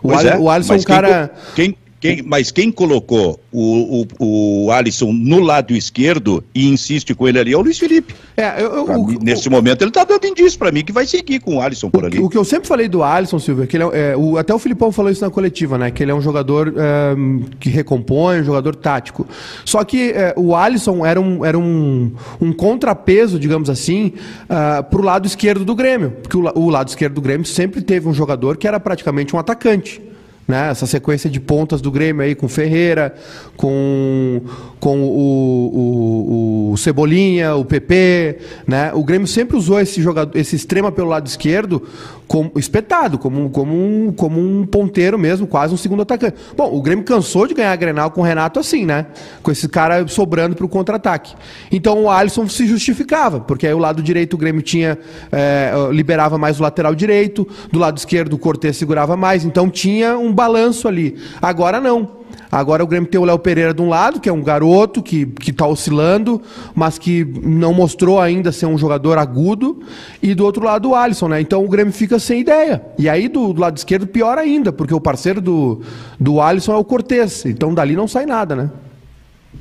O, 0.02 0.12
Al, 0.12 0.20
é, 0.20 0.38
o 0.38 0.48
Alisson 0.48 0.74
é 0.74 0.76
um 0.78 0.82
cara... 0.82 1.30
Quem, 1.54 1.76
quem, 2.00 2.22
mas 2.22 2.52
quem 2.52 2.70
colocou 2.70 3.40
o, 3.50 4.06
o, 4.20 4.66
o 4.66 4.70
Alisson 4.70 5.12
no 5.12 5.40
lado 5.40 5.74
esquerdo 5.74 6.44
e 6.54 6.68
insiste 6.68 7.12
com 7.12 7.26
ele 7.26 7.40
ali 7.40 7.52
é 7.52 7.56
o 7.56 7.60
Luiz 7.60 7.78
Felipe. 7.78 8.14
É, 8.36 8.62
eu, 8.62 8.86
eu, 8.86 9.04
mim, 9.04 9.18
nesse 9.20 9.50
momento 9.50 9.82
ele 9.82 9.90
está 9.90 10.04
dando 10.04 10.24
indício 10.24 10.56
para 10.58 10.70
mim 10.70 10.84
que 10.84 10.92
vai 10.92 11.06
seguir 11.06 11.40
com 11.40 11.56
o 11.56 11.60
Alisson 11.60 11.90
por 11.90 12.04
ali. 12.04 12.20
O 12.20 12.28
que 12.28 12.38
eu 12.38 12.44
sempre 12.44 12.68
falei 12.68 12.88
do 12.88 13.02
Alisson, 13.02 13.40
Silvio, 13.40 13.64
é 13.64 13.66
que 13.66 13.76
ele 13.76 13.84
é, 13.84 14.12
é, 14.12 14.16
o, 14.16 14.38
até 14.38 14.54
o 14.54 14.58
Filipão 14.60 14.92
falou 14.92 15.10
isso 15.10 15.24
na 15.24 15.30
coletiva, 15.30 15.76
né? 15.76 15.90
Que 15.90 16.04
ele 16.04 16.12
é 16.12 16.14
um 16.14 16.20
jogador 16.20 16.72
é, 16.76 17.16
que 17.58 17.68
recompõe, 17.68 18.40
um 18.40 18.44
jogador 18.44 18.76
tático. 18.76 19.26
Só 19.64 19.82
que 19.82 20.12
é, 20.12 20.34
o 20.36 20.54
Alisson 20.54 21.04
era 21.04 21.20
um, 21.20 21.44
era 21.44 21.58
um, 21.58 22.12
um 22.40 22.52
contrapeso, 22.52 23.40
digamos 23.40 23.68
assim, 23.68 24.06
uh, 24.06 24.68
ah, 24.78 24.82
para 24.82 25.00
o 25.00 25.04
lado 25.04 25.26
esquerdo 25.26 25.64
do 25.64 25.74
Grêmio. 25.74 26.10
Porque 26.22 26.36
o, 26.36 26.42
o 26.54 26.70
lado 26.70 26.88
esquerdo 26.88 27.14
do 27.14 27.20
Grêmio 27.20 27.46
sempre 27.46 27.80
teve 27.80 28.08
um 28.08 28.12
jogador 28.12 28.56
que 28.56 28.68
era 28.68 28.78
praticamente 28.78 29.34
um 29.34 29.38
atacante 29.38 30.00
né? 30.48 30.70
Essa 30.70 30.86
sequência 30.86 31.28
de 31.28 31.38
pontas 31.38 31.82
do 31.82 31.90
Grêmio 31.90 32.22
aí 32.22 32.34
com 32.34 32.48
Ferreira, 32.48 33.14
com, 33.54 34.40
com 34.80 35.02
o, 35.02 36.70
o, 36.70 36.72
o, 36.72 36.76
Cebolinha, 36.78 37.54
o 37.54 37.66
PP, 37.66 38.38
né? 38.66 38.90
O 38.94 39.04
Grêmio 39.04 39.28
sempre 39.28 39.58
usou 39.58 39.78
esse 39.78 40.00
jogador, 40.00 40.34
esse 40.34 40.56
extrema 40.56 40.90
pelo 40.90 41.08
lado 41.08 41.26
esquerdo 41.26 41.86
como 42.26 42.52
espetado, 42.56 43.18
como, 43.18 43.48
como, 43.50 43.74
um, 43.74 44.12
como 44.12 44.38
um 44.38 44.66
ponteiro 44.66 45.18
mesmo, 45.18 45.46
quase 45.46 45.72
um 45.72 45.78
segundo 45.78 46.02
atacante. 46.02 46.36
Bom, 46.56 46.74
o 46.74 46.80
Grêmio 46.80 47.04
cansou 47.04 47.46
de 47.46 47.54
ganhar 47.54 47.72
a 47.72 47.76
Grenal 47.76 48.10
com 48.10 48.20
o 48.20 48.24
Renato 48.24 48.60
assim, 48.60 48.84
né? 48.84 49.06
Com 49.42 49.50
esse 49.50 49.68
cara 49.68 50.06
sobrando 50.08 50.56
para 50.56 50.64
o 50.64 50.68
contra-ataque. 50.68 51.34
Então 51.70 52.04
o 52.04 52.10
Alisson 52.10 52.48
se 52.48 52.66
justificava, 52.66 53.40
porque 53.40 53.66
aí 53.66 53.74
o 53.74 53.78
lado 53.78 54.02
direito 54.02 54.34
o 54.34 54.36
Grêmio 54.36 54.62
tinha 54.62 54.98
é, 55.30 55.72
liberava 55.90 56.38
mais 56.38 56.58
o 56.58 56.62
lateral 56.62 56.94
direito, 56.94 57.48
do 57.70 57.78
lado 57.78 57.98
esquerdo 57.98 58.34
o 58.34 58.38
Cortez 58.38 58.76
segurava 58.76 59.16
mais, 59.16 59.44
então 59.44 59.68
tinha 59.68 60.16
um 60.18 60.32
balanço 60.38 60.86
ali. 60.86 61.16
Agora 61.42 61.80
não. 61.80 62.18
Agora 62.50 62.82
o 62.82 62.86
Grêmio 62.86 63.10
tem 63.10 63.20
o 63.20 63.24
Léo 63.24 63.38
Pereira 63.38 63.74
de 63.74 63.82
um 63.82 63.88
lado, 63.88 64.20
que 64.20 64.28
é 64.28 64.32
um 64.32 64.42
garoto 64.42 65.02
que 65.02 65.28
está 65.46 65.66
oscilando, 65.66 66.40
mas 66.74 66.96
que 66.96 67.24
não 67.42 67.74
mostrou 67.74 68.18
ainda 68.18 68.52
ser 68.52 68.66
um 68.66 68.78
jogador 68.78 69.18
agudo, 69.18 69.80
e 70.22 70.34
do 70.34 70.44
outro 70.44 70.64
lado 70.64 70.90
o 70.90 70.94
Alisson, 70.94 71.28
né? 71.28 71.40
Então 71.40 71.62
o 71.62 71.68
Grêmio 71.68 71.92
fica 71.92 72.18
sem 72.18 72.40
ideia. 72.40 72.82
E 72.98 73.08
aí 73.08 73.28
do, 73.28 73.52
do 73.52 73.60
lado 73.60 73.76
esquerdo 73.76 74.06
pior 74.06 74.38
ainda, 74.38 74.72
porque 74.72 74.94
o 74.94 75.00
parceiro 75.00 75.40
do, 75.40 75.82
do 76.18 76.40
Alisson 76.40 76.72
é 76.72 76.76
o 76.76 76.84
Cortez. 76.84 77.44
Então 77.44 77.74
dali 77.74 77.94
não 77.94 78.08
sai 78.08 78.24
nada, 78.24 78.56
né? 78.56 78.70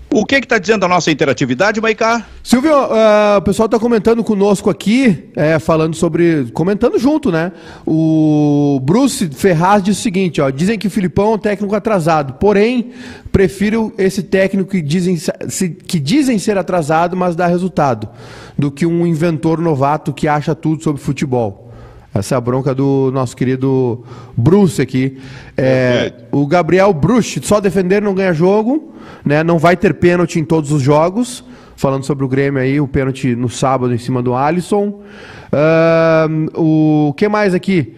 O 0.09 0.25
que 0.25 0.35
está 0.35 0.57
dizendo 0.57 0.85
a 0.85 0.87
nossa 0.87 1.11
interatividade, 1.11 1.81
Maicá? 1.81 2.25
Silvio, 2.41 2.71
uh, 2.71 3.37
o 3.37 3.41
pessoal 3.41 3.65
está 3.65 3.77
comentando 3.77 4.23
conosco 4.23 4.69
aqui, 4.69 5.25
é, 5.35 5.59
falando 5.59 5.95
sobre. 5.95 6.45
comentando 6.53 6.97
junto, 6.97 7.29
né? 7.29 7.51
O 7.85 8.79
Bruce 8.83 9.29
Ferraz 9.29 9.83
diz 9.83 9.99
o 9.99 10.01
seguinte: 10.01 10.39
ó, 10.39 10.49
dizem 10.49 10.79
que 10.79 10.87
o 10.87 10.89
Filipão 10.89 11.33
é 11.33 11.35
um 11.35 11.37
técnico 11.37 11.75
atrasado, 11.75 12.35
porém, 12.35 12.91
prefiro 13.33 13.93
esse 13.97 14.23
técnico 14.23 14.71
que 14.71 14.81
dizem, 14.81 15.17
que 15.85 15.99
dizem 15.99 16.39
ser 16.39 16.57
atrasado, 16.57 17.17
mas 17.17 17.35
dá 17.35 17.45
resultado, 17.45 18.07
do 18.57 18.71
que 18.71 18.85
um 18.85 19.05
inventor 19.05 19.59
novato 19.59 20.13
que 20.13 20.27
acha 20.27 20.55
tudo 20.55 20.81
sobre 20.81 21.01
futebol. 21.01 21.66
Essa 22.13 22.35
é 22.35 22.37
a 22.37 22.41
bronca 22.41 22.73
do 22.73 23.11
nosso 23.13 23.35
querido 23.35 24.03
Bruce 24.35 24.81
aqui. 24.81 25.17
É, 25.55 26.13
o 26.31 26.47
Gabriel 26.47 26.91
Bruce, 26.93 27.39
só 27.43 27.59
defender 27.59 28.01
não 28.01 28.15
ganha 28.15 28.33
jogo, 28.33 28.93
né? 29.23 29.43
não 29.43 29.59
vai 29.59 29.77
ter 29.77 29.93
pênalti 29.93 30.39
em 30.39 30.45
todos 30.45 30.71
os 30.71 30.81
jogos. 30.81 31.43
Falando 31.75 32.03
sobre 32.03 32.25
o 32.25 32.27
Grêmio 32.27 32.59
aí, 32.59 32.81
o 32.81 32.87
pênalti 32.87 33.35
no 33.35 33.47
sábado 33.49 33.93
em 33.93 33.99
cima 33.99 34.19
do 34.23 34.33
Alisson. 34.33 34.99
Uh, 35.53 36.59
o 37.09 37.13
que 37.13 37.27
mais 37.27 37.53
aqui? 37.53 37.93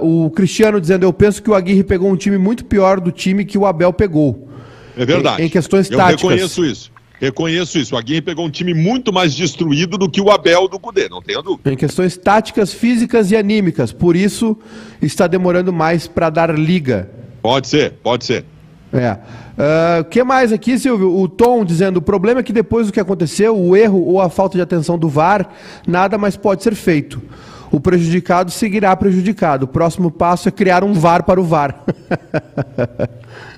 Uh, 0.00 0.26
o 0.26 0.30
Cristiano 0.30 0.78
dizendo: 0.78 1.04
Eu 1.04 1.12
penso 1.12 1.42
que 1.42 1.48
o 1.48 1.54
Aguirre 1.54 1.82
pegou 1.82 2.10
um 2.10 2.16
time 2.16 2.36
muito 2.36 2.66
pior 2.66 3.00
do 3.00 3.10
time 3.10 3.46
que 3.46 3.56
o 3.56 3.64
Abel 3.64 3.94
pegou. 3.94 4.46
É 4.94 5.06
verdade. 5.06 5.40
Em, 5.40 5.46
em 5.46 5.48
questões 5.48 5.90
Eu 5.90 5.96
táticas. 5.96 6.22
Eu 6.22 6.28
reconheço 6.28 6.64
isso. 6.66 6.92
Reconheço 7.22 7.78
isso. 7.78 7.94
O 7.94 7.98
Aguirre 7.98 8.20
pegou 8.20 8.44
um 8.44 8.50
time 8.50 8.74
muito 8.74 9.12
mais 9.12 9.32
destruído 9.32 9.96
do 9.96 10.10
que 10.10 10.20
o 10.20 10.28
Abel 10.28 10.66
do 10.66 10.76
Cudê, 10.76 11.08
não 11.08 11.22
tenha 11.22 11.40
dúvida. 11.40 11.72
Em 11.72 11.76
questões 11.76 12.16
táticas, 12.16 12.72
físicas 12.72 13.30
e 13.30 13.36
anímicas. 13.36 13.92
Por 13.92 14.16
isso, 14.16 14.58
está 15.00 15.28
demorando 15.28 15.72
mais 15.72 16.08
para 16.08 16.28
dar 16.28 16.52
liga. 16.52 17.08
Pode 17.40 17.68
ser, 17.68 17.92
pode 18.02 18.24
ser. 18.24 18.44
É. 18.92 19.12
O 19.12 20.00
uh, 20.00 20.04
que 20.10 20.24
mais 20.24 20.52
aqui, 20.52 20.76
Silvio? 20.76 21.16
O 21.16 21.28
Tom 21.28 21.64
dizendo: 21.64 21.98
o 21.98 22.02
problema 22.02 22.40
é 22.40 22.42
que 22.42 22.52
depois 22.52 22.88
do 22.88 22.92
que 22.92 22.98
aconteceu, 22.98 23.56
o 23.56 23.76
erro 23.76 24.04
ou 24.04 24.20
a 24.20 24.28
falta 24.28 24.58
de 24.58 24.62
atenção 24.62 24.98
do 24.98 25.08
VAR, 25.08 25.48
nada 25.86 26.18
mais 26.18 26.36
pode 26.36 26.64
ser 26.64 26.74
feito. 26.74 27.22
O 27.70 27.80
prejudicado 27.80 28.50
seguirá 28.50 28.96
prejudicado. 28.96 29.64
O 29.64 29.68
próximo 29.68 30.10
passo 30.10 30.48
é 30.48 30.50
criar 30.50 30.82
um 30.82 30.92
VAR 30.92 31.22
para 31.22 31.40
o 31.40 31.44
VAR. 31.44 31.84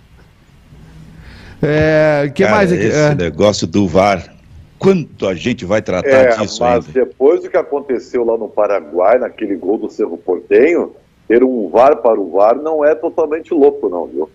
é, 1.63 2.31
que 2.35 2.43
Cara, 2.43 2.57
mais 2.57 2.73
aqui? 2.73 2.83
Esse 2.83 2.99
é. 2.99 3.15
negócio 3.15 3.67
do 3.67 3.87
VAR. 3.87 4.35
Quanto 4.79 5.27
a 5.27 5.35
gente 5.35 5.65
vai 5.65 5.81
tratar 5.81 6.09
é, 6.09 6.37
disso 6.37 6.61
mas 6.63 6.87
ainda? 6.87 7.07
depois 7.07 7.41
do 7.43 7.49
que 7.49 7.57
aconteceu 7.57 8.25
lá 8.25 8.37
no 8.37 8.49
Paraguai, 8.49 9.19
naquele 9.19 9.57
gol 9.57 9.79
do 9.79 9.89
Cerro 9.89 10.19
Portenho, 10.19 10.95
ter 11.27 11.43
um 11.43 11.71
VAR 11.71 11.97
para 11.97 12.21
o 12.21 12.31
VAR 12.31 12.57
não 12.57 12.85
é 12.85 12.95
totalmente 12.95 13.55
louco, 13.55 13.89
não, 13.89 14.07
viu? 14.07 14.31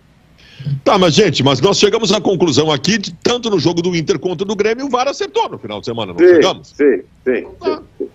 Tá, 0.84 0.98
mas 0.98 1.14
gente, 1.14 1.42
mas 1.42 1.60
nós 1.60 1.78
chegamos 1.78 2.12
à 2.12 2.20
conclusão 2.20 2.70
aqui, 2.70 2.98
de, 2.98 3.14
tanto 3.14 3.48
no 3.48 3.58
jogo 3.58 3.80
do 3.80 3.94
Inter 3.94 4.18
quanto 4.18 4.44
do 4.44 4.56
Grêmio, 4.56 4.86
o 4.86 4.90
VAR 4.90 5.08
acertou 5.08 5.48
no 5.48 5.58
final 5.58 5.80
de 5.80 5.86
semana, 5.86 6.12
não 6.12 6.18
sim, 6.18 6.34
chegamos? 6.34 6.68
Sim, 6.68 7.02
sim, 7.24 7.46
sim, 7.62 7.78
sim. 7.98 8.08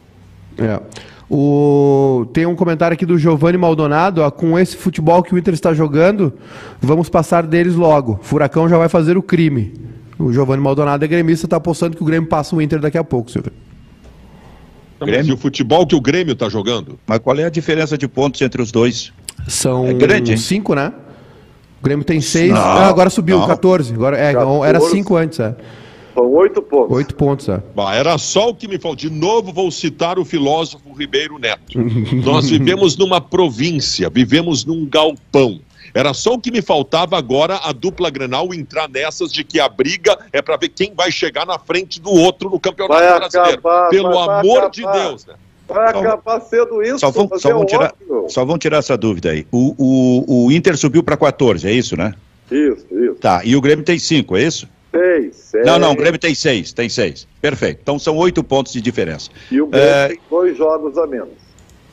É. 0.57 0.79
O... 1.29 2.27
Tem 2.33 2.45
um 2.45 2.55
comentário 2.55 2.93
aqui 2.93 3.05
do 3.05 3.17
Giovanni 3.17 3.57
Maldonado, 3.57 4.21
ó, 4.21 4.29
com 4.29 4.57
esse 4.59 4.75
futebol 4.75 5.23
que 5.23 5.33
o 5.33 5.37
Inter 5.37 5.53
está 5.53 5.73
jogando, 5.73 6.33
vamos 6.79 7.09
passar 7.09 7.45
deles 7.45 7.75
logo. 7.75 8.19
Furacão 8.21 8.69
já 8.69 8.77
vai 8.77 8.89
fazer 8.89 9.17
o 9.17 9.23
crime. 9.23 9.73
O 10.17 10.31
Giovanni 10.31 10.61
Maldonado 10.61 11.03
é 11.03 11.07
gremista, 11.07 11.45
está 11.45 11.57
apostando 11.57 11.97
que 11.97 12.03
o 12.03 12.05
Grêmio 12.05 12.29
passa 12.29 12.55
o 12.55 12.61
Inter 12.61 12.79
daqui 12.79 12.97
a 12.97 13.03
pouco, 13.03 13.31
Silvio. 13.31 13.51
Grêmio? 15.03 15.33
o 15.33 15.37
futebol 15.37 15.85
que 15.85 15.95
o 15.95 16.01
Grêmio 16.01 16.33
está 16.33 16.47
jogando. 16.47 16.97
Mas 17.05 17.19
qual 17.19 17.37
é 17.37 17.43
a 17.43 17.49
diferença 17.49 17.97
de 17.97 18.07
pontos 18.07 18.41
entre 18.41 18.61
os 18.61 18.71
dois? 18.71 19.11
São 19.47 19.87
é 19.87 19.93
grande, 19.93 20.37
cinco, 20.37 20.73
né? 20.73 20.93
O 21.81 21.83
Grêmio 21.83 22.05
tem 22.05 22.21
seis. 22.21 22.51
Não, 22.51 22.61
ah, 22.61 22.87
agora 22.87 23.09
subiu, 23.09 23.39
não. 23.39 23.47
14. 23.47 23.93
Agora, 23.93 24.17
é, 24.17 24.33
14. 24.33 24.69
Era 24.69 24.79
cinco 24.79 25.17
antes, 25.17 25.39
é. 25.39 25.55
São 26.15 26.31
oito 26.31 26.61
pontos. 26.61 26.95
Oito 26.95 27.15
pontos, 27.15 27.49
é. 27.49 27.61
Bah, 27.75 27.93
era 27.93 28.17
só 28.17 28.49
o 28.49 28.55
que 28.55 28.69
me 28.69 28.79
faltou. 28.79 28.95
De 28.95 29.09
novo, 29.09 29.51
vou 29.51 29.69
citar 29.69 30.17
o 30.17 30.23
filósofo 30.23 30.93
Ribeiro 30.93 31.37
Neto. 31.37 31.77
Nós 32.23 32.49
vivemos 32.49 32.95
numa 32.95 33.19
província, 33.19 34.09
vivemos 34.09 34.63
num 34.63 34.85
galpão. 34.85 35.59
Era 35.93 36.13
só 36.13 36.33
o 36.33 36.39
que 36.39 36.51
me 36.51 36.61
faltava 36.61 37.17
agora 37.17 37.59
a 37.63 37.71
dupla 37.71 38.09
Grenal 38.09 38.53
entrar 38.53 38.89
nessas 38.89 39.31
de 39.31 39.43
que 39.43 39.59
a 39.59 39.67
briga 39.67 40.17
é 40.31 40.41
para 40.41 40.57
ver 40.57 40.69
quem 40.69 40.93
vai 40.93 41.11
chegar 41.11 41.45
na 41.45 41.59
frente 41.59 42.01
do 42.01 42.11
outro 42.11 42.49
no 42.49 42.59
Campeonato 42.59 43.01
vai 43.01 43.19
Brasileiro. 43.19 43.59
Acabar, 43.59 43.89
Pelo 43.89 44.13
vai, 44.13 44.39
amor 44.39 44.61
vai 44.61 44.69
de 44.71 44.81
Deus, 44.81 45.25
né? 45.25 45.35
Vai 45.67 45.89
acabar 45.89 46.41
sendo 46.41 46.83
isso. 46.83 46.99
Só 46.99 47.11
vão, 47.11 47.29
só, 47.37 47.49
vão 47.53 47.65
tirar, 47.65 47.93
só 48.27 48.45
vão 48.45 48.57
tirar 48.57 48.77
essa 48.77 48.97
dúvida 48.97 49.31
aí. 49.31 49.47
O, 49.51 49.73
o, 49.77 50.45
o 50.45 50.51
Inter 50.51 50.77
subiu 50.77 51.03
para 51.03 51.17
14, 51.17 51.67
é 51.67 51.71
isso, 51.71 51.97
né? 51.97 52.13
Isso, 52.51 52.85
isso. 52.91 53.15
Tá, 53.15 53.41
e 53.43 53.55
o 53.55 53.61
Grêmio 53.61 53.83
tem 53.83 53.97
5, 53.97 54.37
é 54.37 54.43
isso? 54.43 54.67
Seis, 54.95 55.35
seis. 55.35 55.65
Não, 55.65 55.77
não, 55.77 55.91
o 55.91 55.95
Grêmio 55.95 56.17
tem 56.19 56.33
seis, 56.33 56.71
tem 56.71 56.87
seis. 56.87 57.27
Perfeito. 57.41 57.79
Então 57.81 57.99
são 57.99 58.15
oito 58.17 58.43
pontos 58.43 58.71
de 58.71 58.79
diferença. 58.79 59.29
E 59.51 59.61
o 59.61 59.67
Grêmio 59.67 59.89
é... 59.89 60.07
tem 60.09 60.19
dois 60.29 60.57
jogos 60.57 60.97
a 60.97 61.05
menos. 61.05 61.45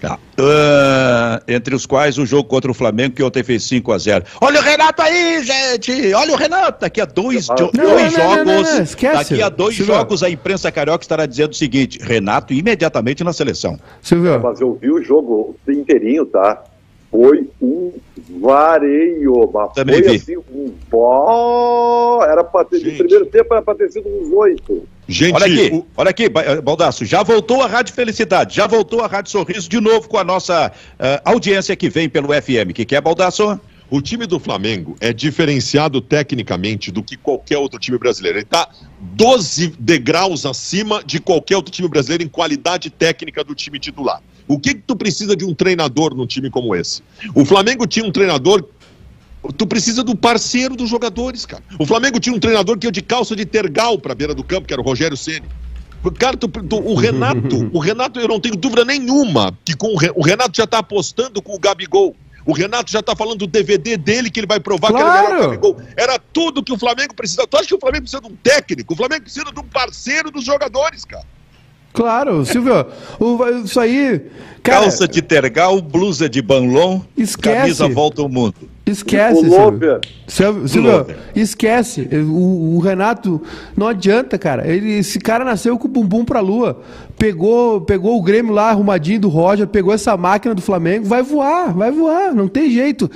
Tá. 0.02 0.18
Uh, 0.36 1.40
entre 1.46 1.76
os 1.76 1.86
quais 1.86 2.18
o 2.18 2.26
jogo 2.26 2.48
contra 2.48 2.68
o 2.68 2.74
Flamengo, 2.74 3.14
que 3.14 3.22
ontem 3.22 3.44
fez 3.44 3.62
5 3.62 3.92
a 3.92 3.98
0 3.98 4.24
Olha 4.40 4.58
o 4.58 4.62
Renato 4.62 5.00
aí, 5.00 5.44
gente! 5.44 6.12
Olha 6.12 6.32
o 6.32 6.36
Renato! 6.36 6.80
Daqui 6.80 7.00
a 7.00 7.04
dois, 7.04 7.46
não, 7.46 7.54
dois 7.54 8.12
não, 8.12 8.34
jogos. 8.34 8.44
Não, 8.44 8.82
Esquece. 8.82 9.30
Daqui 9.30 9.42
a 9.42 9.48
dois 9.48 9.76
Silvio. 9.76 9.94
jogos, 9.94 10.24
a 10.24 10.28
imprensa 10.28 10.72
carioca 10.72 11.04
estará 11.04 11.24
dizendo 11.24 11.52
o 11.52 11.54
seguinte: 11.54 12.00
Renato 12.02 12.52
imediatamente 12.52 13.22
na 13.22 13.32
seleção. 13.32 13.78
Silvio. 14.00 14.40
Mas 14.42 14.60
eu 14.60 14.74
vi 14.74 14.90
o 14.90 15.00
jogo 15.00 15.54
inteirinho, 15.68 16.26
tá? 16.26 16.64
Foi 17.12 17.46
um 17.60 17.92
vareio, 18.40 19.50
mas 19.52 19.72
Também 19.74 20.02
foi 20.02 20.12
vi. 20.12 20.16
assim, 20.16 20.36
um 20.36 20.72
pó. 20.90 22.24
Era 22.24 22.42
para 22.42 22.64
ter, 22.64 22.78
no 22.78 22.96
primeiro 22.96 23.26
tempo 23.26 23.52
era 23.52 23.62
para 23.62 23.74
ter 23.74 23.92
sido 23.92 24.08
uns 24.08 24.32
oito. 24.32 24.88
Gente, 25.06 25.34
olha 25.34 25.46
aqui, 25.46 25.74
o... 25.74 25.86
olha 25.94 26.10
aqui, 26.10 26.24
eh, 26.24 26.60
Baldaço, 26.62 27.04
já 27.04 27.22
voltou 27.22 27.60
a 27.60 27.66
Rádio 27.66 27.94
Felicidade, 27.94 28.56
já 28.56 28.66
voltou 28.66 29.02
a 29.02 29.06
Rádio 29.06 29.30
Sorriso 29.30 29.68
de 29.68 29.78
novo 29.78 30.08
com 30.08 30.16
a 30.16 30.24
nossa 30.24 30.68
uh, 30.68 31.20
audiência 31.24 31.76
que 31.76 31.90
vem 31.90 32.08
pelo 32.08 32.28
FM. 32.28 32.70
O 32.70 32.74
que, 32.74 32.86
que 32.86 32.96
é, 32.96 33.00
Baldaço? 33.00 33.60
O 33.90 34.00
time 34.00 34.26
do 34.26 34.40
Flamengo 34.40 34.96
é 35.00 35.12
diferenciado 35.12 36.00
tecnicamente 36.00 36.90
do 36.90 37.02
que 37.02 37.14
qualquer 37.14 37.58
outro 37.58 37.78
time 37.78 37.98
brasileiro. 37.98 38.38
Ele 38.38 38.44
está 38.44 38.66
12 38.98 39.74
degraus 39.78 40.46
acima 40.46 41.04
de 41.04 41.20
qualquer 41.20 41.56
outro 41.56 41.70
time 41.70 41.88
brasileiro 41.88 42.24
em 42.24 42.28
qualidade 42.28 42.88
técnica 42.88 43.44
do 43.44 43.54
time 43.54 43.78
titular. 43.78 44.22
O 44.48 44.58
que, 44.58 44.74
que 44.74 44.82
tu 44.86 44.96
precisa 44.96 45.36
de 45.36 45.44
um 45.44 45.54
treinador 45.54 46.14
num 46.14 46.26
time 46.26 46.50
como 46.50 46.74
esse? 46.74 47.02
O 47.34 47.44
Flamengo 47.44 47.86
tinha 47.86 48.04
um 48.04 48.12
treinador 48.12 48.64
Tu 49.56 49.66
precisa 49.66 50.04
do 50.04 50.14
parceiro 50.14 50.76
dos 50.76 50.88
jogadores, 50.88 51.44
cara. 51.44 51.62
O 51.78 51.84
Flamengo 51.84 52.20
tinha 52.20 52.34
um 52.34 52.38
treinador 52.38 52.78
que 52.78 52.86
ia 52.86 52.92
de 52.92 53.02
calça 53.02 53.34
de 53.34 53.44
tergal 53.44 53.98
para 53.98 54.12
a 54.12 54.14
beira 54.14 54.34
do 54.34 54.44
campo, 54.44 54.68
que 54.68 54.72
era 54.72 54.80
o 54.80 54.84
Rogério 54.84 55.16
Ceni. 55.16 55.48
Cara, 56.18 56.36
tu, 56.36 56.48
tu, 56.48 56.76
o 56.76 56.94
Renato, 56.94 57.70
o 57.72 57.78
Renato, 57.78 58.20
eu 58.20 58.28
não 58.28 58.40
tenho 58.40 58.56
dúvida 58.56 58.84
nenhuma 58.84 59.56
que 59.64 59.74
com 59.74 59.88
o, 59.88 59.96
o 60.14 60.22
Renato 60.22 60.56
já 60.56 60.64
está 60.64 60.78
apostando 60.78 61.42
com 61.42 61.54
o 61.54 61.58
Gabigol. 61.58 62.14
O 62.44 62.52
Renato 62.52 62.90
já 62.90 63.00
está 63.00 63.14
falando 63.14 63.38
do 63.38 63.46
DVD 63.46 63.96
dele, 63.96 64.28
que 64.30 64.40
ele 64.40 64.48
vai 64.48 64.58
provar 64.58 64.88
claro. 64.88 65.04
que 65.04 65.10
ele 65.10 65.18
é 65.18 65.22
melhor 65.22 65.38
o 65.38 65.50
Gabigol. 65.50 65.82
Era 65.96 66.18
tudo 66.18 66.62
que 66.62 66.72
o 66.72 66.78
Flamengo 66.78 67.14
precisava. 67.14 67.46
Tu 67.48 67.56
acha 67.56 67.66
que 67.66 67.74
o 67.74 67.80
Flamengo 67.80 68.02
precisa 68.02 68.20
de 68.20 68.28
um 68.28 68.36
técnico? 68.36 68.94
O 68.94 68.96
Flamengo 68.96 69.22
precisa 69.22 69.52
de 69.52 69.60
um 69.60 69.64
parceiro 69.64 70.30
dos 70.30 70.44
jogadores, 70.44 71.04
cara. 71.04 71.24
Claro, 71.92 72.44
Silvio, 72.46 72.86
o, 73.20 73.44
isso 73.64 73.78
aí. 73.78 74.22
Cara, 74.62 74.82
Calça 74.82 75.08
de 75.08 75.20
tergal, 75.20 75.80
blusa 75.82 76.28
de 76.28 76.40
banlon, 76.40 77.00
esquece. 77.16 77.56
camisa 77.56 77.88
volta 77.88 78.22
ao 78.22 78.28
mundo. 78.28 78.54
Esquece, 78.84 79.40
Silvio. 79.40 80.00
Silvio, 80.26 80.68
Silvio 80.68 81.06
esquece. 81.36 82.08
O, 82.12 82.76
o, 82.76 82.78
Renato 82.80 83.40
não 83.76 83.86
adianta, 83.86 84.36
cara. 84.36 84.66
Ele, 84.66 84.98
esse 84.98 85.20
cara 85.20 85.44
nasceu 85.44 85.78
com 85.78 85.86
o 85.86 85.90
bumbum 85.90 86.24
pra 86.24 86.40
lua. 86.40 86.80
Pegou, 87.16 87.80
pegou 87.82 88.18
o 88.18 88.22
Grêmio 88.22 88.52
lá 88.52 88.70
arrumadinho 88.70 89.20
do 89.20 89.28
Roger, 89.28 89.66
pegou 89.68 89.94
essa 89.94 90.16
máquina 90.16 90.54
do 90.54 90.62
Flamengo, 90.62 91.06
vai 91.06 91.22
voar, 91.22 91.72
vai 91.72 91.92
voar, 91.92 92.34
não 92.34 92.48
tem 92.48 92.70
jeito. 92.70 93.10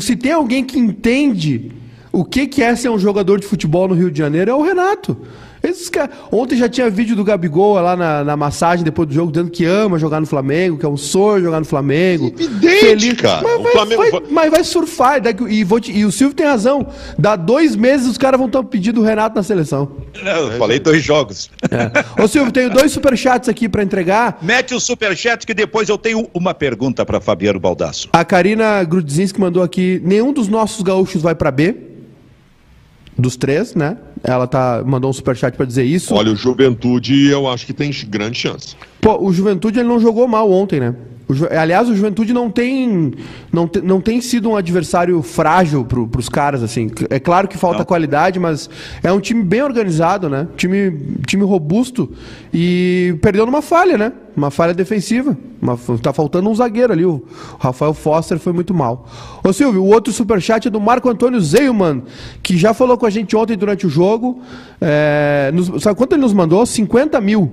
Se 0.00 0.14
tem 0.14 0.32
alguém 0.32 0.62
que 0.62 0.78
entende 0.78 1.72
o 2.12 2.24
que, 2.24 2.46
que 2.46 2.62
é 2.62 2.74
ser 2.76 2.88
um 2.88 2.98
jogador 2.98 3.40
de 3.40 3.46
futebol 3.46 3.88
no 3.88 3.94
Rio 3.94 4.10
de 4.10 4.18
Janeiro, 4.18 4.50
é 4.50 4.54
o 4.54 4.62
Renato. 4.62 5.16
Esses 5.62 5.88
cara... 5.88 6.10
Ontem 6.30 6.56
já 6.56 6.68
tinha 6.68 6.88
vídeo 6.90 7.16
do 7.16 7.24
Gabigol 7.24 7.74
lá 7.74 7.96
na, 7.96 8.24
na, 8.24 8.36
massagem 8.36 8.84
depois 8.84 9.08
do 9.08 9.14
jogo, 9.14 9.32
dizendo 9.32 9.50
que 9.50 9.64
ama 9.64 9.98
jogar 9.98 10.20
no 10.20 10.26
Flamengo, 10.26 10.78
que 10.78 10.86
é 10.86 10.88
um 10.88 10.96
sonho 10.96 11.44
jogar 11.44 11.60
no 11.60 11.66
Flamengo. 11.66 12.26
Evidente, 12.26 12.80
feliz. 12.80 13.20
cara. 13.20 13.42
Mas 13.42 13.62
vai, 13.62 13.72
Flamengo... 13.72 14.10
vai, 14.10 14.22
mas 14.30 14.50
vai 14.50 14.64
surfar. 14.64 15.20
E, 15.48 15.64
vou 15.64 15.80
te... 15.80 15.92
e 15.92 16.04
o 16.04 16.12
Silvio 16.12 16.34
tem 16.34 16.46
razão. 16.46 16.86
Dá 17.18 17.36
dois 17.36 17.76
meses 17.76 18.06
os 18.06 18.18
caras 18.18 18.38
vão 18.38 18.46
estar 18.46 18.62
pedindo 18.64 19.00
o 19.00 19.04
Renato 19.04 19.36
na 19.36 19.42
seleção. 19.42 19.90
Não, 20.22 20.52
eu 20.52 20.58
falei 20.58 20.78
dois 20.78 21.02
jogos. 21.02 21.50
É. 21.70 22.22
Ô 22.22 22.28
Silvio, 22.28 22.52
tenho 22.52 22.70
dois 22.70 22.92
superchats 22.92 23.48
aqui 23.48 23.68
para 23.68 23.82
entregar. 23.82 24.38
Mete 24.42 24.74
o 24.74 24.80
superchat 24.80 25.46
que 25.46 25.54
depois 25.54 25.88
eu 25.88 25.98
tenho 25.98 26.28
uma 26.32 26.54
pergunta 26.54 27.04
para 27.04 27.20
Fabiano 27.20 27.58
Baldasso. 27.58 28.08
A 28.12 28.24
Karina 28.24 28.82
Grudzinski 28.84 29.40
mandou 29.40 29.62
aqui: 29.62 30.00
nenhum 30.04 30.32
dos 30.32 30.48
nossos 30.48 30.82
gaúchos 30.82 31.22
vai 31.22 31.34
para 31.34 31.50
B 31.50 31.74
dos 33.18 33.36
três, 33.36 33.74
né? 33.74 33.96
Ela 34.22 34.46
tá, 34.46 34.82
mandou 34.84 35.10
um 35.10 35.12
superchat 35.12 35.56
para 35.56 35.66
dizer 35.66 35.84
isso. 35.84 36.14
Olha, 36.14 36.32
o 36.32 36.36
Juventude 36.36 37.28
eu 37.28 37.48
acho 37.48 37.66
que 37.66 37.72
tem 37.72 37.90
grande 38.08 38.38
chance. 38.38 38.76
Pô, 39.00 39.24
o 39.24 39.32
Juventude 39.32 39.78
ele 39.78 39.88
não 39.88 40.00
jogou 40.00 40.26
mal 40.26 40.50
ontem, 40.50 40.80
né? 40.80 40.94
O, 41.28 41.34
aliás, 41.58 41.88
o 41.88 41.94
Juventude 41.94 42.32
não 42.32 42.50
tem, 42.50 43.12
não, 43.52 43.68
te, 43.68 43.82
não 43.82 44.00
tem 44.00 44.20
sido 44.20 44.48
um 44.48 44.56
adversário 44.56 45.20
frágil 45.20 45.84
pro, 45.84 46.08
pros 46.08 46.28
caras, 46.28 46.62
assim. 46.62 46.90
É 47.10 47.20
claro 47.20 47.46
que 47.46 47.58
falta 47.58 47.80
não. 47.80 47.84
qualidade, 47.84 48.40
mas 48.40 48.70
é 49.02 49.12
um 49.12 49.20
time 49.20 49.42
bem 49.42 49.62
organizado, 49.62 50.28
né? 50.30 50.48
Time, 50.56 51.18
time 51.26 51.44
robusto 51.44 52.10
e 52.52 53.16
perdeu 53.20 53.44
numa 53.44 53.60
falha, 53.60 53.98
né? 53.98 54.12
Uma 54.34 54.50
falha 54.50 54.72
defensiva. 54.72 55.36
Uma, 55.60 55.78
tá 56.00 56.12
faltando 56.12 56.48
um 56.48 56.54
zagueiro 56.54 56.92
ali. 56.92 57.04
O 57.04 57.22
Rafael 57.58 57.92
Foster 57.92 58.38
foi 58.38 58.52
muito 58.52 58.72
mal. 58.72 59.06
Ô 59.44 59.52
Silvio, 59.52 59.82
o 59.82 59.88
outro 59.88 60.12
superchat 60.12 60.68
é 60.68 60.70
do 60.70 60.80
Marco 60.80 61.10
Antônio 61.10 61.40
Zeilman, 61.40 62.02
que 62.42 62.56
já 62.56 62.72
falou 62.72 62.96
com 62.96 63.04
a 63.04 63.10
gente 63.10 63.36
ontem 63.36 63.56
durante 63.56 63.86
o 63.86 63.90
jogo. 63.90 64.40
É, 64.80 65.50
nos, 65.52 65.82
sabe 65.82 65.96
quanto 65.98 66.14
ele 66.14 66.22
nos 66.22 66.32
mandou? 66.32 66.64
50 66.64 67.20
mil. 67.20 67.52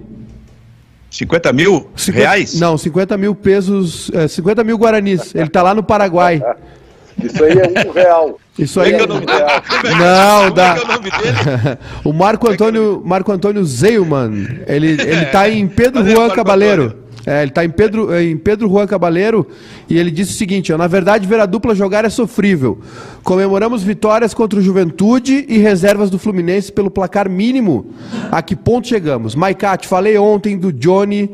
50 1.15 1.53
mil 1.53 1.87
50, 1.95 2.11
reais? 2.11 2.59
Não, 2.59 2.77
50 2.77 3.17
mil 3.17 3.33
pesos, 3.33 4.11
é, 4.13 4.27
50 4.27 4.65
mil 4.65 4.77
guaranis. 4.77 5.33
Ele 5.33 5.45
está 5.45 5.63
lá 5.63 5.73
no 5.73 5.81
Paraguai. 5.81 6.43
Isso 7.23 7.41
aí 7.41 7.57
é 7.57 7.87
um 7.87 7.91
real. 7.93 8.39
Isso 8.59 8.81
aí 8.81 8.91
é, 8.91 8.99
é 8.99 9.03
um 9.03 9.25
real. 9.25 9.63
Não, 9.97 10.51
dá. 10.51 10.75
O, 12.03 12.11
Marco 12.11 12.49
Antônio, 12.49 13.01
Marco 13.05 13.31
Antônio 13.31 13.63
Zeilman, 13.63 14.59
ele, 14.67 14.91
ele 15.01 15.25
tá 15.27 15.49
em 15.49 15.65
Pedro 15.67 16.05
Juan 16.05 16.29
Cabaleiro. 16.31 17.04
É, 17.25 17.41
ele 17.41 17.49
está 17.49 17.65
em 17.65 17.69
Pedro, 17.69 18.13
é, 18.13 18.23
em 18.23 18.37
Pedro 18.37 18.69
Juan 18.69 18.85
Cabaleiro 18.85 19.47
e 19.89 19.97
ele 19.97 20.11
disse 20.11 20.33
o 20.33 20.35
seguinte: 20.35 20.71
ó, 20.71 20.77
na 20.77 20.87
verdade, 20.87 21.27
ver 21.27 21.39
a 21.39 21.45
dupla 21.45 21.73
jogar 21.73 22.05
é 22.05 22.09
sofrível. 22.09 22.79
Comemoramos 23.23 23.81
vitórias 23.81 24.33
contra 24.33 24.59
o 24.59 24.61
Juventude 24.61 25.45
e 25.49 25.57
reservas 25.57 26.09
do 26.09 26.19
Fluminense 26.19 26.71
pelo 26.71 26.91
placar 26.91 27.29
mínimo. 27.29 27.87
A 28.31 28.41
que 28.41 28.55
ponto 28.55 28.87
chegamos? 28.87 29.33
Maicate, 29.33 29.87
falei 29.87 30.17
ontem 30.17 30.57
do 30.57 30.71
Johnny. 30.71 31.31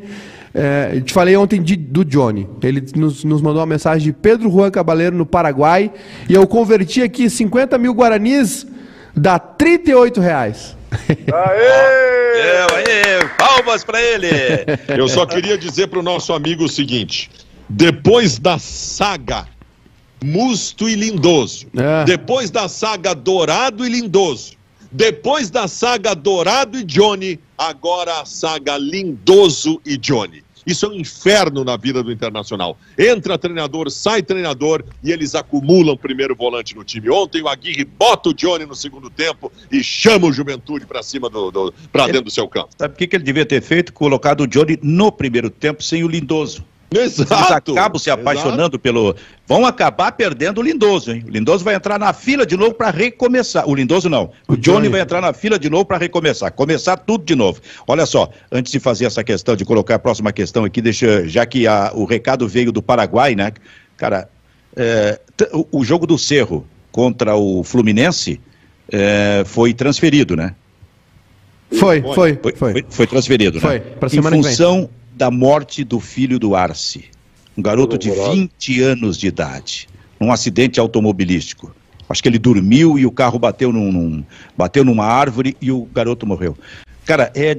É, 0.53 0.99
te 0.99 1.13
falei 1.13 1.35
ontem 1.35 1.61
de, 1.61 1.75
do 1.75 2.03
Johnny. 2.03 2.47
Ele 2.61 2.83
nos, 2.95 3.23
nos, 3.23 3.41
mandou 3.41 3.59
uma 3.59 3.65
mensagem 3.65 4.03
de 4.03 4.13
Pedro 4.13 4.49
Juan 4.49 4.69
Cabaleiro 4.69 5.15
no 5.15 5.25
Paraguai. 5.25 5.91
E 6.29 6.33
eu 6.33 6.45
converti 6.47 7.01
aqui 7.01 7.29
50 7.29 7.77
mil 7.77 7.93
guaranis, 7.93 8.67
dá 9.15 9.39
38 9.39 10.19
reais. 10.19 10.75
Aê! 10.91 12.39
É, 12.39 12.67
aê! 12.75 13.27
Palmas 13.37 13.83
para 13.83 14.01
ele! 14.01 14.27
Eu 14.89 15.07
só 15.07 15.25
queria 15.25 15.57
dizer 15.57 15.87
para 15.87 15.99
o 15.99 16.03
nosso 16.03 16.33
amigo 16.33 16.65
o 16.65 16.69
seguinte: 16.69 17.29
depois 17.69 18.37
da 18.37 18.59
saga 18.59 19.47
Musto 20.23 20.87
e 20.87 20.95
Lindoso, 20.95 21.67
é. 21.75 22.03
depois 22.03 22.51
da 22.51 22.67
saga 22.67 23.15
Dourado 23.15 23.85
e 23.85 23.89
Lindoso, 23.89 24.53
depois 24.91 25.49
da 25.49 25.67
saga 25.67 26.13
Dourado 26.13 26.77
e 26.77 26.83
Johnny, 26.83 27.39
agora 27.57 28.21
a 28.21 28.25
saga 28.25 28.77
Lindoso 28.77 29.81
e 29.85 29.97
Johnny. 29.97 30.43
Isso 30.65 30.85
é 30.85 30.89
um 30.89 30.93
inferno 30.93 31.63
na 31.63 31.77
vida 31.77 32.03
do 32.03 32.11
Internacional. 32.11 32.77
Entra 32.97 33.37
treinador, 33.37 33.89
sai 33.89 34.21
treinador 34.21 34.83
e 35.03 35.11
eles 35.11 35.35
acumulam 35.35 35.97
primeiro 35.97 36.35
volante 36.35 36.75
no 36.75 36.83
time. 36.83 37.09
Ontem 37.09 37.41
o 37.41 37.47
Aguirre 37.47 37.85
bota 37.85 38.29
o 38.29 38.33
Johnny 38.33 38.65
no 38.65 38.75
segundo 38.75 39.09
tempo 39.09 39.51
e 39.71 39.83
chama 39.83 40.27
o 40.27 40.33
Juventude 40.33 40.85
para 40.85 41.01
cima 41.01 41.29
do, 41.29 41.51
do 41.51 41.73
para 41.91 42.07
dentro 42.07 42.23
do 42.23 42.31
seu 42.31 42.47
campo. 42.47 42.69
Sabe 42.77 42.93
o 42.93 42.97
que, 42.97 43.07
que 43.07 43.15
ele 43.15 43.23
devia 43.23 43.45
ter 43.45 43.61
feito? 43.61 43.93
Colocado 43.93 44.41
o 44.41 44.47
Johnny 44.47 44.77
no 44.81 45.11
primeiro 45.11 45.49
tempo 45.49 45.83
sem 45.83 46.03
o 46.03 46.07
Lindoso. 46.07 46.63
Exato, 46.93 47.33
Eles 47.33 47.51
acabam 47.51 47.97
se 47.97 48.11
apaixonando 48.11 48.75
exato. 48.75 48.79
pelo. 48.79 49.15
Vão 49.47 49.65
acabar 49.65 50.11
perdendo 50.11 50.59
o 50.59 50.61
Lindoso, 50.61 51.13
hein? 51.13 51.23
O 51.25 51.29
Lindoso 51.29 51.63
vai 51.63 51.73
entrar 51.73 51.97
na 51.97 52.11
fila 52.11 52.45
de 52.45 52.57
novo 52.57 52.73
para 52.73 52.89
recomeçar. 52.89 53.67
O 53.67 53.73
Lindoso 53.73 54.09
não. 54.09 54.31
O, 54.45 54.53
o 54.53 54.57
Johnny, 54.57 54.77
Johnny 54.77 54.89
vai 54.89 54.99
entrar 54.99 55.21
na 55.21 55.31
fila 55.31 55.57
de 55.57 55.69
novo 55.69 55.85
para 55.85 55.97
recomeçar. 55.97 56.51
Começar 56.51 56.97
tudo 56.97 57.23
de 57.23 57.33
novo. 57.33 57.61
Olha 57.87 58.05
só, 58.05 58.29
antes 58.51 58.73
de 58.73 58.79
fazer 58.79 59.05
essa 59.05 59.23
questão, 59.23 59.55
de 59.55 59.63
colocar 59.63 59.95
a 59.95 59.99
próxima 59.99 60.33
questão 60.33 60.65
aqui, 60.65 60.81
deixa, 60.81 61.25
já 61.29 61.45
que 61.45 61.65
a, 61.65 61.93
o 61.95 62.03
recado 62.03 62.45
veio 62.45 62.73
do 62.73 62.81
Paraguai, 62.81 63.35
né? 63.35 63.53
Cara, 63.95 64.27
é, 64.75 65.17
o, 65.53 65.79
o, 65.79 65.85
jogo 65.85 66.05
do 66.05 66.17
Cerro 66.17 66.67
contra 66.91 67.37
o 67.37 67.63
Fluminense 67.63 68.41
é, 68.91 69.43
foi 69.45 69.73
transferido, 69.73 70.35
né? 70.35 70.53
Foi, 71.71 72.01
foi, 72.01 72.37
foi. 72.41 72.53
Foi, 72.53 72.85
foi 72.89 73.07
transferido, 73.07 73.61
foi, 73.61 73.75
né? 73.75 73.79
Foi, 73.79 73.91
para 73.91 74.09
semana 74.09 74.35
em 74.35 74.43
função 74.43 74.89
da 75.15 75.31
morte 75.31 75.83
do 75.83 75.99
filho 75.99 76.39
do 76.39 76.55
Arce, 76.55 77.05
um 77.57 77.61
garoto 77.61 77.97
de 77.97 78.11
20 78.11 78.81
anos 78.81 79.17
de 79.17 79.27
idade, 79.27 79.87
num 80.19 80.31
acidente 80.31 80.79
automobilístico. 80.79 81.73
Acho 82.09 82.21
que 82.21 82.29
ele 82.29 82.39
dormiu 82.39 82.99
e 82.99 83.05
o 83.05 83.11
carro 83.11 83.39
bateu, 83.39 83.71
num, 83.71 83.91
num, 83.91 84.23
bateu 84.57 84.83
numa 84.83 85.05
árvore 85.05 85.55
e 85.61 85.71
o 85.71 85.85
garoto 85.85 86.27
morreu. 86.27 86.57
Cara, 87.05 87.31
é, 87.35 87.57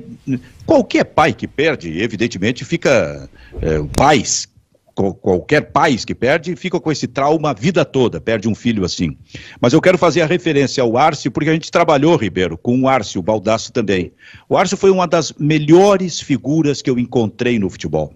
qualquer 0.67 1.05
pai 1.05 1.33
que 1.33 1.49
perde, 1.49 2.01
evidentemente, 2.01 2.65
fica. 2.65 3.29
É, 3.61 3.83
pais 3.97 4.52
qualquer 4.95 5.73
pai 5.73 5.97
que 5.97 6.15
perde 6.15 6.55
fica 6.57 6.81
com 6.81 6.91
esse 6.91 7.07
trauma 7.07 7.51
a 7.51 7.55
vida 7.55 7.85
toda, 7.85 8.21
perde 8.21 8.49
um 8.49 8.55
filho 8.55 8.85
assim. 8.85 9.17
Mas 9.61 9.73
eu 9.73 9.81
quero 9.81 9.99
fazer 9.99 10.23
a 10.23 10.27
referência 10.27 10.83
ao 10.83 10.97
Arce, 10.97 11.31
porque 11.31 11.51
a 11.51 11.53
gente 11.53 11.71
trabalhou, 11.71 12.17
Ribeiro, 12.17 12.57
com 12.59 12.81
o 12.81 12.89
Arce, 12.89 13.19
o 13.19 13.23
Baldasso 13.23 13.73
também. 13.73 14.13
O 14.49 14.57
Arce 14.57 14.77
foi 14.77 14.91
uma 14.91 15.07
das 15.07 15.33
melhores 15.39 16.21
figuras 16.21 16.83
que 16.83 16.91
eu 16.91 16.99
encontrei 16.99 17.59
no 17.59 17.71
futebol. 17.71 18.13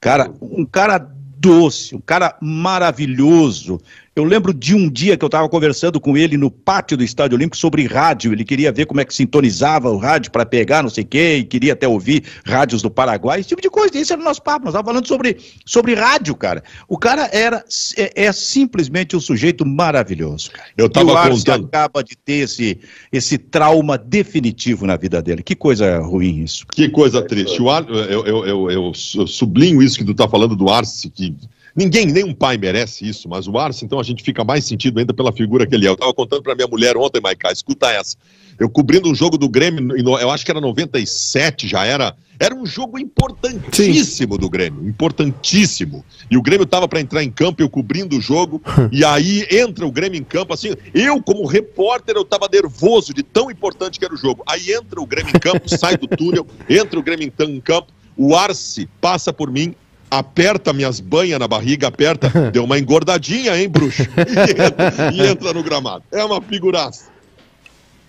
Cara, 0.00 0.32
um 0.40 0.64
cara 0.64 0.98
doce, 0.98 1.94
um 1.94 2.00
cara 2.00 2.36
maravilhoso, 2.40 3.80
eu 4.14 4.24
lembro 4.24 4.52
de 4.52 4.74
um 4.74 4.90
dia 4.90 5.16
que 5.16 5.24
eu 5.24 5.28
estava 5.28 5.48
conversando 5.48 5.98
com 5.98 6.18
ele 6.18 6.36
no 6.36 6.50
pátio 6.50 6.98
do 6.98 7.02
Estádio 7.02 7.34
Olímpico 7.36 7.56
sobre 7.56 7.86
rádio. 7.86 8.32
Ele 8.32 8.44
queria 8.44 8.70
ver 8.70 8.84
como 8.84 9.00
é 9.00 9.06
que 9.06 9.14
sintonizava 9.14 9.90
o 9.90 9.96
rádio 9.96 10.30
para 10.30 10.44
pegar 10.44 10.82
não 10.82 10.90
sei 10.90 11.02
o 11.02 11.06
quê, 11.06 11.36
e 11.38 11.44
queria 11.44 11.72
até 11.72 11.88
ouvir 11.88 12.22
rádios 12.44 12.82
do 12.82 12.90
Paraguai, 12.90 13.40
esse 13.40 13.48
tipo 13.48 13.62
de 13.62 13.70
coisa. 13.70 13.96
Esse 13.96 14.12
era 14.12 14.20
o 14.20 14.24
nosso 14.24 14.42
papo. 14.42 14.66
Nós 14.66 14.74
estávamos 14.74 14.92
falando 14.92 15.08
sobre, 15.08 15.38
sobre 15.64 15.94
rádio, 15.94 16.34
cara. 16.34 16.62
O 16.86 16.98
cara 16.98 17.30
era 17.32 17.64
é, 17.96 18.24
é 18.24 18.32
simplesmente 18.32 19.16
um 19.16 19.20
sujeito 19.20 19.64
maravilhoso, 19.64 20.50
cara. 20.50 20.68
Eu 20.76 20.86
estava 20.88 21.30
contando. 21.30 21.66
acaba 21.66 22.04
de 22.04 22.14
ter 22.14 22.44
esse, 22.44 22.78
esse 23.10 23.38
trauma 23.38 23.96
definitivo 23.96 24.86
na 24.86 24.96
vida 24.96 25.22
dele. 25.22 25.42
Que 25.42 25.54
coisa 25.54 26.00
ruim 26.00 26.42
isso. 26.42 26.66
Que 26.70 26.90
coisa 26.90 27.22
triste. 27.22 27.62
O 27.62 27.70
Ar, 27.70 27.88
eu, 27.88 28.26
eu, 28.26 28.46
eu, 28.46 28.70
eu 28.70 28.92
sublinho 29.26 29.82
isso 29.82 29.96
que 29.96 30.04
tu 30.04 30.12
está 30.12 30.28
falando 30.28 30.54
do 30.54 30.68
Arce, 30.68 31.08
que 31.08 31.34
Ninguém, 31.74 32.06
nenhum 32.06 32.34
pai 32.34 32.58
merece 32.58 33.08
isso, 33.08 33.28
mas 33.28 33.48
o 33.48 33.58
Arce, 33.58 33.84
então 33.84 33.98
a 33.98 34.02
gente 34.02 34.22
fica 34.22 34.44
mais 34.44 34.64
sentido 34.64 34.98
ainda 34.98 35.14
pela 35.14 35.32
figura 35.32 35.66
que 35.66 35.74
ele 35.74 35.86
é. 35.86 35.88
Eu 35.88 35.94
estava 35.94 36.12
contando 36.12 36.42
para 36.42 36.54
minha 36.54 36.68
mulher 36.68 36.96
ontem, 36.96 37.20
Maiká, 37.20 37.50
escuta 37.50 37.90
essa. 37.90 38.16
Eu 38.58 38.68
cobrindo 38.68 39.10
um 39.10 39.14
jogo 39.14 39.38
do 39.38 39.48
Grêmio, 39.48 39.96
eu 39.96 40.30
acho 40.30 40.44
que 40.44 40.50
era 40.50 40.60
97, 40.60 41.66
já 41.66 41.84
era. 41.84 42.14
Era 42.38 42.54
um 42.54 42.66
jogo 42.66 42.98
importantíssimo 42.98 44.34
Sim. 44.34 44.40
do 44.40 44.50
Grêmio, 44.50 44.86
importantíssimo. 44.88 46.04
E 46.30 46.36
o 46.36 46.42
Grêmio 46.42 46.64
estava 46.64 46.88
para 46.88 47.00
entrar 47.00 47.22
em 47.22 47.30
campo, 47.30 47.62
eu 47.62 47.70
cobrindo 47.70 48.18
o 48.18 48.20
jogo, 48.20 48.60
e 48.90 49.04
aí 49.04 49.46
entra 49.50 49.86
o 49.86 49.92
Grêmio 49.92 50.18
em 50.18 50.24
campo, 50.24 50.52
assim, 50.52 50.74
eu 50.92 51.22
como 51.22 51.46
repórter 51.46 52.16
eu 52.16 52.22
estava 52.22 52.48
nervoso 52.52 53.14
de 53.14 53.22
tão 53.22 53.50
importante 53.50 53.98
que 53.98 54.04
era 54.04 54.12
o 54.12 54.16
jogo. 54.16 54.42
Aí 54.46 54.72
entra 54.72 55.00
o 55.00 55.06
Grêmio 55.06 55.30
em 55.34 55.38
campo, 55.38 55.68
sai 55.68 55.96
do 55.96 56.06
túnel, 56.16 56.46
entra 56.68 56.98
o 56.98 57.02
Grêmio 57.02 57.26
em 57.26 57.60
campo, 57.60 57.92
o 58.16 58.34
Arce 58.34 58.88
passa 59.00 59.32
por 59.32 59.50
mim, 59.50 59.74
aperta 60.12 60.74
minhas 60.74 61.00
banhas 61.00 61.38
na 61.38 61.48
barriga, 61.48 61.88
aperta, 61.88 62.28
deu 62.52 62.64
uma 62.64 62.78
engordadinha, 62.78 63.56
hein, 63.58 63.66
bruxo? 63.66 64.02
E 64.02 64.50
entra, 64.62 65.12
e 65.12 65.26
entra 65.26 65.52
no 65.54 65.62
gramado. 65.62 66.04
É 66.12 66.22
uma 66.22 66.40
figuraça. 66.42 67.06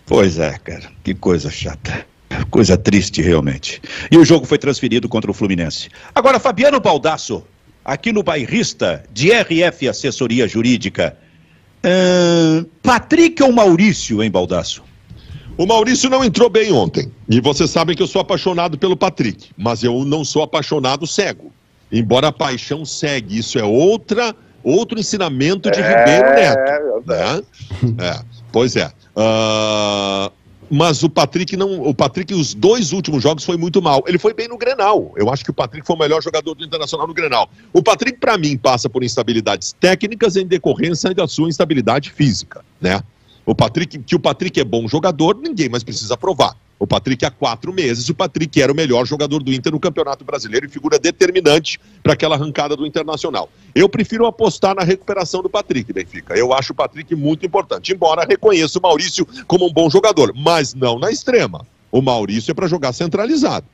Pois 0.05 0.37
é, 0.37 0.57
cara, 0.57 0.91
que 1.01 1.13
coisa 1.13 1.49
chata. 1.49 2.05
Coisa 2.49 2.77
triste, 2.77 3.21
realmente. 3.21 3.81
E 4.11 4.17
o 4.17 4.25
jogo 4.25 4.45
foi 4.45 4.57
transferido 4.57 5.07
contra 5.07 5.31
o 5.31 5.33
Fluminense. 5.33 5.89
Agora, 6.13 6.39
Fabiano 6.39 6.79
Baldasso, 6.79 7.43
aqui 7.85 8.11
no 8.11 8.21
Bairrista, 8.21 9.03
de 9.13 9.31
RF 9.31 9.87
Assessoria 9.87 10.47
Jurídica. 10.47 11.15
Uh, 11.85 12.65
Patrick 12.81 13.41
ou 13.41 13.51
Maurício, 13.51 14.21
hein, 14.21 14.31
Baldasso? 14.31 14.83
O 15.57 15.65
Maurício 15.65 16.09
não 16.09 16.23
entrou 16.23 16.49
bem 16.49 16.71
ontem. 16.71 17.11
E 17.29 17.39
vocês 17.39 17.69
sabem 17.69 17.95
que 17.95 18.01
eu 18.01 18.07
sou 18.07 18.21
apaixonado 18.21 18.77
pelo 18.77 18.97
Patrick, 18.97 19.51
mas 19.55 19.83
eu 19.83 20.03
não 20.03 20.25
sou 20.25 20.41
apaixonado 20.41 21.05
cego. 21.05 21.53
Embora 21.93 22.29
a 22.29 22.31
paixão 22.31 22.83
segue, 22.83 23.37
isso 23.37 23.59
é 23.59 23.63
outra, 23.63 24.35
outro 24.63 24.99
ensinamento 24.99 25.69
de 25.69 25.79
é, 25.79 25.99
Ribeiro 25.99 26.29
Neto. 26.33 27.03
Né? 27.05 27.43
É, 28.03 28.19
pois 28.51 28.75
é. 28.75 28.87
Uh, 29.15 30.31
mas 30.71 31.03
o 31.03 31.09
Patrick 31.09 31.55
não. 31.55 31.83
O 31.83 31.93
Patrick, 31.93 32.33
os 32.33 32.55
dois 32.55 32.93
últimos 32.93 33.21
jogos 33.21 33.43
foi 33.43 33.57
muito 33.57 33.79
mal. 33.79 34.03
Ele 34.07 34.17
foi 34.17 34.33
bem 34.33 34.47
no 34.47 34.57
Grenal. 34.57 35.13
Eu 35.15 35.29
acho 35.29 35.43
que 35.43 35.51
o 35.51 35.53
Patrick 35.53 35.85
foi 35.85 35.95
o 35.95 35.99
melhor 35.99 36.19
jogador 36.23 36.55
do 36.55 36.65
Internacional 36.65 37.05
no 37.05 37.13
Grenal. 37.13 37.47
O 37.71 37.83
Patrick, 37.83 38.17
para 38.17 38.39
mim, 38.39 38.57
passa 38.57 38.89
por 38.89 39.03
instabilidades 39.03 39.75
técnicas 39.79 40.35
em 40.35 40.47
decorrência 40.47 41.13
da 41.13 41.27
sua 41.27 41.47
instabilidade 41.47 42.09
física, 42.09 42.65
né? 42.81 43.03
O 43.45 43.53
Patrick, 43.53 43.99
que 43.99 44.15
o 44.15 44.19
Patrick 44.19 44.59
é 44.59 44.63
bom 44.63 44.87
jogador, 44.87 45.37
ninguém 45.39 45.69
mais 45.69 45.83
precisa 45.83 46.17
provar. 46.17 46.55
O 46.83 46.87
Patrick 46.87 47.23
há 47.23 47.31
quatro 47.31 47.71
meses, 47.71 48.09
o 48.09 48.13
Patrick 48.13 48.61
era 48.61 48.69
o 48.69 48.75
melhor 48.75 49.05
jogador 49.05 49.41
do 49.41 49.53
Inter 49.53 49.71
no 49.71 49.79
Campeonato 49.79 50.25
Brasileiro 50.25 50.65
e 50.65 50.69
figura 50.69 50.99
determinante 50.99 51.79
para 52.03 52.11
aquela 52.11 52.35
arrancada 52.35 52.75
do 52.75 52.85
Internacional. 52.85 53.47
Eu 53.73 53.87
prefiro 53.87 54.25
apostar 54.25 54.75
na 54.75 54.83
recuperação 54.83 55.41
do 55.41 55.49
Patrick, 55.49 55.93
Benfica. 55.93 56.37
Eu 56.37 56.51
acho 56.51 56.73
o 56.73 56.75
Patrick 56.75 57.15
muito 57.15 57.45
importante, 57.45 57.93
embora 57.93 58.27
reconheça 58.27 58.79
o 58.79 58.81
Maurício 58.81 59.25
como 59.47 59.65
um 59.65 59.71
bom 59.71 59.89
jogador, 59.89 60.33
mas 60.35 60.73
não 60.73 60.99
na 60.99 61.09
extrema. 61.09 61.65
O 61.89 62.01
Maurício 62.01 62.51
é 62.51 62.53
para 62.53 62.67
jogar 62.67 62.91
centralizado. 62.91 63.65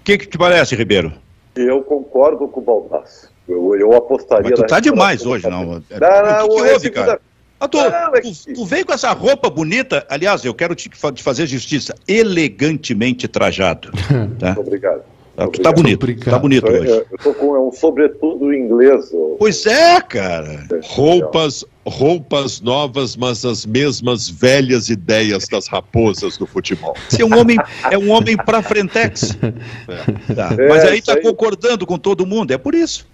O 0.00 0.04
que, 0.04 0.16
que 0.16 0.26
te 0.26 0.38
parece, 0.38 0.74
Ribeiro? 0.74 1.12
Eu 1.54 1.82
concordo 1.82 2.48
com 2.48 2.60
o 2.60 2.64
Baldasso. 2.64 3.28
Eu, 3.46 3.76
eu 3.76 3.92
apostaria. 3.92 4.52
Mas 4.52 4.58
tu 4.58 4.66
tá 4.66 4.80
demais 4.80 5.26
hoje, 5.26 5.46
não. 5.50 5.64
Não, 5.66 5.66
não, 5.66 6.46
o 6.46 6.48
que, 6.48 6.62
que 6.62 6.72
houve, 6.72 6.90
cara? 6.90 7.20
Ah, 7.58 7.66
tu, 7.66 7.78
tu, 7.78 8.54
tu, 8.54 8.66
veio 8.66 8.84
com 8.84 8.92
essa 8.92 9.10
roupa 9.12 9.48
bonita, 9.48 10.06
aliás, 10.10 10.44
eu 10.44 10.52
quero 10.52 10.74
te, 10.74 10.90
te 10.90 11.22
fazer 11.22 11.46
justiça, 11.46 11.94
elegantemente 12.06 13.26
trajado. 13.26 13.90
Tá? 14.38 14.54
Obrigado. 14.58 15.02
Tá, 15.36 15.46
tu 15.48 15.60
tá 15.60 15.70
bonito, 15.70 16.02
Obrigado. 16.02 16.30
tá 16.30 16.38
bonito 16.38 16.66
hoje. 16.66 16.90
Eu, 16.90 17.06
eu 17.10 17.18
tô 17.22 17.34
com 17.34 17.54
é 17.54 17.60
um 17.60 17.70
sobretudo 17.70 18.54
inglês. 18.54 19.12
Pois 19.38 19.66
é, 19.66 20.00
cara. 20.00 20.66
Roupas, 20.82 21.62
roupas 21.86 22.62
novas, 22.62 23.16
mas 23.16 23.44
as 23.44 23.66
mesmas 23.66 24.30
velhas 24.30 24.88
ideias 24.88 25.46
das 25.46 25.66
raposas 25.66 26.38
do 26.38 26.46
futebol. 26.46 26.94
Você 27.08 27.20
é 27.20 27.24
um 27.26 27.38
homem, 27.38 27.58
é 27.90 27.98
um 27.98 28.10
homem 28.10 28.34
pra 28.36 28.62
frentex. 28.62 29.36
É. 29.88 30.34
Tá. 30.34 30.54
É, 30.58 30.68
mas 30.68 30.84
aí 30.84 31.02
tá 31.02 31.14
aí... 31.14 31.22
concordando 31.22 31.86
com 31.86 31.98
todo 31.98 32.26
mundo, 32.26 32.52
é 32.52 32.58
por 32.58 32.74
isso. 32.74 33.06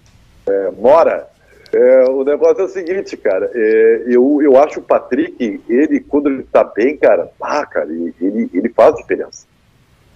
É, 0.47 0.71
mora. 0.71 1.27
É, 1.73 2.03
o 2.09 2.23
negócio 2.23 2.61
é 2.61 2.65
o 2.65 2.69
seguinte, 2.69 3.17
cara. 3.17 3.49
É, 3.53 4.03
eu, 4.07 4.39
eu 4.41 4.57
acho 4.61 4.79
o 4.79 4.83
Patrick, 4.83 5.61
ele, 5.67 5.99
quando 6.01 6.29
ele 6.29 6.43
tá 6.43 6.63
bem, 6.63 6.95
cara, 6.97 7.31
ah, 7.41 7.65
cara, 7.65 7.89
ele, 7.91 8.49
ele 8.53 8.69
faz 8.69 8.95
diferença. 8.95 9.47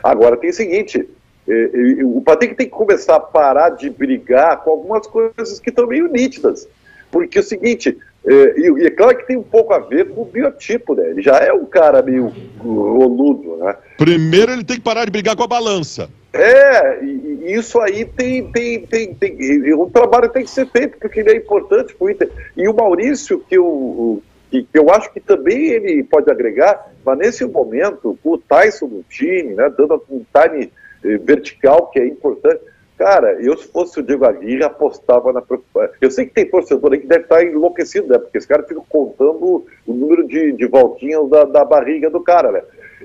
Agora 0.04 0.38
tem 0.38 0.52
o 0.52 0.54
seguinte: 0.54 1.10
é, 1.48 1.54
é, 1.54 2.04
o 2.04 2.22
Patrick 2.22 2.56
tem 2.56 2.68
que 2.68 2.76
começar 2.76 3.16
a 3.16 3.20
parar 3.20 3.70
de 3.70 3.90
brigar 3.90 4.64
com 4.64 4.70
algumas 4.70 5.08
coisas 5.08 5.60
que 5.60 5.70
estão 5.70 5.88
meio 5.88 6.08
nítidas. 6.08 6.68
Porque 7.10 7.38
é 7.38 7.42
o 7.42 7.44
seguinte, 7.44 7.98
é, 8.26 8.60
e, 8.60 8.86
é 8.86 8.90
claro 8.92 9.18
que 9.18 9.26
tem 9.26 9.38
um 9.38 9.44
pouco 9.44 9.74
a 9.74 9.80
ver 9.80 10.10
com 10.10 10.22
o 10.22 10.26
biotipo, 10.26 10.94
né? 10.94 11.10
Ele 11.10 11.22
já 11.22 11.38
é 11.38 11.54
um 11.54 11.66
cara 11.66 12.02
meio 12.02 12.32
roludo, 12.60 13.58
né? 13.58 13.76
Primeiro 13.98 14.52
ele 14.52 14.64
tem 14.64 14.76
que 14.76 14.84
parar 14.84 15.06
de 15.06 15.12
brigar 15.12 15.36
com 15.36 15.44
a 15.44 15.48
balança. 15.48 16.10
É, 16.40 17.04
e, 17.04 17.54
isso 17.54 17.80
aí 17.80 18.06
tem, 18.06 18.52
tem, 18.52 18.86
tem, 18.86 19.14
tem. 19.14 19.74
O 19.74 19.90
trabalho 19.90 20.30
tem 20.30 20.44
que 20.44 20.50
ser 20.50 20.68
feito, 20.70 20.98
porque 20.98 21.20
ele 21.20 21.32
é 21.32 21.36
importante 21.36 21.96
para 21.96 22.06
o 22.06 22.10
Inter. 22.10 22.30
E 22.56 22.68
o 22.68 22.74
Maurício, 22.74 23.40
que 23.40 23.58
eu, 23.58 24.22
que, 24.50 24.68
eu 24.74 24.90
acho 24.90 25.12
que 25.12 25.20
também 25.20 25.68
ele 25.68 26.04
pode 26.04 26.30
agregar, 26.30 26.92
mas 27.06 27.18
nesse 27.18 27.46
momento, 27.46 28.18
o 28.24 28.38
Tyson 28.38 28.88
no 28.88 29.04
time, 29.04 29.56
né, 29.56 29.72
dando 29.78 30.04
um 30.10 30.24
time 30.34 30.72
eh, 31.04 31.18
vertical 31.18 31.88
que 31.88 32.00
é 32.00 32.08
importante. 32.08 32.62
Cara, 32.98 33.34
eu 33.40 33.56
se 33.56 33.68
fosse 33.68 34.00
o 34.00 34.04
Diego 34.04 34.26
Aguirre, 34.26 34.64
apostava 34.64 35.32
na 35.32 35.42
preocupação. 35.42 35.94
Eu 36.02 36.10
sei 36.10 36.26
que 36.26 36.34
tem 36.34 36.50
torcedor 36.50 36.94
aí 36.94 37.00
que 37.00 37.06
deve 37.06 37.24
estar 37.24 37.44
enlouquecido, 37.44 38.08
né? 38.08 38.18
Porque 38.18 38.40
esse 38.40 38.48
cara 38.48 38.64
fica 38.64 38.82
contando 38.90 39.66
o 39.86 39.94
número 39.94 40.28
de, 40.28 40.54
de 40.54 40.66
voltinhas 40.66 41.30
da, 41.30 41.44
da 41.44 41.64
barriga 41.64 42.10
do 42.10 42.22
cara, 42.22 42.52
né? 42.52 42.64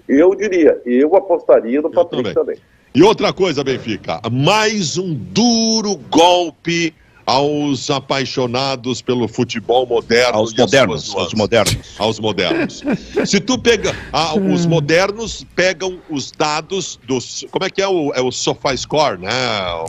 Eu 0.09 0.35
diria, 0.35 0.81
eu 0.87 1.15
apostaria 1.15 1.83
no 1.83 1.91
Patrick 1.91 2.33
também. 2.33 2.57
também. 2.57 2.72
E 2.95 3.03
outra 3.03 3.33
coisa, 3.33 3.65
Benfica, 3.65 4.21
mais 4.31 4.99
um 4.99 5.15
duro 5.15 5.97
golpe 6.11 6.93
aos 7.27 7.91
apaixonados 7.91 9.01
pelo 9.01 9.29
futebol 9.29 9.87
moderno. 9.87 10.39
Aos 10.39 10.55
modernos, 10.55 11.15
aos 11.15 11.35
modernos. 11.35 11.95
Aos 11.99 12.19
modernos. 12.21 12.83
Se 13.25 13.41
tu 13.41 13.59
pega, 13.59 13.95
ah, 14.13 14.35
os 14.35 14.67
modernos 14.67 15.45
pegam 15.55 15.99
os 16.11 16.31
dados 16.31 16.99
dos, 17.07 17.45
como 17.51 17.65
é 17.65 17.71
que 17.71 17.81
é 17.81 17.89
o, 17.89 18.13
é 18.15 18.21
o 18.21 18.31
SofaScore, 18.31 19.19
né? 19.19 19.31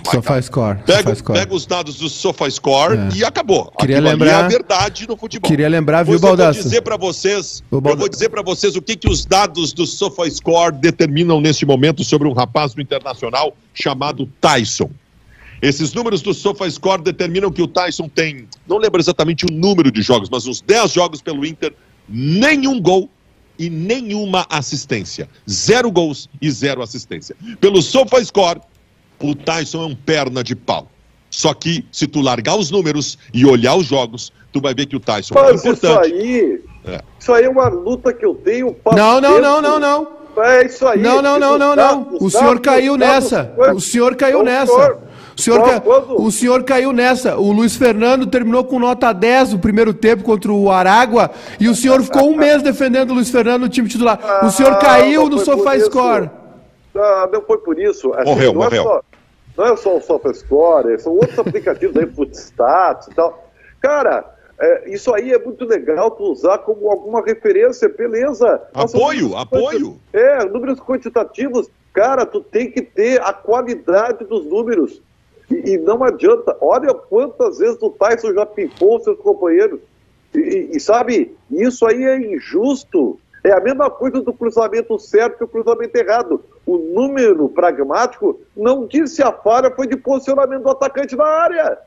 SofaScore. 0.10 0.80
Pega, 0.86 1.16
pega 1.16 1.54
os 1.54 1.66
dados 1.66 1.98
do 1.98 2.10
SofaScore 2.10 2.98
é. 2.98 3.10
e 3.18 3.26
acabou. 3.26 3.72
Queria 3.80 3.98
Aquilo 3.98 4.12
lembrar, 4.12 4.30
é 4.30 4.34
a 4.34 4.48
verdade 4.48 5.08
no 5.08 5.18
futebol. 5.18 5.50
Queria 5.50 5.70
lembrar, 5.70 6.04
viu, 6.04 6.20
Baldasso? 6.20 6.60
Eu 6.60 6.64
vou 6.64 6.64
dizer 6.64 6.82
para 6.82 6.98
vocês, 6.98 7.64
eu 7.72 7.82
vou 7.82 8.10
dizer 8.10 8.30
para 8.30 8.42
vocês 8.42 8.76
o 8.76 8.82
que 8.82 8.96
que 8.96 9.10
os 9.10 9.26
dados 9.26 9.74
do 9.74 9.86
SofaScore 9.86 10.76
determinam 10.76 11.42
neste 11.42 11.66
momento 11.66 12.04
sobre 12.04 12.28
um 12.28 12.34
rapaz 12.34 12.74
do 12.74 12.82
Internacional 12.82 13.56
chamado 13.74 14.30
Tyson. 14.40 14.90
Esses 15.64 15.94
números 15.94 16.22
do 16.22 16.34
SofaScore 16.34 17.02
determinam 17.02 17.50
que 17.50 17.62
o 17.62 17.68
Tyson 17.70 18.10
tem, 18.10 18.50
não 18.68 18.78
lembro 18.78 19.00
exatamente 19.00 19.46
o 19.46 19.50
número 19.50 19.90
de 19.90 20.02
jogos, 20.02 20.30
mas 20.30 20.46
uns 20.46 20.60
10 20.60 20.92
jogos 20.92 21.22
pelo 21.22 21.46
Inter, 21.46 21.74
nenhum 22.08 22.82
gol 22.82 23.10
e 23.58 23.70
nenhuma 23.70 24.46
assistência. 24.50 25.30
Zero 25.50 25.90
gols 25.90 26.30
e 26.42 26.52
zero 26.52 26.82
assistência. 26.82 27.34
Pelo 27.62 27.82
SofaScore, 27.82 28.60
o 29.22 29.34
Tyson 29.34 29.84
é 29.84 29.86
um 29.86 29.96
perna 29.96 30.44
de 30.44 30.54
pau. 30.54 30.90
Só 31.30 31.54
que, 31.54 31.86
se 31.94 32.08
tu 32.08 32.20
largar 32.20 32.58
os 32.58 32.70
números 32.70 33.18
e 33.34 33.46
olhar 33.46 33.76
os 33.76 33.86
jogos, 33.86 34.34
tu 34.52 34.60
vai 34.60 34.74
ver 34.74 34.86
que 34.88 34.98
o 34.98 35.00
Tyson 35.00 35.34
é 35.34 35.42
Mas 35.44 35.52
é 35.64 35.70
importante. 35.70 36.08
Isso 36.08 36.16
aí, 36.16 36.62
é. 36.86 37.02
isso 37.18 37.34
aí 37.34 37.46
é 37.46 37.50
uma 37.50 37.70
luta 37.70 38.12
que 38.12 38.26
eu 38.26 38.36
tenho. 38.36 38.76
Não, 38.94 39.22
não, 39.22 39.40
não, 39.40 39.62
não, 39.62 39.80
não. 39.80 40.08
É 40.36 40.66
isso 40.66 40.86
aí. 40.86 41.00
Não, 41.00 41.22
não, 41.22 41.40
não, 41.40 41.58
não, 41.58 41.74
não. 41.74 42.18
O 42.20 42.30
senhor 42.30 42.60
caiu 42.60 42.98
nessa. 42.98 43.56
O 43.74 43.80
senhor 43.80 44.16
caiu 44.18 44.44
nessa. 44.44 45.13
O 45.38 45.42
senhor, 45.42 45.64
ca... 45.64 45.84
o 46.16 46.32
senhor 46.32 46.64
caiu 46.64 46.92
nessa. 46.92 47.38
O 47.38 47.52
Luiz 47.52 47.76
Fernando 47.76 48.28
terminou 48.28 48.64
com 48.64 48.80
nota 48.80 49.12
10 49.12 49.54
o 49.54 49.60
primeiro 49.60 49.94
tempo 49.94 50.24
contra 50.24 50.52
o 50.52 50.70
Aragua 50.70 51.32
e 51.60 51.68
o 51.68 51.76
senhor 51.76 52.02
ficou 52.04 52.30
um 52.30 52.36
mês 52.36 52.62
defendendo 52.62 53.12
o 53.12 53.14
Luiz 53.16 53.30
Fernando 53.30 53.62
no 53.62 53.70
time 53.70 53.88
titular. 53.88 54.46
o 54.46 54.52
senhor 54.52 54.74
ah, 54.74 54.78
caiu 54.78 55.30
no 55.30 55.40
Sofá 55.40 55.78
Score. 55.80 56.30
Não, 56.94 57.32
não 57.32 57.42
foi 57.42 57.58
por 57.58 57.80
isso. 57.80 58.14
Assim, 58.14 58.30
morreu, 58.30 58.54
não 58.54 58.62
morreu. 58.62 58.82
É 58.82 58.86
só, 58.86 59.04
não 59.58 59.66
é 59.66 59.78
só 59.78 59.98
o 59.98 60.02
SofaScore, 60.02 61.00
são 61.00 61.14
outros 61.14 61.38
aplicativos 61.40 61.96
aí, 61.98 62.06
Footstats 62.08 63.08
e 63.08 63.16
tal. 63.16 63.50
Cara, 63.80 64.34
é, 64.60 64.90
isso 64.90 65.14
aí 65.14 65.32
é 65.32 65.40
muito 65.40 65.66
legal 65.66 66.12
tu 66.12 66.24
usar 66.24 66.60
como 66.60 66.90
alguma 66.90 67.22
referência, 67.22 67.90
beleza. 67.90 68.62
Apoio, 68.74 69.30
Nossa, 69.30 69.42
apoio. 69.42 70.00
É, 70.12 70.46
números 70.46 70.80
quantitativos. 70.80 71.70
Cara, 71.92 72.26
tu 72.26 72.42
tem 72.42 72.72
que 72.72 72.82
ter 72.82 73.22
a 73.22 73.34
qualidade 73.34 74.26
dos 74.26 74.46
números. 74.46 75.02
E, 75.50 75.74
e, 75.74 75.78
não 75.78 76.04
adianta, 76.04 76.56
olha 76.62 76.94
quantas 76.94 77.58
vezes 77.58 77.82
o 77.82 77.90
Tyson 77.90 78.34
já 78.34 78.46
pipou 78.46 79.00
seus 79.00 79.18
companheiros. 79.20 79.80
E, 80.34 80.70
e, 80.74 80.80
sabe, 80.80 81.36
isso 81.52 81.86
aí 81.86 82.04
é 82.04 82.18
injusto. 82.18 83.20
É 83.44 83.52
a 83.52 83.60
mesma 83.60 83.90
coisa 83.90 84.22
do 84.22 84.32
cruzamento 84.32 84.98
certo 84.98 85.42
e 85.42 85.44
o 85.44 85.48
cruzamento 85.48 85.98
errado. 85.98 86.42
O 86.66 86.78
número 86.78 87.50
pragmático 87.50 88.40
não 88.56 88.88
disse 88.88 89.22
a 89.22 89.34
falha 89.34 89.70
foi 89.70 89.86
de 89.86 89.98
posicionamento 89.98 90.64
do 90.64 90.70
atacante 90.70 91.16
na 91.16 91.26
área. 91.26 91.78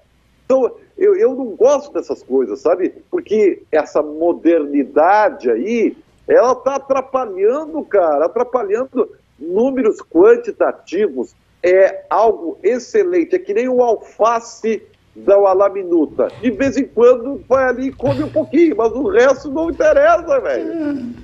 Então, 0.44 0.70
eu, 0.96 1.16
eu 1.16 1.34
não 1.34 1.56
gosto 1.56 1.92
dessas 1.92 2.22
coisas, 2.22 2.60
sabe? 2.60 2.94
Porque 3.10 3.62
essa 3.72 4.02
modernidade 4.02 5.50
aí, 5.50 5.96
ela 6.28 6.52
está 6.52 6.76
atrapalhando, 6.76 7.82
cara, 7.84 8.26
atrapalhando 8.26 9.10
números 9.38 9.98
quantitativos, 10.00 11.34
é 11.66 12.06
algo 12.08 12.58
excelente. 12.62 13.34
É 13.34 13.38
que 13.38 13.52
nem 13.52 13.68
o 13.68 13.82
alface 13.82 14.82
da 15.16 15.34
alaminuta. 15.34 16.28
De 16.40 16.50
vez 16.50 16.76
em 16.76 16.84
quando 16.84 17.42
vai 17.48 17.64
ali 17.68 17.88
e 17.88 17.92
come 17.92 18.22
um 18.22 18.28
pouquinho, 18.28 18.76
mas 18.76 18.92
o 18.92 19.08
resto 19.10 19.50
não 19.50 19.70
interessa, 19.70 20.40
velho. 20.40 21.14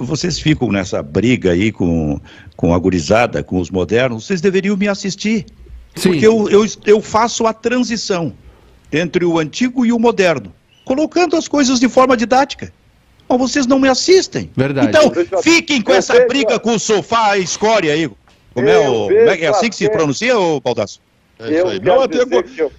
Vocês 0.00 0.38
ficam 0.38 0.70
nessa 0.70 1.02
briga 1.02 1.52
aí 1.52 1.72
com, 1.72 2.20
com 2.56 2.74
a 2.74 2.78
gurizada, 2.78 3.42
com 3.42 3.58
os 3.58 3.70
modernos, 3.70 4.26
vocês 4.26 4.40
deveriam 4.40 4.76
me 4.76 4.86
assistir. 4.86 5.46
Sim. 5.96 6.10
Porque 6.10 6.26
eu, 6.26 6.48
eu, 6.50 6.66
eu 6.86 7.00
faço 7.00 7.46
a 7.46 7.52
transição 7.52 8.32
entre 8.92 9.24
o 9.24 9.38
antigo 9.38 9.84
e 9.84 9.92
o 9.92 9.98
moderno, 9.98 10.52
colocando 10.84 11.36
as 11.36 11.48
coisas 11.48 11.80
de 11.80 11.88
forma 11.88 12.16
didática. 12.16 12.72
Mas 13.28 13.38
vocês 13.38 13.66
não 13.66 13.78
me 13.78 13.88
assistem. 13.88 14.50
Verdade. 14.56 14.88
Então, 14.88 15.42
fiquem 15.42 15.82
com 15.82 15.92
essa 15.92 16.26
briga 16.26 16.58
com 16.58 16.74
o 16.74 16.78
sofá, 16.78 17.32
a 17.32 17.38
escória 17.38 17.92
aí. 17.92 18.08
Como 18.58 18.68
é, 18.68 18.88
o, 18.88 19.10
é, 19.10 19.40
é 19.42 19.46
assim 19.48 19.68
que 19.68 19.76
se 19.76 19.88
pronuncia, 19.90 20.38
ô 20.38 20.60
Baldasso? 20.60 21.00
É 21.38 21.52
isso 21.52 21.66
aí. 21.66 21.80
Não, 21.80 22.02
até... 22.02 22.18
eu, 22.18 22.72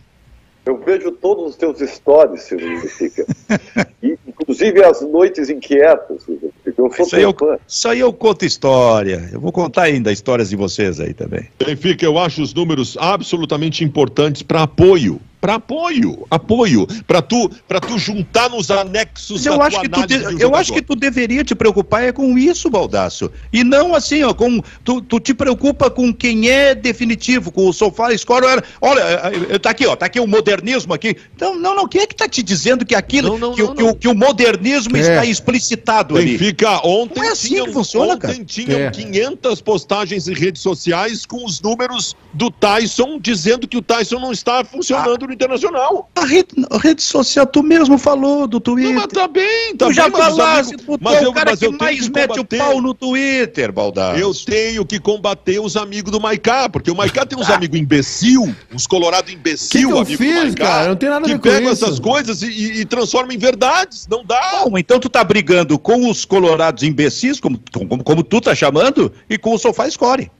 eu 0.65 0.77
vejo 0.77 1.11
todos 1.11 1.51
os 1.51 1.55
teus 1.55 1.79
stories, 1.79 2.43
Silvio 2.43 2.81
Benfica. 2.81 3.25
inclusive 4.27 4.83
as 4.83 5.01
noites 5.01 5.49
inquietas, 5.49 6.23
Silvio 6.23 6.53
Eu 6.65 6.91
sou 6.91 7.05
isso, 7.05 7.15
aí 7.15 7.23
eu, 7.23 7.35
isso 7.67 7.87
aí 7.87 7.99
eu 7.99 8.13
conto 8.13 8.45
história. 8.45 9.29
Eu 9.31 9.39
vou 9.39 9.51
contar 9.51 9.83
ainda 9.83 10.11
histórias 10.11 10.49
de 10.49 10.55
vocês 10.55 10.99
aí 10.99 11.13
também. 11.13 11.47
Benfica, 11.57 12.05
eu 12.05 12.17
acho 12.17 12.41
os 12.41 12.53
números 12.53 12.97
absolutamente 12.99 13.83
importantes 13.83 14.41
para 14.41 14.63
apoio 14.63 15.19
para 15.39 15.55
apoio, 15.55 16.25
apoio, 16.29 16.85
para 17.07 17.21
tu, 17.21 17.49
para 17.67 17.79
tu 17.79 17.97
juntar 17.97 18.49
nos 18.49 18.69
anexos 18.69 19.45
eu 19.45 19.61
acho 19.61 19.79
que 19.81 19.89
tu 19.89 20.05
de, 20.05 20.41
Eu 20.41 20.55
acho 20.55 20.73
que 20.73 20.81
tu 20.81 20.95
deveria 20.95 21.43
te 21.43 21.55
preocupar 21.55 22.03
é 22.03 22.11
com 22.11 22.37
isso, 22.37 22.69
Baldaço. 22.69 23.31
E 23.51 23.63
não 23.63 23.95
assim, 23.95 24.23
ó, 24.23 24.33
com 24.33 24.61
tu, 24.83 25.01
tu 25.01 25.19
te 25.19 25.33
preocupa 25.33 25.89
com 25.89 26.13
quem 26.13 26.49
é 26.49 26.75
definitivo, 26.75 27.51
com 27.51 27.67
o 27.67 27.73
sofá 27.73 28.15
score. 28.17 28.45
Olha, 28.81 28.99
é, 28.99 29.55
é, 29.55 29.59
tá 29.59 29.69
aqui, 29.69 29.85
ó, 29.85 29.95
tá 29.95 30.05
aqui 30.07 30.19
o 30.19 30.27
modernismo 30.27 30.93
aqui. 30.93 31.15
Então, 31.35 31.55
não, 31.55 31.75
não, 31.75 31.87
quem 31.87 32.01
é 32.01 32.07
que 32.07 32.15
tá 32.15 32.27
te 32.27 32.43
dizendo 32.43 32.85
que 32.85 32.95
aquilo, 32.95 33.37
não, 33.37 33.49
não, 33.49 33.55
que, 33.55 33.63
não, 33.63 33.75
que, 33.75 33.83
o, 33.83 33.95
que 33.95 34.07
o 34.07 34.15
modernismo 34.15 34.97
é. 34.97 34.99
está 34.99 35.25
explicitado 35.25 36.17
ali? 36.17 36.37
Fica 36.37 36.85
ontem 36.85 37.19
não 37.19 37.29
é 37.29 37.31
assim 37.31 37.49
tinham, 37.49 37.65
que 37.67 37.73
funciona, 37.73 38.13
ontem 38.13 38.27
cara. 38.27 38.45
tinham 38.45 38.79
é. 38.79 38.91
500 38.91 39.61
postagens 39.61 40.27
em 40.27 40.33
redes 40.33 40.61
sociais 40.61 41.25
com 41.25 41.45
os 41.45 41.61
números 41.61 42.15
do 42.33 42.51
Tyson 42.51 43.19
dizendo 43.19 43.67
que 43.67 43.77
o 43.77 43.81
Tyson 43.81 44.19
não 44.19 44.31
está 44.31 44.63
funcionando 44.63 45.28
internacional. 45.33 46.09
A 46.15 46.25
rede, 46.25 46.49
a 46.69 46.77
rede 46.77 47.01
social, 47.01 47.45
tu 47.45 47.63
mesmo 47.63 47.97
falou 47.97 48.47
do 48.47 48.59
Twitter. 48.59 48.93
Não, 48.93 49.01
mas 49.01 49.07
tá 49.07 49.27
bem, 49.27 49.75
tá 49.75 49.85
tu 49.85 49.87
bem. 49.87 49.93
já 49.93 50.11
falaste, 50.11 50.77
tu 50.77 50.97
mas 50.99 51.21
é 51.21 51.27
o 51.27 51.33
cara 51.33 51.55
que 51.55 51.69
mais 51.69 52.07
que 52.07 52.13
mete 52.13 52.39
o 52.39 52.45
pau 52.45 52.81
no 52.81 52.93
Twitter, 52.93 53.71
Baldassi. 53.71 54.21
Eu 54.21 54.33
tenho 54.33 54.85
que 54.85 54.99
combater 54.99 55.59
os 55.59 55.75
amigos 55.75 56.11
do 56.11 56.19
Maicá, 56.19 56.69
porque 56.69 56.91
o 56.91 56.95
Maicá 56.95 57.25
tem 57.25 57.37
uns 57.37 57.49
amigos 57.49 57.79
imbecil, 57.79 58.53
uns 58.73 58.85
colorado 58.85 59.31
imbecil, 59.31 59.69
que 59.69 59.93
que 59.93 59.99
amigo 59.99 60.17
fiz, 60.17 60.35
do 60.35 60.41
Maicá, 60.41 60.65
cara? 60.65 60.87
Não 60.89 60.95
tem 60.95 61.09
nada 61.09 61.25
a 61.25 61.27
ver 61.27 61.39
que 61.39 61.49
pegam 61.49 61.71
essas 61.71 61.99
coisas 61.99 62.41
e, 62.41 62.47
e, 62.47 62.81
e 62.81 62.85
transformam 62.85 63.31
em 63.31 63.37
verdades. 63.37 64.07
Não 64.07 64.23
dá. 64.23 64.63
Bom, 64.65 64.77
então 64.77 64.99
tu 64.99 65.09
tá 65.09 65.23
brigando 65.23 65.77
com 65.77 66.09
os 66.09 66.25
colorados 66.25 66.83
imbecis, 66.83 67.39
como, 67.39 67.59
como, 67.73 68.03
como 68.03 68.23
tu 68.23 68.41
tá 68.41 68.53
chamando, 68.55 69.11
e 69.29 69.37
com 69.37 69.53
o 69.53 69.57
Sofá 69.57 69.89
Score. 69.89 70.31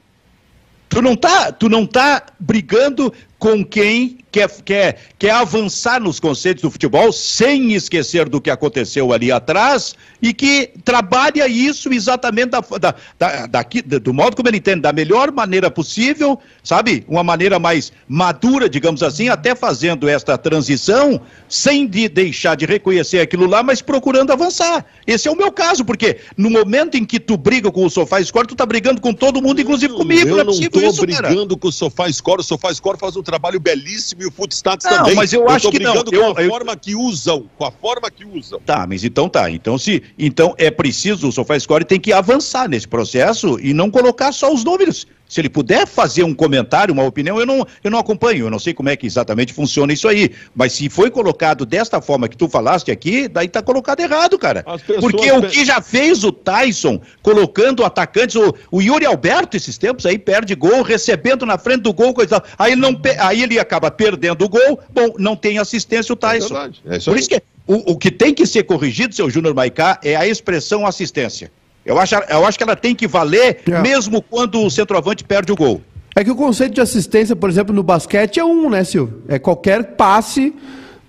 Tu 0.90 1.00
não 1.00 1.14
tá, 1.14 1.52
tu 1.52 1.68
não 1.68 1.86
tá 1.86 2.20
brigando 2.38 3.12
com 3.38 3.64
quem 3.64 4.18
quer, 4.30 4.48
quer, 4.64 4.98
quer 5.18 5.30
avançar 5.30 6.00
nos 6.00 6.20
conceitos 6.20 6.62
do 6.62 6.70
futebol 6.70 7.12
sem 7.12 7.72
esquecer 7.72 8.28
do 8.28 8.40
que 8.40 8.50
aconteceu 8.50 9.12
ali 9.12 9.32
atrás 9.32 9.94
e 10.22 10.32
que 10.32 10.70
trabalha 10.84 11.48
isso 11.48 11.92
exatamente 11.92 12.50
da, 12.50 12.60
da, 12.60 12.94
da, 13.18 13.46
daqui, 13.46 13.82
do 13.82 14.14
modo 14.14 14.36
como 14.36 14.48
ele 14.48 14.58
entende, 14.58 14.82
da 14.82 14.92
melhor 14.92 15.32
maneira 15.32 15.70
possível, 15.70 16.38
sabe? 16.62 17.04
Uma 17.08 17.24
maneira 17.24 17.58
mais 17.58 17.92
madura, 18.08 18.68
digamos 18.68 19.02
assim, 19.02 19.28
até 19.28 19.54
fazendo 19.54 20.08
esta 20.08 20.36
transição 20.38 21.20
sem 21.48 21.86
de 21.86 22.08
deixar 22.08 22.54
de 22.54 22.66
reconhecer 22.66 23.20
aquilo 23.20 23.46
lá, 23.46 23.62
mas 23.62 23.82
procurando 23.82 24.32
avançar. 24.32 24.84
Esse 25.06 25.28
é 25.28 25.30
o 25.30 25.36
meu 25.36 25.50
caso, 25.50 25.84
porque 25.84 26.18
no 26.36 26.50
momento 26.50 26.96
em 26.96 27.04
que 27.04 27.18
tu 27.18 27.36
briga 27.36 27.70
com 27.72 27.84
o 27.84 27.90
Sofá 27.90 28.22
Score, 28.22 28.46
tu 28.46 28.54
tá 28.54 28.66
brigando 28.66 29.00
com 29.00 29.12
todo 29.12 29.42
mundo, 29.42 29.60
inclusive 29.60 29.92
comigo. 29.94 30.28
Eu 30.28 30.36
não, 30.36 30.40
é 30.40 30.44
não 30.44 30.70
tô 30.70 30.80
isso, 30.80 31.00
brigando 31.00 31.48
cara. 31.48 31.60
com 31.60 31.68
o 31.68 31.72
Sofá 31.72 32.10
Score, 32.12 32.40
o 32.40 32.44
Sofá 32.44 32.72
Score 32.72 32.98
faz 32.98 33.16
um 33.16 33.22
trabalho 33.22 33.58
belíssimo 33.58 34.19
e 34.20 34.26
o 34.26 34.30
Footstats 34.30 34.84
não, 34.84 34.98
também. 34.98 35.14
mas 35.14 35.32
eu, 35.32 35.42
eu 35.42 35.48
acho 35.48 35.70
que 35.70 35.78
não. 35.78 36.04
com 36.04 36.14
eu, 36.14 36.36
a 36.36 36.42
eu... 36.42 36.48
forma 36.50 36.76
que 36.76 36.94
usam, 36.94 37.48
com 37.56 37.64
a 37.64 37.70
forma 37.70 38.10
que 38.10 38.24
usam. 38.24 38.60
Tá, 38.60 38.86
mas 38.86 39.02
então 39.04 39.28
tá. 39.28 39.50
Então 39.50 39.78
se, 39.78 40.02
então 40.18 40.54
é 40.58 40.70
preciso 40.70 41.28
o 41.28 41.32
SofaScore 41.32 41.84
tem 41.84 41.98
que 41.98 42.12
avançar 42.12 42.68
nesse 42.68 42.86
processo 42.86 43.58
e 43.60 43.72
não 43.72 43.90
colocar 43.90 44.32
só 44.32 44.52
os 44.52 44.62
números. 44.64 45.06
Se 45.30 45.40
ele 45.40 45.48
puder 45.48 45.86
fazer 45.86 46.24
um 46.24 46.34
comentário, 46.34 46.92
uma 46.92 47.04
opinião, 47.04 47.38
eu 47.38 47.46
não, 47.46 47.64
eu 47.84 47.90
não 47.90 48.00
acompanho, 48.00 48.46
eu 48.46 48.50
não 48.50 48.58
sei 48.58 48.74
como 48.74 48.88
é 48.88 48.96
que 48.96 49.06
exatamente 49.06 49.52
funciona 49.52 49.92
isso 49.92 50.08
aí. 50.08 50.32
Mas 50.52 50.72
se 50.72 50.88
foi 50.88 51.08
colocado 51.08 51.64
desta 51.64 52.00
forma 52.00 52.28
que 52.28 52.36
tu 52.36 52.48
falaste 52.48 52.90
aqui, 52.90 53.28
daí 53.28 53.48
tá 53.48 53.62
colocado 53.62 54.00
errado, 54.00 54.36
cara. 54.36 54.64
Porque 54.98 55.30
o 55.30 55.42
que 55.42 55.64
já 55.64 55.80
fez 55.80 56.24
o 56.24 56.32
Tyson 56.32 57.00
colocando 57.22 57.84
atacantes, 57.84 58.34
o, 58.34 58.52
o 58.72 58.82
Yuri 58.82 59.06
Alberto, 59.06 59.56
esses 59.56 59.78
tempos 59.78 60.04
aí, 60.04 60.18
perde 60.18 60.56
gol, 60.56 60.82
recebendo 60.82 61.46
na 61.46 61.56
frente 61.56 61.82
do 61.82 61.92
gol, 61.92 62.12
coisa 62.12 62.42
aí, 62.58 62.72
ele 62.72 62.80
não, 62.80 63.00
aí 63.20 63.44
ele 63.44 63.56
acaba 63.60 63.88
perdendo 63.88 64.44
o 64.44 64.48
gol, 64.48 64.80
bom, 64.92 65.14
não 65.16 65.36
tem 65.36 65.58
assistência 65.58 66.12
o 66.12 66.18
é 66.18 66.18
Tyson. 66.18 66.56
É 66.56 66.94
é 66.94 66.96
isso 66.96 67.08
Por 67.08 67.16
isso 67.16 67.28
que 67.28 67.40
o, 67.68 67.92
o 67.92 67.96
que 67.96 68.10
tem 68.10 68.34
que 68.34 68.44
ser 68.44 68.64
corrigido, 68.64 69.14
seu 69.14 69.30
Júnior 69.30 69.54
Maicá, 69.54 70.00
é 70.02 70.16
a 70.16 70.26
expressão 70.26 70.84
assistência. 70.84 71.52
Eu 71.90 71.98
acho, 71.98 72.14
eu 72.14 72.46
acho 72.46 72.56
que 72.56 72.62
ela 72.62 72.76
tem 72.76 72.94
que 72.94 73.08
valer 73.08 73.62
é. 73.68 73.80
mesmo 73.80 74.22
quando 74.22 74.62
o 74.62 74.70
centroavante 74.70 75.24
perde 75.24 75.50
o 75.50 75.56
gol. 75.56 75.82
É 76.14 76.22
que 76.22 76.30
o 76.30 76.36
conceito 76.36 76.74
de 76.74 76.80
assistência, 76.80 77.34
por 77.34 77.50
exemplo, 77.50 77.74
no 77.74 77.82
basquete 77.82 78.38
é 78.38 78.44
um, 78.44 78.70
né, 78.70 78.84
Silvio? 78.84 79.22
É 79.26 79.40
qualquer 79.40 79.96
passe 79.96 80.54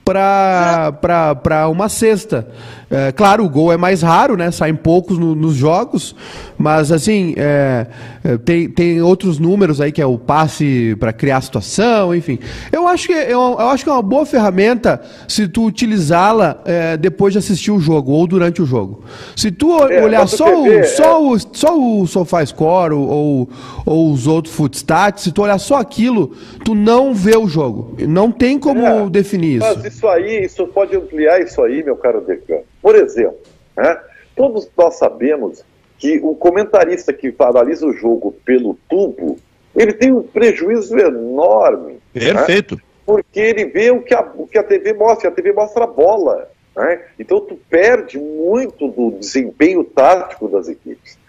para 0.03 1.67
uma 1.69 1.87
cesta. 1.87 2.47
É, 2.91 3.09
claro, 3.13 3.45
o 3.45 3.49
gol 3.49 3.71
é 3.71 3.77
mais 3.77 4.01
raro, 4.01 4.35
né? 4.35 4.51
Saem 4.51 4.75
poucos 4.75 5.17
no, 5.17 5.33
nos 5.33 5.55
jogos, 5.55 6.13
mas 6.57 6.91
assim, 6.91 7.33
é, 7.37 7.87
é, 8.21 8.37
tem, 8.37 8.69
tem 8.69 9.01
outros 9.01 9.39
números 9.39 9.79
aí 9.79 9.93
que 9.93 10.01
é 10.01 10.05
o 10.05 10.17
passe 10.17 10.95
para 10.99 11.13
criar 11.13 11.39
situação, 11.39 12.13
enfim. 12.13 12.37
Eu 12.69 12.87
acho 12.89 13.07
que 13.07 13.13
é, 13.13 13.31
eu, 13.31 13.57
acho 13.59 13.85
que 13.85 13.89
é 13.89 13.93
uma 13.93 14.01
boa 14.01 14.25
ferramenta 14.25 15.01
se 15.25 15.47
tu 15.47 15.65
utilizá-la 15.65 16.61
é, 16.65 16.97
depois 16.97 17.31
de 17.31 17.39
assistir 17.39 17.71
o 17.71 17.79
jogo 17.79 18.11
ou 18.11 18.27
durante 18.27 18.61
o 18.61 18.65
jogo. 18.65 19.05
Se 19.37 19.51
tu 19.51 19.81
é, 19.87 20.03
olhar 20.03 20.27
só 20.27 20.59
o, 20.59 20.63
ver, 20.63 20.83
só, 20.85 21.23
o, 21.23 21.39
só 21.39 21.79
o 21.79 22.05
SofaScore 22.05 22.93
ou, 22.93 23.47
ou 23.85 24.11
os 24.11 24.27
outros 24.27 24.53
footstats, 24.53 25.23
se 25.23 25.31
tu 25.31 25.43
olhar 25.43 25.59
só 25.59 25.77
aquilo, 25.77 26.33
tu 26.65 26.75
não 26.75 27.13
vê 27.13 27.37
o 27.37 27.47
jogo. 27.47 27.95
Não 28.05 28.31
tem 28.31 28.59
como 28.59 29.09
definir 29.09 29.57
isso. 29.57 29.65
Mas 29.65 29.85
isso 29.85 30.07
aí, 30.09 30.43
isso 30.43 30.67
pode 30.67 30.93
ampliar 30.95 31.41
isso 31.41 31.61
aí, 31.61 31.81
meu 31.83 31.95
caro 31.95 32.19
Decan. 32.19 32.59
Por 32.81 32.95
exemplo, 32.95 33.37
né, 33.77 33.99
todos 34.35 34.69
nós 34.77 34.95
sabemos 34.95 35.63
que 35.97 36.19
o 36.23 36.35
comentarista 36.35 37.13
que 37.13 37.33
analisa 37.39 37.85
o 37.85 37.93
jogo 37.93 38.35
pelo 38.43 38.77
tubo, 38.89 39.37
ele 39.75 39.93
tem 39.93 40.11
um 40.11 40.23
prejuízo 40.23 40.97
enorme. 40.97 41.93
Né? 42.13 42.33
Perfeito. 42.33 42.75
Né, 42.75 42.81
porque 43.05 43.39
ele 43.39 43.65
vê 43.65 43.91
o 43.91 44.01
que, 44.01 44.13
a, 44.13 44.21
o 44.35 44.47
que 44.47 44.57
a 44.57 44.63
TV 44.63 44.93
mostra, 44.93 45.29
a 45.29 45.31
TV 45.31 45.51
mostra 45.53 45.83
a 45.83 45.87
bola. 45.87 46.49
Né? 46.75 47.01
Então 47.19 47.41
tu 47.41 47.59
perde 47.69 48.17
muito 48.17 48.87
do 48.87 49.11
desempenho 49.11 49.83
tático 49.83 50.47
das 50.47 50.67
equipes. 50.67 51.19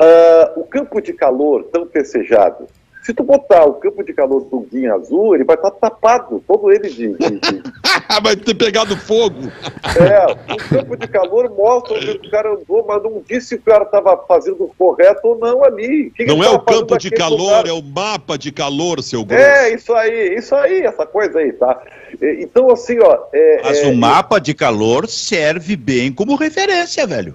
Uh, 0.00 0.60
o 0.60 0.64
campo 0.64 1.00
de 1.00 1.12
calor 1.12 1.64
tão 1.64 1.86
festejado, 1.86 2.66
se 3.02 3.12
tu 3.12 3.24
botar 3.24 3.64
o 3.64 3.74
campo 3.74 4.04
de 4.04 4.12
calor 4.12 4.44
do 4.44 4.60
Guinha 4.60 4.94
Azul, 4.94 5.34
ele 5.34 5.42
vai 5.42 5.56
estar 5.56 5.72
tapado, 5.72 6.42
todo 6.46 6.70
ele 6.70 6.88
de. 6.88 7.08
de, 7.08 7.40
de... 7.40 7.62
vai 8.22 8.36
ter 8.36 8.54
pegado 8.54 8.96
fogo. 8.96 9.50
É, 9.98 10.52
o 10.54 10.68
campo 10.68 10.96
de 10.96 11.08
calor 11.08 11.50
mostra 11.50 11.96
onde 11.96 12.10
o 12.10 12.30
cara 12.30 12.54
andou, 12.54 12.84
mas 12.86 13.02
não 13.02 13.20
disse 13.28 13.48
se 13.48 13.54
o 13.56 13.62
cara 13.62 13.82
estava 13.82 14.16
fazendo 14.28 14.70
correto 14.78 15.20
ou 15.26 15.38
não 15.38 15.64
ali. 15.64 16.12
Que 16.14 16.24
não 16.24 16.38
que 16.38 16.46
é 16.46 16.50
o 16.50 16.60
campo 16.60 16.96
de 16.96 17.10
calor, 17.10 17.38
lugar? 17.38 17.66
é 17.66 17.72
o 17.72 17.82
mapa 17.82 18.38
de 18.38 18.52
calor, 18.52 19.02
seu 19.02 19.24
grosso. 19.24 19.42
É, 19.42 19.74
isso 19.74 19.92
aí, 19.92 20.34
isso 20.36 20.54
aí, 20.54 20.82
essa 20.82 21.04
coisa 21.04 21.40
aí, 21.40 21.52
tá? 21.52 21.82
Então, 22.20 22.70
assim, 22.70 22.98
ó. 23.00 23.18
É, 23.32 23.62
mas 23.64 23.78
é, 23.78 23.86
o 23.88 23.96
mapa 23.96 24.38
de 24.38 24.54
calor 24.54 25.08
serve 25.08 25.74
bem 25.74 26.12
como 26.12 26.36
referência, 26.36 27.04
velho. 27.04 27.34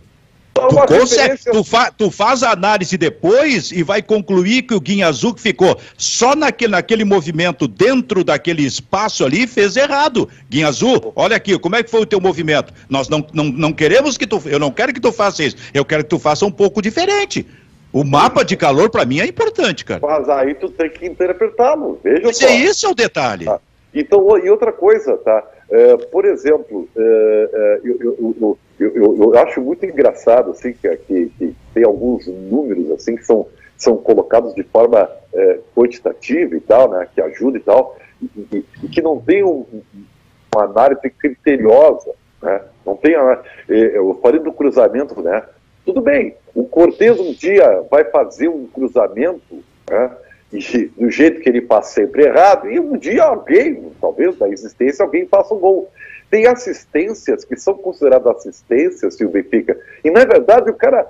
Tu, 0.60 0.88
consegue, 0.88 1.44
tu, 1.52 1.64
fa, 1.64 1.92
tu, 1.92 2.12
faz 2.12 2.44
a 2.44 2.52
análise 2.52 2.98
depois 2.98 3.72
e 3.72 3.84
vai 3.84 4.02
concluir 4.02 4.64
que 4.64 4.74
o 4.74 4.80
Guinha 4.80 5.08
Azul 5.08 5.34
que 5.34 5.42
ficou 5.42 5.78
só 5.98 6.36
naquele, 6.36 6.72
naquele 6.72 7.04
movimento 7.04 7.68
dentro 7.68 8.24
daquele 8.24 8.64
espaço 8.64 9.24
ali 9.24 9.46
fez 9.46 9.76
errado. 9.76 10.28
Guinha 10.50 10.68
Azul, 10.68 11.14
olha 11.16 11.36
aqui, 11.36 11.58
como 11.60 11.76
é 11.76 11.84
que 11.84 11.90
foi 11.90 12.02
o 12.02 12.06
teu 12.06 12.20
movimento? 12.20 12.74
Nós 12.90 13.08
não, 13.08 13.26
não, 13.34 13.46
não 13.46 13.74
queremos 13.74 14.18
que 14.18 14.26
tu. 14.26 14.42
Eu 14.46 14.60
não 14.60 14.72
quero 14.72 14.94
que 14.94 15.00
tu 15.00 15.12
faça 15.12 15.44
isso. 15.44 15.58
Eu 15.74 15.86
quero 15.86 16.04
que 16.04 16.10
tu 16.10 16.20
faça 16.20 16.46
um 16.46 16.52
pouco 16.52 16.82
diferente. 16.82 17.46
O 17.94 18.04
mapa 18.04 18.44
de 18.44 18.56
calor 18.56 18.90
para 18.90 19.06
mim 19.06 19.20
é 19.20 19.26
importante, 19.26 19.86
cara. 19.86 20.02
Mas 20.02 20.28
aí 20.30 20.54
tu 20.56 20.70
tem 20.70 20.90
que 20.90 21.06
interpretá-lo. 21.06 22.00
Veja 22.04 22.22
Mas 22.26 22.38
só. 22.38 22.48
é 22.48 22.58
esse 22.58 22.86
é 22.86 22.90
o 22.90 22.94
detalhe. 22.94 23.46
Tá. 23.46 23.60
Então, 23.94 24.38
e 24.38 24.50
outra 24.50 24.72
coisa, 24.72 25.18
tá? 25.18 25.44
Uh, 25.70 26.06
por 26.10 26.26
exemplo, 26.26 26.88
uh, 26.96 27.00
uh, 27.00 27.88
eu, 27.88 28.36
eu, 28.40 28.58
eu, 28.80 28.96
eu, 28.96 29.18
eu, 29.18 29.40
acho 29.40 29.62
muito 29.62 29.86
engraçado 29.86 30.52
assim 30.52 30.74
que, 30.74 30.96
que, 30.98 31.32
que, 31.38 31.56
tem 31.74 31.84
alguns 31.84 32.28
números 32.28 32.92
assim 32.92 33.16
que 33.16 33.26
são, 33.26 33.48
são 33.78 33.98
colocados 33.98 34.54
de 34.54 34.64
forma 34.64 35.10
quantitativa 35.76 36.56
e 36.56 36.60
tal, 36.60 36.90
né? 36.90 37.08
Que 37.14 37.22
ajuda 37.22 37.58
e 37.58 37.62
tal, 37.62 37.98
e, 38.22 38.66
e, 38.84 38.88
que 38.88 39.02
não 39.02 39.20
tem 39.20 39.44
um, 39.44 39.66
uma 40.56 40.66
análise 40.66 41.10
criteriosa, 41.10 42.12
né? 42.42 42.62
Não 42.86 42.96
tem, 42.96 43.16
eu 43.68 44.18
falei 44.22 44.40
do 44.40 44.52
cruzamento, 44.52 45.22
né? 45.22 45.44
Tudo 45.86 46.02
bem, 46.02 46.36
o 46.54 46.66
Cortez 46.66 47.20
um 47.20 47.32
dia 47.32 47.86
vai 47.90 48.04
fazer 48.06 48.48
um 48.48 48.66
cruzamento, 48.68 49.64
né? 49.90 50.12
e 50.52 50.86
do 50.98 51.12
jeito 51.12 51.42
que 51.42 51.50
ele 51.50 51.62
faz 51.62 51.88
sempre 51.88 52.24
errado, 52.24 52.70
e 52.70 52.80
um 52.80 52.98
dia 52.98 53.24
alguém, 53.24 53.92
talvez 54.00 54.38
da 54.38 54.48
existência, 54.48 55.04
alguém 55.04 55.28
faça 55.28 55.54
um 55.54 55.60
gol. 55.60 55.92
Tem 56.30 56.46
assistências 56.48 57.46
que 57.46 57.56
são 57.56 57.76
consideradas 57.76 58.38
assistências 58.38 59.16
se 59.16 59.26
o 59.26 59.30
Benfica, 59.30 59.80
e 60.04 60.12
na 60.12 60.26
verdade 60.26 60.70
o 60.70 60.76
cara 60.76 61.08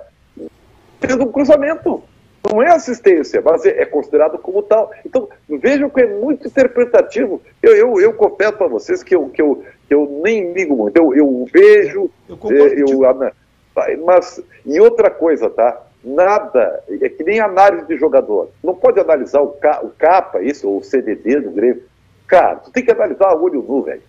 fez 1.00 1.16
um 1.16 1.30
cruzamento. 1.32 2.02
Não 2.50 2.62
é 2.62 2.70
assistência, 2.70 3.42
mas 3.44 3.66
é, 3.66 3.82
é 3.82 3.84
considerado 3.84 4.38
como 4.38 4.62
tal. 4.62 4.92
Então, 5.04 5.28
vejam 5.48 5.90
que 5.90 6.00
é 6.00 6.06
muito 6.06 6.46
interpretativo. 6.46 7.42
Eu, 7.60 7.74
eu, 7.74 8.00
eu 8.00 8.12
confesso 8.14 8.52
para 8.52 8.68
vocês 8.68 9.02
que 9.02 9.14
eu, 9.14 9.28
que, 9.28 9.42
eu, 9.42 9.64
que 9.86 9.92
eu 9.92 10.20
nem 10.22 10.52
ligo 10.52 10.76
muito. 10.76 10.96
Eu, 10.96 11.14
eu 11.14 11.46
vejo, 11.52 12.10
eu, 12.28 12.38
eu, 12.50 13.04
eu 13.04 14.04
mas 14.04 14.40
e 14.64 14.80
outra 14.80 15.10
coisa, 15.10 15.50
tá? 15.50 15.82
nada, 16.02 16.82
é 16.88 17.08
que 17.08 17.24
nem 17.24 17.40
análise 17.40 17.86
de 17.86 17.96
jogador. 17.96 18.50
Não 18.62 18.74
pode 18.74 19.00
analisar 19.00 19.40
o, 19.40 19.48
ca, 19.48 19.80
o 19.82 19.90
capa, 19.90 20.42
isso, 20.42 20.68
ou 20.68 20.78
o 20.78 20.84
CDD 20.84 21.40
do 21.40 21.50
Grêmio. 21.50 21.82
Cara, 22.26 22.56
tu 22.56 22.70
tem 22.70 22.84
que 22.84 22.90
analisar 22.90 23.34
o 23.34 23.42
olho 23.42 23.62
nu, 23.62 23.82
velho. 23.82 24.02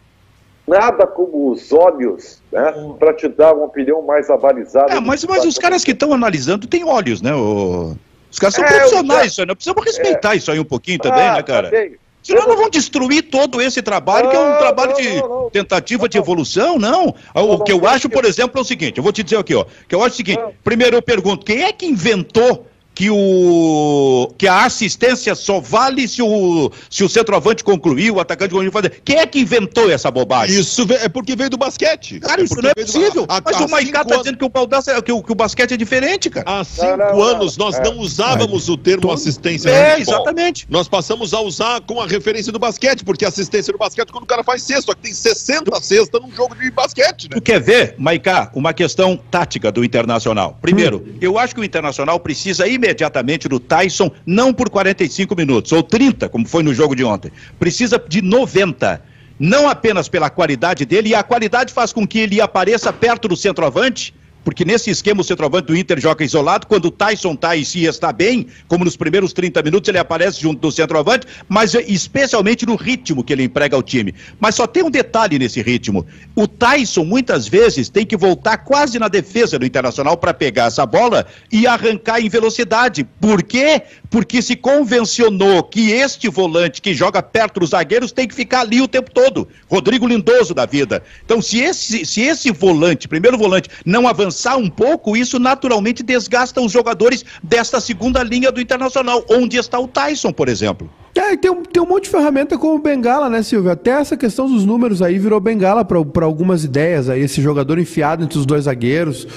Nada 0.70 1.08
como 1.08 1.52
os 1.52 1.74
olhos, 1.74 2.42
né, 2.52 2.74
para 3.00 3.14
te 3.14 3.28
dar 3.28 3.54
uma 3.54 3.66
opinião 3.66 4.04
mais 4.04 4.30
avalizada. 4.30 4.94
É, 4.94 5.00
mas, 5.00 5.24
mas 5.26 5.44
os 5.44 5.58
caras 5.58 5.84
que 5.84 5.92
estão 5.92 6.14
analisando 6.14 6.68
têm 6.68 6.86
olhos, 6.86 7.22
né? 7.22 7.34
O... 7.34 7.96
Os 8.32 8.38
caras 8.38 8.54
são 8.54 8.64
é, 8.64 8.68
profissionais, 8.68 9.34
já... 9.34 9.44
aí, 9.44 9.56
precisamos 9.56 9.84
respeitar 9.84 10.34
é. 10.34 10.38
isso 10.38 10.52
aí 10.52 10.60
um 10.60 10.66
pouquinho 10.66 11.00
também, 11.00 11.28
ah, 11.28 11.34
né, 11.34 11.44
cara? 11.44 11.72
Tá 11.72 11.98
Senão 12.22 12.48
não 12.48 12.56
vão 12.56 12.70
destruir 12.70 13.24
todo 13.24 13.60
esse 13.60 13.82
trabalho, 13.82 14.26
não, 14.26 14.32
que 14.32 14.38
é 14.38 14.40
um 14.40 14.58
trabalho 14.58 14.92
não, 14.92 14.98
de 15.02 15.16
não, 15.16 15.50
tentativa 15.50 16.08
de 16.08 16.18
evolução, 16.18 16.78
não. 16.78 17.16
O 17.34 17.64
que 17.64 17.72
eu 17.72 17.88
acho, 17.88 18.08
por 18.08 18.24
exemplo, 18.26 18.60
é 18.60 18.62
o 18.62 18.66
seguinte, 18.66 18.98
eu 18.98 19.04
vou 19.04 19.12
te 19.12 19.24
dizer 19.24 19.38
aqui, 19.38 19.56
ó, 19.56 19.66
que 19.88 19.96
eu 19.96 20.04
acho 20.04 20.14
o 20.14 20.18
seguinte, 20.18 20.42
primeiro 20.64 20.96
eu 20.96 21.02
pergunto, 21.02 21.44
quem 21.44 21.64
é 21.64 21.72
que 21.72 21.88
inventou 21.88 22.68
que, 23.00 23.10
o, 23.10 24.30
que 24.38 24.46
a 24.46 24.66
assistência 24.66 25.34
só 25.34 25.62
vale 25.62 26.06
se 26.06 26.22
o, 26.22 26.70
se 26.90 27.02
o 27.02 27.08
centroavante 27.08 27.64
concluir, 27.64 28.12
o 28.12 28.20
atacante 28.20 28.52
concluir 28.52 28.74
fazer. 28.74 29.02
Quem 29.06 29.20
é 29.20 29.26
que 29.26 29.40
inventou 29.40 29.90
essa 29.90 30.12
bobagem? 30.12 30.60
Isso 30.60 30.86
é 30.92 31.08
porque 31.08 31.34
veio 31.34 31.50
do 31.50 31.58
basquete. 31.58 32.20
Cara, 32.20 32.42
é 32.42 32.44
isso 32.44 32.62
não 32.62 32.70
é 32.70 32.74
possível. 32.74 33.26
Do... 33.26 33.42
Mas 33.46 33.58
o 33.62 33.70
Maicá 33.70 34.04
tá 34.04 34.18
dizendo 34.18 34.38
que 34.38 34.44
o, 34.44 34.50
Baldaça, 34.50 35.02
que, 35.02 35.14
o, 35.14 35.24
que 35.24 35.32
o 35.32 35.36
basquete 35.36 35.76
é 35.76 35.78
diferente, 35.78 36.30
cara. 36.30 36.60
Há 36.60 36.66
cinco 36.66 36.98
não, 36.98 36.98
não, 36.98 37.24
anos 37.24 37.56
nós 37.56 37.76
é. 37.78 37.84
não 37.86 38.00
usávamos 38.00 38.68
o 38.68 38.76
termo 38.76 39.10
assistência. 39.14 39.70
É, 39.70 39.98
exatamente. 39.98 40.68
Nós 40.70 40.90
passamos 40.90 41.34
a 41.34 41.40
usar 41.40 41.80
com 41.80 42.02
a 42.02 42.06
referência 42.06 42.52
do 42.52 42.60
basquete, 42.60 43.06
porque 43.06 43.24
assistência 43.24 43.72
no 43.72 43.80
basquete 43.80 44.12
quando 44.12 44.26
o 44.26 44.28
cara 44.28 44.44
faz 44.44 44.62
sexto, 44.62 44.94
que 44.94 45.04
tem 45.04 45.14
60 45.14 45.74
cestas 45.80 46.22
num 46.22 46.32
jogo 46.32 46.54
de 46.54 46.70
basquete. 46.70 47.30
Né? 47.30 47.38
Tu 47.38 47.42
quer 47.42 47.62
ver, 47.62 47.96
Maicá, 47.98 48.52
uma 48.54 48.74
questão 48.74 49.16
tática 49.32 49.72
do 49.72 49.86
Internacional? 49.86 50.58
Primeiro, 50.62 50.98
hum. 50.98 51.18
eu 51.22 51.40
acho 51.40 51.56
que 51.56 51.62
o 51.62 51.64
Internacional 51.64 52.20
precisa 52.20 52.68
imediatamente 52.68 52.89
imediatamente 52.90 53.48
do 53.48 53.60
Tyson, 53.60 54.12
não 54.26 54.54
por 54.54 54.70
45 54.70 55.36
minutos, 55.36 55.72
ou 55.72 55.84
30, 55.84 56.28
como 56.30 56.48
foi 56.48 56.64
no 56.64 56.74
jogo 56.74 56.96
de 56.96 57.04
ontem. 57.04 57.32
Precisa 57.58 58.02
de 58.08 58.22
90. 58.22 59.02
Não 59.40 59.70
apenas 59.70 60.10
pela 60.10 60.30
qualidade 60.30 60.86
dele, 60.86 61.10
e 61.10 61.16
a 61.16 61.24
qualidade 61.24 61.72
faz 61.72 61.94
com 61.94 62.06
que 62.06 62.20
ele 62.20 62.42
apareça 62.42 62.92
perto 62.92 63.28
do 63.28 63.38
centroavante 63.38 64.14
porque 64.44 64.66
nesse 64.66 64.90
esquema 64.90 65.22
o 65.22 65.24
centroavante 65.24 65.68
do 65.68 65.78
Inter 65.78 66.00
joga 66.00 66.24
isolado, 66.24 66.68
quando 66.68 66.86
o 66.86 66.92
Tyson 66.92 67.36
tá 67.36 67.56
e 67.56 67.66
se 67.66 67.86
está 67.86 68.12
bem, 68.12 68.48
como 68.68 68.86
nos 68.86 68.96
primeiros 68.96 69.34
30 69.34 69.62
minutos 69.62 69.88
ele 69.88 69.98
aparece 69.98 70.42
junto 70.42 70.60
do 70.60 70.72
centroavante, 70.72 71.28
mas 71.48 71.74
especialmente 71.74 72.66
no 72.66 72.76
ritmo 72.76 73.24
que 73.24 73.34
ele 73.34 73.44
emprega 73.44 73.76
ao 73.76 73.84
time. 73.84 74.14
Mas 74.40 74.56
só 74.56 74.66
tem 74.66 74.84
um 74.84 74.92
detalhe 74.92 75.38
nesse 75.38 75.62
ritmo. 75.62 76.06
O 76.36 76.48
Tyson 76.48 77.04
muitas 77.04 77.48
vezes 77.48 77.90
tem 77.90 78.06
que 78.06 78.18
voltar 78.18 78.58
quase 78.60 78.98
na 79.00 79.08
defesa 79.08 79.60
do 79.60 79.66
Internacional 79.66 80.18
para 80.18 80.34
pegar 80.34 80.66
essa 80.66 80.86
bola 80.86 81.26
e 81.52 81.68
arrancar 81.68 82.20
em 82.20 82.30
velocidade. 82.30 83.04
Por 83.20 83.44
quê? 83.44 83.82
Porque 84.10 84.42
se 84.42 84.56
convencionou 84.56 85.64
que 85.64 85.92
este 85.92 86.30
volante 86.30 86.82
que 86.82 86.94
joga 86.94 87.22
perto 87.22 87.60
dos 87.60 87.70
zagueiros 87.70 88.12
tem 88.12 88.28
que 88.28 88.34
ficar 88.34 88.62
ali 88.62 88.82
o 88.82 88.88
tempo 88.88 89.12
todo. 89.12 89.48
Rodrigo 89.70 90.08
Lindoso 90.08 90.54
da 90.54 90.66
vida. 90.66 91.04
Então, 91.24 91.42
se 91.42 91.60
esse, 91.60 92.06
se 92.06 92.22
esse 92.22 92.52
volante, 92.52 93.08
primeiro 93.08 93.38
volante, 93.38 93.70
não 93.86 94.08
avançar 94.08 94.58
um 94.58 94.70
pouco, 94.70 95.16
isso 95.16 95.40
naturalmente 95.40 96.02
desgasta 96.02 96.60
os 96.62 96.72
jogadores 96.72 97.24
desta 97.44 97.80
segunda 97.80 98.24
linha 98.24 98.52
do 98.52 98.60
Internacional, 98.60 99.24
onde 99.30 99.58
está 99.58 99.80
o 99.80 99.88
Tyson, 99.88 100.32
por 100.32 100.50
exemplo. 100.50 100.90
É, 101.16 101.36
tem 101.36 101.52
um, 101.52 101.64
tem 101.64 101.82
um 101.82 101.86
monte 101.86 102.04
de 102.04 102.10
ferramenta 102.10 102.58
como 102.58 102.80
bengala, 102.80 103.30
né, 103.30 103.44
Silvio? 103.44 103.72
Até 103.72 103.92
essa 103.92 104.16
questão 104.16 104.50
dos 104.50 104.66
números 104.66 105.02
aí 105.02 105.20
virou 105.20 105.40
bengala 105.40 105.84
para 105.84 106.26
algumas 106.26 106.64
ideias 106.64 107.10
aí, 107.10 107.22
esse 107.22 107.42
jogador 107.42 107.78
enfiado 107.78 108.24
entre 108.24 108.38
os 108.38 108.46
dois 108.46 108.66
zagueiros. 108.66 109.28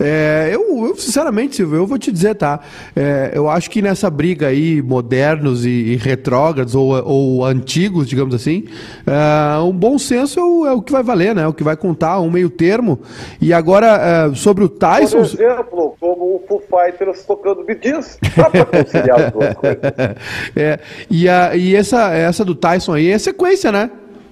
É, 0.00 0.50
eu, 0.52 0.86
eu, 0.86 0.96
sinceramente, 0.96 1.56
Silvio, 1.56 1.78
eu 1.78 1.86
vou 1.86 1.98
te 1.98 2.12
dizer, 2.12 2.34
tá? 2.34 2.60
É, 2.94 3.32
eu 3.34 3.48
acho 3.48 3.70
que 3.70 3.82
nessa 3.82 4.08
briga 4.08 4.48
aí, 4.48 4.80
modernos 4.80 5.64
e, 5.64 5.70
e 5.70 5.96
retrógrados 5.96 6.74
ou, 6.74 6.92
ou, 7.04 7.44
antigos, 7.44 8.08
digamos 8.08 8.34
assim, 8.34 8.64
é, 9.06 9.58
um 9.60 9.72
bom 9.72 9.98
senso 9.98 10.38
é 10.38 10.44
o, 10.44 10.66
é 10.66 10.82
que 10.82 10.92
vai 10.92 11.02
valer, 11.02 11.34
né? 11.34 11.42
É 11.42 11.46
o 11.46 11.52
que 11.52 11.64
vai 11.64 11.76
contar, 11.76 12.20
um 12.20 12.30
meio 12.30 12.48
termo. 12.48 13.00
E 13.40 13.52
agora, 13.52 14.30
é, 14.30 14.34
sobre 14.34 14.64
o 14.64 14.68
Tyson... 14.68 15.18
Por 15.18 15.26
exemplo, 15.26 15.96
como 16.00 16.36
o 16.36 16.44
Foo 16.46 16.62
Fighters 16.62 17.24
tocando 17.24 17.64
dá 18.36 18.50
pra 18.50 18.64
conciliar 18.64 19.20
as 19.20 19.32
duas 19.32 19.54
coisas. 19.54 19.78
É, 20.56 20.80
e, 21.10 21.28
a, 21.28 21.56
e 21.56 21.74
essa, 21.74 22.12
essa 22.12 22.44
do 22.44 22.54
Tyson 22.54 22.94
aí 22.94 23.10
é 23.10 23.18
sequência, 23.18 23.70
né? 23.70 23.90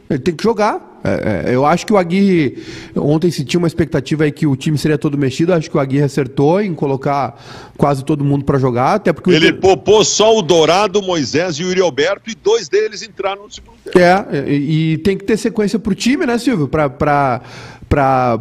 Ele 0.08 0.18
tem 0.18 0.34
que 0.34 0.42
jogar. 0.42 0.95
É, 1.06 1.50
é, 1.50 1.54
eu 1.54 1.64
acho 1.64 1.86
que 1.86 1.92
o 1.92 1.96
Aguirre, 1.96 2.58
ontem 2.96 3.30
se 3.30 3.44
tinha 3.44 3.58
uma 3.58 3.68
expectativa 3.68 4.24
aí 4.24 4.32
que 4.32 4.46
o 4.46 4.56
time 4.56 4.76
seria 4.76 4.98
todo 4.98 5.16
mexido, 5.16 5.52
acho 5.52 5.70
que 5.70 5.76
o 5.76 5.80
Aguirre 5.80 6.04
acertou 6.04 6.60
em 6.60 6.74
colocar 6.74 7.40
quase 7.76 8.04
todo 8.04 8.24
mundo 8.24 8.44
para 8.44 8.58
jogar, 8.58 8.94
até 8.94 9.12
porque... 9.12 9.30
Ele 9.30 9.48
Inter... 9.48 9.60
popou 9.60 10.04
só 10.04 10.36
o 10.36 10.42
Dourado, 10.42 11.00
Moisés 11.02 11.56
e 11.56 11.64
o 11.64 11.68
Yuri 11.68 11.80
Alberto 11.80 12.28
e 12.28 12.34
dois 12.34 12.68
deles 12.68 13.02
entraram 13.02 13.44
no 13.44 13.50
segundo 13.52 13.76
tempo. 13.84 13.98
É, 13.98 14.50
e, 14.50 14.94
e 14.94 14.98
tem 14.98 15.16
que 15.16 15.24
ter 15.24 15.36
sequência 15.36 15.78
para 15.78 15.92
o 15.92 15.94
time, 15.94 16.26
né, 16.26 16.38
Silvio? 16.38 16.66
Para... 16.68 17.42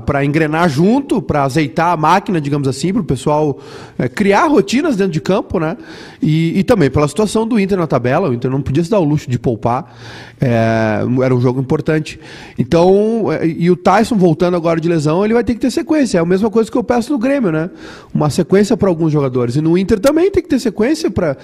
Para 0.05 0.25
engrenar 0.25 0.67
junto, 0.67 1.21
para 1.21 1.43
azeitar 1.43 1.93
a 1.93 1.97
máquina, 1.97 2.41
digamos 2.41 2.67
assim, 2.67 2.91
para 2.91 3.01
o 3.01 3.05
pessoal 3.05 3.59
é, 3.97 4.09
criar 4.09 4.45
rotinas 4.47 4.95
dentro 4.95 5.13
de 5.13 5.21
campo, 5.21 5.59
né? 5.59 5.77
E, 6.21 6.59
e, 6.59 6.63
também 6.63 6.89
pela 6.89 7.07
situação 7.07 7.47
do 7.47 7.59
Inter 7.59 7.77
na 7.77 7.87
tabela, 7.87 8.29
o 8.29 8.33
Inter 8.33 8.51
não 8.51 8.61
podia 8.61 8.83
se 8.83 8.89
dar 8.89 8.99
o 8.99 9.03
luxo 9.03 9.29
de 9.29 9.39
poupar, 9.39 9.95
é, 10.41 10.99
era 11.23 11.33
um 11.33 11.39
jogo 11.39 11.61
importante. 11.61 12.19
Então, 12.57 13.31
é, 13.31 13.47
e 13.47 13.71
o 13.71 13.75
Tyson 13.75 14.15
voltando 14.15 14.57
agora 14.57 14.79
de 14.79 14.89
lesão, 14.89 15.23
ele 15.23 15.33
vai 15.33 15.43
ter 15.43 15.53
que 15.53 15.59
ter 15.59 15.71
sequência. 15.71 16.17
É 16.17 16.21
a 16.21 16.25
mesma 16.25 16.49
coisa 16.49 16.69
que 16.69 16.77
eu 16.77 16.83
peço 16.83 17.13
no 17.13 17.19
Grêmio, 17.19 17.51
né? 17.51 17.69
Uma 18.13 18.29
sequência 18.29 18.75
para 18.75 18.89
alguns 18.89 19.11
jogadores. 19.11 19.55
E 19.55 19.61
no 19.61 19.77
Inter 19.77 19.99
também 19.99 20.29
tem 20.29 20.43
que 20.43 20.49
ter 20.49 20.59
sequência 20.59 21.09
para. 21.09 21.37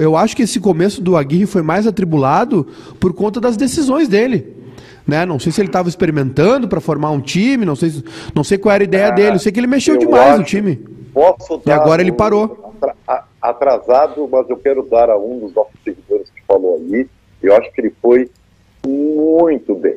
Eu 0.00 0.16
acho 0.16 0.36
que 0.36 0.42
esse 0.42 0.60
começo 0.60 1.00
do 1.00 1.16
Aguirre 1.16 1.46
foi 1.46 1.62
mais 1.62 1.86
atribulado 1.86 2.66
por 3.00 3.12
conta 3.12 3.40
das 3.40 3.56
decisões 3.56 4.08
dele. 4.08 4.61
Né? 5.06 5.26
Não 5.26 5.38
sei 5.38 5.52
se 5.52 5.60
ele 5.60 5.68
estava 5.68 5.88
experimentando 5.88 6.68
para 6.68 6.80
formar 6.80 7.10
um 7.10 7.20
time, 7.20 7.64
não 7.64 7.74
sei, 7.74 8.02
não 8.34 8.44
sei 8.44 8.58
qual 8.58 8.74
era 8.74 8.84
a 8.84 8.86
ideia 8.86 9.06
é, 9.06 9.12
dele. 9.12 9.36
Eu 9.36 9.40
sei 9.40 9.52
que 9.52 9.60
ele 9.60 9.66
mexeu 9.66 9.96
demais 9.96 10.38
no 10.38 10.44
time. 10.44 10.76
Posso 11.12 11.60
e 11.66 11.70
agora 11.70 12.00
ele 12.00 12.12
parou. 12.12 12.74
Atrasado, 13.40 14.28
mas 14.30 14.48
eu 14.48 14.56
quero 14.56 14.82
dar 14.82 15.10
a 15.10 15.18
um 15.18 15.40
dos 15.40 15.54
nossos 15.54 15.74
seguidores 15.84 16.30
que 16.30 16.42
falou 16.46 16.76
ali. 16.76 17.08
Eu 17.42 17.56
acho 17.56 17.70
que 17.72 17.80
ele 17.80 17.92
foi 18.00 18.30
muito 18.86 19.74
bem. 19.74 19.96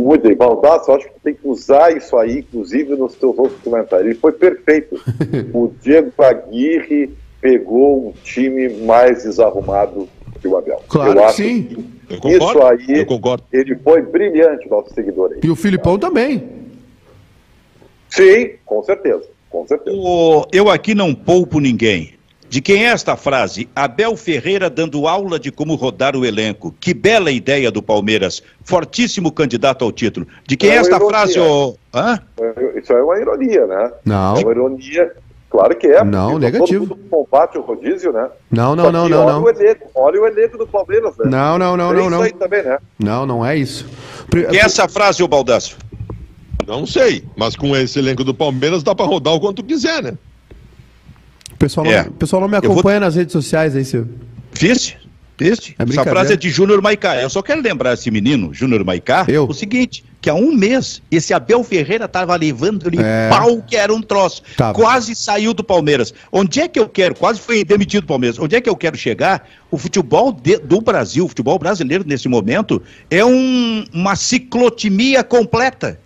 Muito 0.00 0.22
bem. 0.22 0.36
Baldasso, 0.36 0.90
eu 0.90 0.94
acho 0.96 1.08
que 1.08 1.20
tem 1.20 1.34
que 1.34 1.46
usar 1.46 1.94
isso 1.94 2.16
aí, 2.16 2.38
inclusive 2.38 2.96
nos 2.96 3.12
seus 3.12 3.36
outros 3.36 3.60
comentários. 3.60 4.06
Ele 4.06 4.18
foi 4.18 4.32
perfeito. 4.32 4.96
o 5.52 5.72
Diego 5.82 6.12
Aguirre 6.22 7.14
pegou 7.40 8.08
um 8.08 8.12
time 8.22 8.68
mais 8.84 9.24
desarrumado 9.24 10.08
que 10.40 10.48
o 10.48 10.56
Abel. 10.56 10.80
Claro 10.88 11.18
eu 11.18 11.26
que 11.26 11.32
sim. 11.32 11.62
Que 11.64 11.99
eu 12.10 12.20
concordo, 12.20 12.82
Isso 12.82 12.90
aí, 12.90 12.98
eu 12.98 13.06
concordo. 13.06 13.44
ele 13.52 13.76
foi 13.76 14.02
brilhante, 14.02 14.68
nosso 14.68 14.92
seguidor 14.92 15.32
aí. 15.32 15.40
E 15.42 15.50
o 15.50 15.56
Filipão 15.56 15.98
também. 15.98 16.42
Sim, 18.08 18.50
com 18.64 18.82
certeza. 18.82 19.24
Com 19.48 19.66
certeza. 19.66 19.96
O, 19.96 20.46
eu 20.52 20.68
aqui 20.68 20.94
não 20.94 21.14
poupo 21.14 21.60
ninguém. 21.60 22.14
De 22.48 22.60
quem 22.60 22.84
é 22.84 22.88
esta 22.88 23.16
frase? 23.16 23.68
Abel 23.76 24.16
Ferreira 24.16 24.68
dando 24.68 25.06
aula 25.06 25.38
de 25.38 25.52
como 25.52 25.76
rodar 25.76 26.16
o 26.16 26.26
elenco. 26.26 26.74
Que 26.80 26.92
bela 26.92 27.30
ideia 27.30 27.70
do 27.70 27.80
Palmeiras. 27.80 28.42
Fortíssimo 28.64 29.30
candidato 29.30 29.84
ao 29.84 29.92
título. 29.92 30.26
De 30.48 30.56
quem 30.56 30.70
é, 30.70 30.74
é 30.74 30.76
esta 30.78 30.96
ironia. 30.96 31.08
frase? 31.08 31.38
Oh... 31.38 31.76
Hã? 31.94 32.20
Isso 32.74 32.92
é 32.92 33.00
uma 33.00 33.20
ironia, 33.20 33.66
né? 33.66 33.92
Não. 34.04 34.36
É 34.36 34.40
uma 34.40 34.50
ironia 34.50 35.12
Claro 35.50 35.76
que 35.76 35.88
é. 35.88 36.04
Não, 36.04 36.38
negativo. 36.38 36.86
Todo 36.86 36.96
mundo 36.96 37.10
combate 37.10 37.58
o 37.58 37.60
rodízio, 37.60 38.12
né? 38.12 38.28
Não, 38.48 38.76
não, 38.76 38.92
não, 38.92 39.08
não, 39.08 39.18
olha 39.24 39.32
não. 39.32 39.42
O 39.42 39.50
elenco, 39.50 39.90
olha 39.96 40.22
o 40.22 40.26
elenco 40.26 40.56
do 40.56 40.66
Palmeiras, 40.66 41.16
né? 41.18 41.24
Não, 41.28 41.58
não, 41.58 41.76
não, 41.76 41.92
não, 41.92 42.08
não. 42.08 42.24
Isso 42.24 42.34
aí 42.34 42.38
também, 42.38 42.62
né? 42.62 42.78
Não, 42.96 43.26
não 43.26 43.44
é 43.44 43.56
isso. 43.56 43.84
E 44.52 44.56
essa 44.56 44.88
frase, 44.88 45.24
o 45.24 45.28
Baldaço? 45.28 45.76
Não 46.64 46.86
sei, 46.86 47.24
mas 47.36 47.56
com 47.56 47.76
esse 47.76 47.98
elenco 47.98 48.22
do 48.22 48.32
Palmeiras 48.32 48.84
dá 48.84 48.94
para 48.94 49.04
rodar 49.04 49.34
o 49.34 49.40
quanto 49.40 49.64
quiser, 49.64 50.00
né? 50.00 50.16
O 51.52 51.56
pessoal 51.56 51.84
não, 51.84 51.92
é. 51.92 52.04
pessoal 52.04 52.40
não 52.40 52.48
me 52.48 52.56
acompanha 52.56 53.00
vou... 53.00 53.06
nas 53.06 53.16
redes 53.16 53.32
sociais 53.32 53.74
aí, 53.74 53.84
Silvio. 53.84 54.14
Fiz? 54.52 54.96
Este? 55.40 55.74
É 55.78 55.82
Essa 55.82 56.04
frase 56.04 56.32
é 56.34 56.36
de 56.36 56.50
Júnior 56.50 56.82
Maicá. 56.82 57.16
Eu 57.16 57.30
só 57.30 57.42
quero 57.42 57.60
lembrar 57.60 57.94
esse 57.94 58.10
menino, 58.10 58.52
Júnior 58.52 58.84
Maicá, 58.84 59.24
Eu? 59.28 59.46
o 59.46 59.54
seguinte: 59.54 60.04
que 60.20 60.28
há 60.28 60.34
um 60.34 60.52
mês 60.52 61.00
esse 61.10 61.32
Abel 61.32 61.64
Ferreira 61.64 62.04
estava 62.04 62.36
levando-lhe 62.36 62.98
é... 63.00 63.28
pau 63.28 63.62
que 63.62 63.76
era 63.76 63.92
um 63.92 64.02
troço. 64.02 64.42
Tava. 64.56 64.74
Quase 64.74 65.14
saiu 65.14 65.54
do 65.54 65.64
Palmeiras. 65.64 66.12
Onde 66.30 66.60
é 66.60 66.68
que 66.68 66.78
eu 66.78 66.88
quero? 66.88 67.14
Quase 67.14 67.40
foi 67.40 67.64
demitido 67.64 68.02
do 68.02 68.06
Palmeiras. 68.06 68.38
Onde 68.38 68.56
é 68.56 68.60
que 68.60 68.68
eu 68.68 68.76
quero 68.76 68.96
chegar? 68.96 69.48
O 69.70 69.78
futebol 69.78 70.32
de, 70.32 70.58
do 70.58 70.80
Brasil, 70.80 71.24
o 71.24 71.28
futebol 71.28 71.58
brasileiro 71.58 72.04
nesse 72.06 72.28
momento, 72.28 72.82
é 73.10 73.24
um, 73.24 73.84
uma 73.92 74.16
ciclotimia 74.16 75.24
completa. 75.24 75.98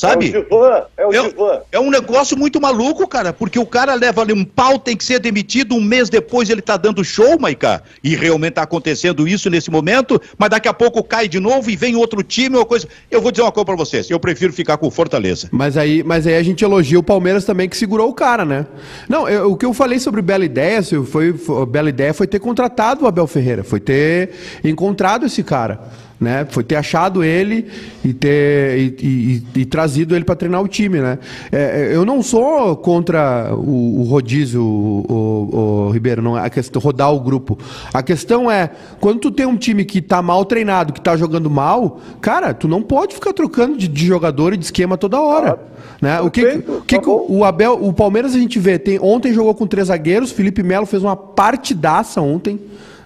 Sabe? 0.00 0.32
É 0.34 0.38
o 0.38 0.42
Givan, 0.42 0.82
é 0.96 1.06
o 1.06 1.52
é, 1.52 1.62
É 1.72 1.78
um 1.78 1.90
negócio 1.90 2.34
muito 2.34 2.58
maluco, 2.58 3.06
cara, 3.06 3.34
porque 3.34 3.58
o 3.58 3.66
cara 3.66 3.92
leva 3.92 4.22
ali 4.22 4.32
um 4.32 4.46
pau, 4.46 4.78
tem 4.78 4.96
que 4.96 5.04
ser 5.04 5.18
demitido, 5.18 5.74
um 5.74 5.80
mês 5.80 6.08
depois 6.08 6.48
ele 6.48 6.62
tá 6.62 6.78
dando 6.78 7.04
show, 7.04 7.38
Maiká, 7.38 7.82
e 8.02 8.16
realmente 8.16 8.54
tá 8.54 8.62
acontecendo 8.62 9.28
isso 9.28 9.50
nesse 9.50 9.70
momento, 9.70 10.18
mas 10.38 10.48
daqui 10.48 10.68
a 10.68 10.72
pouco 10.72 11.04
cai 11.04 11.28
de 11.28 11.38
novo 11.38 11.70
e 11.70 11.76
vem 11.76 11.96
outro 11.96 12.22
time 12.22 12.56
ou 12.56 12.64
coisa. 12.64 12.88
Eu 13.10 13.20
vou 13.20 13.30
dizer 13.30 13.42
uma 13.42 13.52
coisa 13.52 13.66
pra 13.66 13.76
vocês, 13.76 14.08
eu 14.08 14.18
prefiro 14.18 14.54
ficar 14.54 14.78
com 14.78 14.86
o 14.86 14.90
Fortaleza. 14.90 15.50
Mas 15.52 15.76
aí, 15.76 16.02
mas 16.02 16.26
aí 16.26 16.36
a 16.36 16.42
gente 16.42 16.64
elogia 16.64 16.98
o 16.98 17.02
Palmeiras 17.02 17.44
também 17.44 17.68
que 17.68 17.76
segurou 17.76 18.08
o 18.08 18.14
cara, 18.14 18.46
né? 18.46 18.66
Não, 19.06 19.28
eu, 19.28 19.52
o 19.52 19.56
que 19.56 19.66
eu 19.66 19.74
falei 19.74 19.98
sobre 19.98 20.22
Bela 20.22 20.46
Ideia, 20.46 20.82
foi, 20.82 21.34
foi, 21.34 21.66
Bela 21.66 21.90
Ideia 21.90 22.14
foi 22.14 22.26
ter 22.26 22.38
contratado 22.38 23.04
o 23.04 23.06
Abel 23.06 23.26
Ferreira, 23.26 23.62
foi 23.62 23.80
ter 23.80 24.30
encontrado 24.64 25.26
esse 25.26 25.42
cara 25.42 25.78
né? 26.20 26.46
Foi 26.50 26.62
ter 26.62 26.76
achado 26.76 27.24
ele 27.24 27.66
e 28.04 28.12
ter 28.12 28.78
e, 28.78 29.42
e, 29.54 29.60
e 29.60 29.64
trazido 29.64 30.14
ele 30.14 30.24
para 30.24 30.36
treinar 30.36 30.60
o 30.60 30.68
time, 30.68 31.00
né? 31.00 31.18
É, 31.50 31.58
é, 31.58 31.96
eu 31.96 32.04
não 32.04 32.22
sou 32.22 32.76
contra 32.76 33.54
o, 33.54 34.00
o 34.00 34.02
rodízio, 34.04 34.62
o, 34.62 35.06
o, 35.08 35.86
o, 35.86 35.90
Ribeiro, 35.90 36.20
não 36.20 36.36
é 36.36 36.44
a 36.44 36.50
questão 36.50 36.82
rodar 36.82 37.10
o 37.12 37.20
grupo. 37.20 37.58
A 37.94 38.02
questão 38.02 38.50
é 38.50 38.70
quando 39.00 39.20
tu 39.20 39.30
tem 39.30 39.46
um 39.46 39.56
time 39.56 39.82
que 39.82 40.02
tá 40.02 40.20
mal 40.20 40.44
treinado, 40.44 40.92
que 40.92 41.00
tá 41.00 41.16
jogando 41.16 41.48
mal, 41.48 42.00
cara, 42.20 42.52
tu 42.52 42.68
não 42.68 42.82
pode 42.82 43.14
ficar 43.14 43.32
trocando 43.32 43.78
de, 43.78 43.88
de 43.88 44.06
jogador 44.06 44.52
e 44.52 44.58
de 44.58 44.64
esquema 44.66 44.98
toda 44.98 45.18
hora. 45.18 45.58
Né? 46.02 46.20
O 46.20 46.30
que, 46.30 46.44
o, 46.44 46.82
que, 46.82 47.00
tá 47.00 47.10
o 47.10 47.44
Abel, 47.44 47.82
o 47.82 47.94
Palmeiras 47.94 48.34
a 48.34 48.38
gente 48.38 48.58
vê, 48.58 48.78
tem, 48.78 48.98
ontem 49.00 49.32
jogou 49.32 49.54
com 49.54 49.66
três 49.66 49.88
zagueiros, 49.88 50.30
Felipe 50.30 50.62
Melo 50.62 50.84
fez 50.84 51.02
uma 51.02 51.16
partidaça 51.16 52.20
ontem 52.20 52.60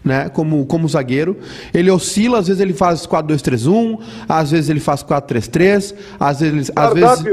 né, 0.04 0.28
como, 0.28 0.66
como 0.66 0.88
zagueiro. 0.88 1.36
Ele 1.72 1.90
oscila, 1.90 2.38
às 2.38 2.48
vezes 2.48 2.60
ele 2.60 2.74
faz 2.74 3.06
4-2-3-1, 3.06 3.98
às 4.28 4.50
vezes 4.50 4.68
ele 4.68 4.80
faz 4.80 5.02
4-3-3, 5.02 5.94
às 6.20 6.40
vezes, 6.40 6.70
às 6.76 6.94
vezes, 6.94 7.24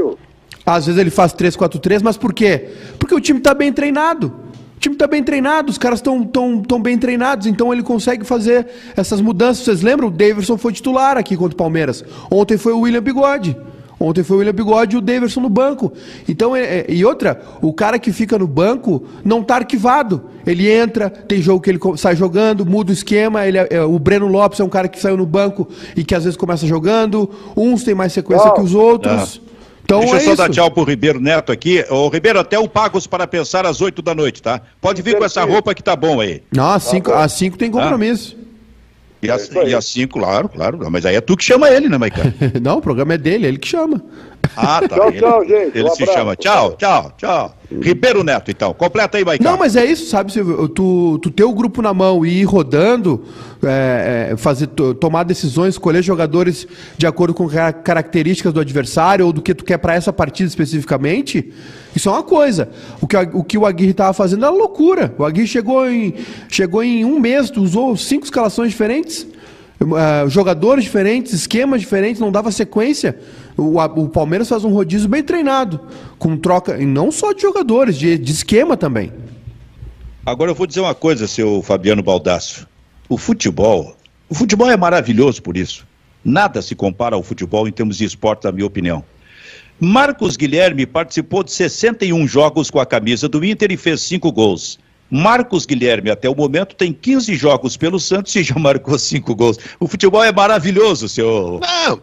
às 0.64 0.86
vezes 0.86 1.00
ele 1.00 1.10
faz 1.10 1.34
3-4-3, 1.34 2.00
mas 2.02 2.16
por 2.16 2.32
quê? 2.32 2.70
Porque 2.98 3.14
o 3.14 3.20
time 3.20 3.38
está 3.38 3.52
bem 3.52 3.72
treinado. 3.72 4.32
O 4.76 4.80
time 4.82 4.96
está 4.96 5.06
bem 5.06 5.22
treinado, 5.22 5.70
os 5.70 5.78
caras 5.78 6.00
estão 6.00 6.24
tão, 6.24 6.60
tão 6.60 6.82
bem 6.82 6.98
treinados, 6.98 7.46
então 7.46 7.72
ele 7.72 7.84
consegue 7.84 8.24
fazer 8.24 8.66
essas 8.96 9.20
mudanças. 9.20 9.64
Vocês 9.64 9.80
lembram? 9.80 10.08
O 10.08 10.10
Davidson 10.10 10.58
foi 10.58 10.72
titular 10.72 11.16
aqui 11.16 11.36
contra 11.36 11.54
o 11.54 11.56
Palmeiras. 11.56 12.04
Ontem 12.28 12.56
foi 12.56 12.72
o 12.72 12.80
William 12.80 13.02
Bigode. 13.02 13.56
Ontem 14.02 14.24
foi 14.24 14.36
o 14.36 14.38
William 14.40 14.52
Bigode 14.52 14.96
e 14.96 14.98
o 14.98 15.00
Daverson 15.00 15.40
no 15.40 15.48
banco. 15.48 15.92
Então, 16.28 16.56
é, 16.56 16.62
é, 16.62 16.86
e 16.88 17.04
outra, 17.04 17.40
o 17.60 17.72
cara 17.72 17.98
que 17.98 18.12
fica 18.12 18.36
no 18.36 18.48
banco 18.48 19.04
não 19.24 19.40
está 19.40 19.56
arquivado. 19.56 20.24
Ele 20.44 20.68
entra, 20.68 21.08
tem 21.08 21.40
jogo 21.40 21.60
que 21.60 21.70
ele 21.70 21.78
sai 21.96 22.16
jogando, 22.16 22.66
muda 22.66 22.90
o 22.90 22.92
esquema. 22.92 23.46
Ele 23.46 23.58
é, 23.58 23.68
é, 23.70 23.82
o 23.82 23.98
Breno 23.98 24.26
Lopes 24.26 24.58
é 24.58 24.64
um 24.64 24.68
cara 24.68 24.88
que 24.88 25.00
saiu 25.00 25.16
no 25.16 25.24
banco 25.24 25.68
e 25.96 26.02
que 26.02 26.14
às 26.14 26.24
vezes 26.24 26.36
começa 26.36 26.66
jogando. 26.66 27.30
Uns 27.56 27.84
têm 27.84 27.94
mais 27.94 28.12
sequência 28.12 28.50
que 28.52 28.60
os 28.60 28.74
outros. 28.74 29.40
Ah. 29.46 29.52
Então, 29.84 30.00
Deixa 30.00 30.14
eu 30.14 30.18
é 30.18 30.20
só 30.20 30.32
isso. 30.32 30.42
dar 30.42 30.48
tchau 30.48 30.70
pro 30.70 30.84
Ribeiro 30.84 31.20
Neto 31.20 31.52
aqui. 31.52 31.84
Ô, 31.90 32.08
Ribeiro, 32.08 32.40
até 32.40 32.58
o 32.58 32.68
Pagos 32.68 33.06
para 33.06 33.26
pensar 33.26 33.66
às 33.66 33.80
8 33.80 34.00
da 34.00 34.14
noite, 34.14 34.40
tá? 34.40 34.60
Pode 34.80 35.02
vir 35.02 35.18
com 35.18 35.24
essa 35.24 35.44
roupa 35.44 35.74
que 35.74 35.82
tá 35.82 35.94
bom 35.94 36.20
aí. 36.20 36.42
Não, 36.52 36.70
às 36.70 36.84
5 36.84 37.10
tá 37.10 37.28
cinco 37.28 37.58
tem 37.58 37.70
compromisso. 37.70 38.36
Ah. 38.38 38.42
E, 39.22 39.30
é 39.30 39.68
e 39.68 39.74
assim, 39.74 40.06
claro, 40.06 40.48
claro. 40.48 40.78
Mas 40.90 41.06
aí 41.06 41.14
é 41.14 41.20
tu 41.20 41.36
que 41.36 41.44
chama 41.44 41.70
ele, 41.70 41.88
né, 41.88 41.96
Maicon? 41.96 42.22
Não, 42.60 42.78
o 42.78 42.82
programa 42.82 43.14
é 43.14 43.18
dele, 43.18 43.46
é 43.46 43.48
ele 43.48 43.58
que 43.58 43.68
chama. 43.68 44.02
Ah, 44.56 44.80
tá. 44.80 44.96
Tchau, 44.96 45.12
tchau, 45.12 45.46
gente. 45.46 45.78
Ele 45.78 45.88
um 45.88 45.94
se 45.94 46.04
chama. 46.06 46.34
Tchau, 46.34 46.72
tchau, 46.72 47.12
tchau. 47.16 47.54
Ribeiro 47.80 48.22
Neto, 48.22 48.50
então. 48.50 48.74
Completa 48.74 49.18
aí, 49.18 49.24
Maicon. 49.24 49.44
Não, 49.44 49.56
mas 49.56 49.76
é 49.76 49.84
isso, 49.84 50.06
sabe, 50.06 50.32
Silvio? 50.32 50.68
Tu, 50.68 51.18
tu 51.22 51.30
ter 51.30 51.44
o 51.44 51.52
grupo 51.52 51.80
na 51.80 51.94
mão 51.94 52.24
e 52.26 52.40
ir 52.40 52.44
rodando, 52.44 53.22
é, 53.62 54.30
é, 54.32 54.36
fazer, 54.36 54.66
tomar 54.66 55.22
decisões, 55.24 55.74
escolher 55.74 56.02
jogadores 56.02 56.66
de 56.96 57.06
acordo 57.06 57.32
com 57.34 57.48
características 57.84 58.52
do 58.52 58.60
adversário 58.60 59.26
ou 59.26 59.32
do 59.32 59.40
que 59.40 59.54
tu 59.54 59.64
quer 59.64 59.78
para 59.78 59.94
essa 59.94 60.12
partida 60.12 60.48
especificamente, 60.48 61.52
isso 61.94 62.08
é 62.08 62.12
uma 62.12 62.22
coisa. 62.22 62.68
O 63.00 63.06
que, 63.06 63.16
o 63.16 63.44
que 63.44 63.58
o 63.58 63.66
Aguirre 63.66 63.92
estava 63.92 64.12
fazendo 64.12 64.44
era 64.44 64.54
loucura. 64.54 65.14
O 65.18 65.24
Aguirre 65.24 65.46
chegou 65.46 65.88
em, 65.88 66.14
chegou 66.48 66.82
em 66.82 67.04
um 67.04 67.20
mês, 67.20 67.50
usou 67.56 67.96
cinco 67.96 68.24
escalações 68.24 68.70
diferentes. 68.70 69.26
Uh, 69.82 70.28
jogadores 70.30 70.84
diferentes, 70.84 71.32
esquemas 71.32 71.80
diferentes, 71.80 72.20
não 72.20 72.30
dava 72.30 72.52
sequência. 72.52 73.18
O, 73.56 73.78
o, 73.78 74.08
Palmeiras 74.08 74.48
faz 74.48 74.64
um 74.64 74.72
rodízio 74.72 75.08
bem 75.08 75.22
treinado, 75.22 75.80
com 76.18 76.36
troca, 76.36 76.80
e 76.80 76.86
não 76.86 77.10
só 77.10 77.32
de 77.32 77.42
jogadores, 77.42 77.96
de, 77.96 78.16
de 78.16 78.32
esquema 78.32 78.76
também. 78.76 79.12
Agora 80.24 80.50
eu 80.50 80.54
vou 80.54 80.66
dizer 80.66 80.80
uma 80.80 80.94
coisa, 80.94 81.26
seu 81.26 81.62
Fabiano 81.62 82.02
Baldasso. 82.02 82.68
O 83.08 83.18
futebol, 83.18 83.96
o 84.28 84.34
futebol 84.34 84.70
é 84.70 84.76
maravilhoso 84.76 85.42
por 85.42 85.56
isso. 85.56 85.84
Nada 86.24 86.62
se 86.62 86.76
compara 86.76 87.16
ao 87.16 87.22
futebol 87.22 87.66
em 87.66 87.72
termos 87.72 87.96
de 87.98 88.04
esporte, 88.04 88.44
na 88.44 88.52
minha 88.52 88.66
opinião. 88.66 89.04
Marcos 89.80 90.36
Guilherme 90.36 90.86
participou 90.86 91.42
de 91.42 91.50
61 91.50 92.28
jogos 92.28 92.70
com 92.70 92.78
a 92.78 92.86
camisa 92.86 93.28
do 93.28 93.44
Inter 93.44 93.72
e 93.72 93.76
fez 93.76 94.00
5 94.02 94.30
gols. 94.30 94.78
Marcos 95.14 95.66
Guilherme, 95.66 96.10
até 96.10 96.26
o 96.26 96.34
momento, 96.34 96.74
tem 96.74 96.90
15 96.90 97.34
jogos 97.34 97.76
pelo 97.76 98.00
Santos 98.00 98.34
e 98.34 98.42
já 98.42 98.54
marcou 98.58 98.98
5 98.98 99.34
gols. 99.34 99.58
O 99.78 99.86
futebol 99.86 100.24
é 100.24 100.32
maravilhoso, 100.32 101.06
senhor. 101.06 101.60
Não, 101.60 102.00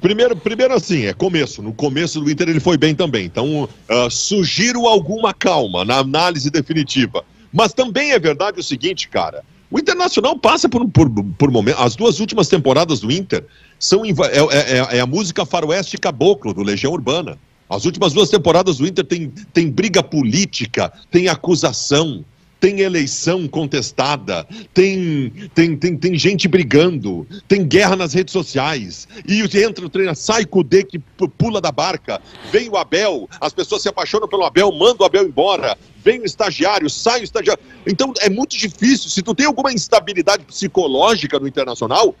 primeiro, 0.00 0.34
primeiro 0.34 0.74
assim, 0.74 1.06
é 1.06 1.12
começo. 1.12 1.62
No 1.62 1.72
começo 1.72 2.20
do 2.20 2.28
Inter 2.28 2.48
ele 2.48 2.58
foi 2.58 2.76
bem 2.76 2.96
também. 2.96 3.26
Então, 3.26 3.62
uh, 3.62 4.10
sugiro 4.10 4.88
alguma 4.88 5.32
calma 5.32 5.84
na 5.84 5.98
análise 5.98 6.50
definitiva. 6.50 7.24
Mas 7.52 7.72
também 7.72 8.10
é 8.10 8.18
verdade 8.18 8.58
o 8.58 8.62
seguinte, 8.64 9.08
cara. 9.08 9.44
O 9.70 9.78
Internacional 9.78 10.36
passa 10.36 10.68
por, 10.68 10.84
por, 10.88 11.08
por 11.38 11.48
momento. 11.48 11.78
As 11.78 11.94
duas 11.94 12.18
últimas 12.18 12.48
temporadas 12.48 12.98
do 12.98 13.12
Inter 13.12 13.44
são 13.78 14.04
é, 14.04 14.08
é, 14.10 14.78
é, 14.78 14.96
é 14.96 15.00
a 15.00 15.06
música 15.06 15.46
Faroeste 15.46 15.96
Caboclo, 15.96 16.52
do 16.52 16.62
Legião 16.64 16.92
Urbana. 16.92 17.38
As 17.70 17.84
últimas 17.84 18.12
duas 18.12 18.28
temporadas 18.28 18.78
do 18.78 18.86
Inter 18.86 19.04
tem, 19.04 19.32
tem 19.52 19.70
briga 19.70 20.02
política, 20.02 20.92
tem 21.10 21.28
acusação, 21.28 22.24
tem 22.62 22.78
eleição 22.78 23.48
contestada, 23.48 24.46
tem, 24.72 25.32
tem, 25.52 25.76
tem, 25.76 25.96
tem 25.96 26.16
gente 26.16 26.46
brigando, 26.46 27.26
tem 27.48 27.66
guerra 27.66 27.96
nas 27.96 28.14
redes 28.14 28.30
sociais. 28.30 29.08
E 29.26 29.42
entra 29.64 29.84
o 29.84 29.88
treino, 29.88 30.14
sai 30.14 30.46
D 30.64 30.84
que 30.84 31.00
pula 31.36 31.60
da 31.60 31.72
barca, 31.72 32.22
vem 32.52 32.68
o 32.68 32.76
Abel, 32.76 33.28
as 33.40 33.52
pessoas 33.52 33.82
se 33.82 33.88
apaixonam 33.88 34.28
pelo 34.28 34.44
Abel, 34.44 34.70
manda 34.70 35.02
o 35.02 35.04
Abel 35.04 35.24
embora, 35.24 35.76
vem 36.04 36.20
o 36.20 36.24
estagiário, 36.24 36.88
sai 36.88 37.22
o 37.22 37.24
estagiário. 37.24 37.60
Então 37.84 38.12
é 38.20 38.30
muito 38.30 38.56
difícil. 38.56 39.10
Se 39.10 39.22
tu 39.22 39.34
tem 39.34 39.46
alguma 39.46 39.72
instabilidade 39.72 40.44
psicológica 40.44 41.40
no 41.40 41.48
internacional, 41.48 42.14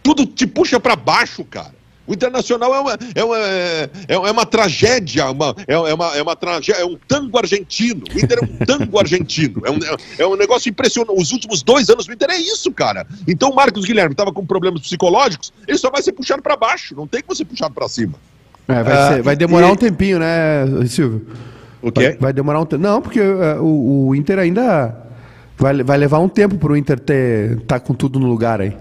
tudo 0.00 0.24
te 0.24 0.46
puxa 0.46 0.78
para 0.78 0.94
baixo, 0.94 1.44
cara. 1.44 1.74
O 2.08 2.14
Internacional 2.14 2.74
é 2.74 2.80
uma, 2.80 2.98
é 3.14 3.24
uma, 3.24 3.38
é, 3.38 3.90
é 4.08 4.30
uma 4.30 4.46
tragédia, 4.46 5.30
uma, 5.30 5.54
é, 5.66 5.74
é, 5.74 5.94
uma, 5.94 6.16
é 6.16 6.22
uma 6.22 6.34
tragédia, 6.34 6.80
é 6.80 6.84
um 6.84 6.96
tango 7.06 7.36
argentino. 7.36 8.02
O 8.14 8.18
Inter 8.18 8.38
é 8.38 8.44
um 8.44 8.64
tango 8.64 8.98
argentino. 8.98 9.62
É 9.66 9.70
um, 9.70 9.78
é 10.18 10.26
um 10.26 10.34
negócio 10.34 10.70
impressionante. 10.70 11.20
Os 11.20 11.30
últimos 11.32 11.62
dois 11.62 11.90
anos 11.90 12.06
do 12.06 12.12
Inter 12.14 12.30
é 12.30 12.38
isso, 12.38 12.72
cara. 12.72 13.06
Então 13.26 13.50
o 13.50 13.54
Marcos 13.54 13.84
Guilherme 13.84 14.12
estava 14.12 14.32
com 14.32 14.46
problemas 14.46 14.80
psicológicos, 14.80 15.52
ele 15.66 15.76
só 15.76 15.90
vai 15.90 16.00
ser 16.00 16.12
puxado 16.12 16.40
para 16.40 16.56
baixo, 16.56 16.96
não 16.96 17.06
tem 17.06 17.20
como 17.22 17.36
ser 17.36 17.44
puxado 17.44 17.74
para 17.74 17.86
cima. 17.88 18.14
É, 18.66 18.82
vai, 18.82 18.92
ah, 18.92 19.08
ser, 19.08 19.22
vai, 19.22 19.36
demorar 19.36 19.68
e... 19.68 19.72
um 19.72 19.76
tempinho, 19.76 20.18
né, 20.18 20.64
Silvio? 20.86 21.26
O 21.82 21.92
quê? 21.92 22.10
Vai, 22.10 22.16
vai 22.16 22.32
demorar 22.32 22.60
um 22.60 22.66
tempo. 22.66 22.82
Não, 22.82 23.02
porque 23.02 23.20
uh, 23.20 23.62
o, 23.62 24.08
o, 24.08 24.14
Inter 24.14 24.38
ainda 24.38 24.94
vai, 25.56 25.82
vai 25.82 25.98
levar 25.98 26.18
um 26.18 26.28
tempo 26.28 26.56
para 26.56 26.72
o 26.72 26.76
Inter 26.76 26.98
ter 26.98 27.60
tá 27.66 27.78
com 27.78 27.92
tudo 27.92 28.18
no 28.18 28.26
lugar 28.26 28.60
aí. 28.60 28.74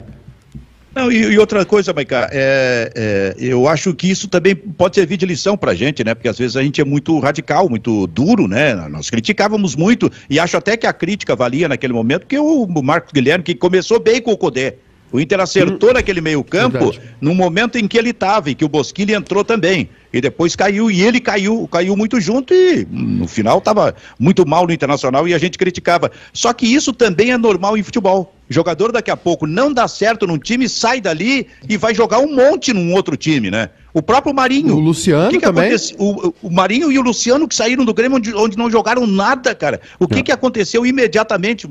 Não, 0.98 1.12
e, 1.12 1.18
e, 1.34 1.38
outra 1.38 1.64
coisa, 1.64 1.94
Maiká, 1.94 2.28
é, 2.32 2.92
é, 2.96 3.36
eu 3.38 3.68
acho 3.68 3.94
que 3.94 4.10
isso 4.10 4.28
também 4.28 4.56
pode 4.56 4.96
servir 4.96 5.16
de 5.16 5.28
lição 5.28 5.56
pra 5.56 5.76
gente, 5.76 6.04
né? 6.04 6.16
Porque 6.16 6.28
às 6.28 6.40
vezes 6.40 6.58
a 6.58 6.64
gente 6.64 6.82
é 6.82 6.84
muito 6.84 7.20
radical, 7.20 7.70
muito 7.70 8.08
duro, 8.08 8.48
né? 8.48 8.74
Nós 8.90 9.08
criticávamos 9.08 9.76
muito, 9.76 10.12
e 10.28 10.40
acho 10.40 10.58
até 10.58 10.76
que 10.76 10.88
a 10.88 10.94
crítica 10.94 11.36
valia 11.36 11.68
naquele 11.68 11.94
momento, 11.94 12.22
porque 12.22 12.40
o 12.40 12.66
Marcos 12.82 13.14
Guilherme, 13.14 13.44
que 13.44 13.54
começou 13.54 14.00
bem 14.00 14.20
com 14.20 14.32
o 14.32 14.38
Codé, 14.38 14.78
o 15.12 15.20
Inter 15.20 15.40
acertou 15.40 15.92
hum, 15.92 15.94
naquele 15.94 16.20
meio-campo 16.20 16.94
no 17.22 17.34
momento 17.34 17.78
em 17.78 17.88
que 17.88 17.98
ele 17.98 18.10
estava 18.10 18.50
e 18.50 18.56
que 18.56 18.66
o 18.66 18.70
Bosquilha 18.70 19.16
entrou 19.16 19.44
também. 19.44 19.90
E 20.18 20.22
depois 20.22 20.56
caiu, 20.56 20.90
e 20.90 21.04
ele 21.04 21.20
caiu, 21.20 21.68
caiu 21.72 21.96
muito 21.96 22.20
junto 22.20 22.52
e 22.52 22.88
no 22.90 23.28
final 23.28 23.60
estava 23.60 23.94
muito 24.18 24.48
mal 24.48 24.66
no 24.66 24.74
Internacional 24.74 25.28
e 25.28 25.34
a 25.36 25.38
gente 25.38 25.60
criticava. 25.60 26.12
Só 26.34 26.52
que 26.54 26.66
isso 26.66 26.92
também 26.92 27.32
é 27.32 27.38
normal 27.38 27.78
em 27.78 27.84
futebol. 27.84 28.34
Jogador 28.50 28.92
daqui 28.92 29.12
a 29.12 29.18
pouco 29.18 29.46
não 29.46 29.72
dá 29.72 29.88
certo 29.88 30.26
num 30.26 30.40
time, 30.40 30.68
sai 30.68 31.02
dali 31.02 31.48
e 31.70 31.78
vai 31.78 31.94
jogar 31.94 32.20
um 32.20 32.34
monte 32.34 32.74
num 32.74 32.94
outro 32.94 33.16
time, 33.16 33.52
né? 33.52 33.70
O 33.94 34.02
próprio 34.02 34.34
Marinho. 34.34 34.76
O 34.76 34.80
Luciano 34.80 35.30
que 35.32 35.40
que 35.40 35.46
também. 35.46 35.76
O, 35.98 36.34
o, 36.44 36.52
Marinho 36.52 36.92
e 36.92 37.00
o 37.00 37.02
Luciano 37.02 37.48
que 37.48 37.56
saíram 37.56 37.84
do 37.84 37.94
Grêmio 37.94 38.18
onde, 38.18 38.34
onde 38.36 38.56
não 38.56 38.70
jogaram 38.70 39.08
nada, 39.08 39.56
cara. 39.56 39.82
O 40.00 40.08
que, 40.08 40.22
que 40.22 40.32
aconteceu 40.32 40.86
imediatamente, 40.86 41.68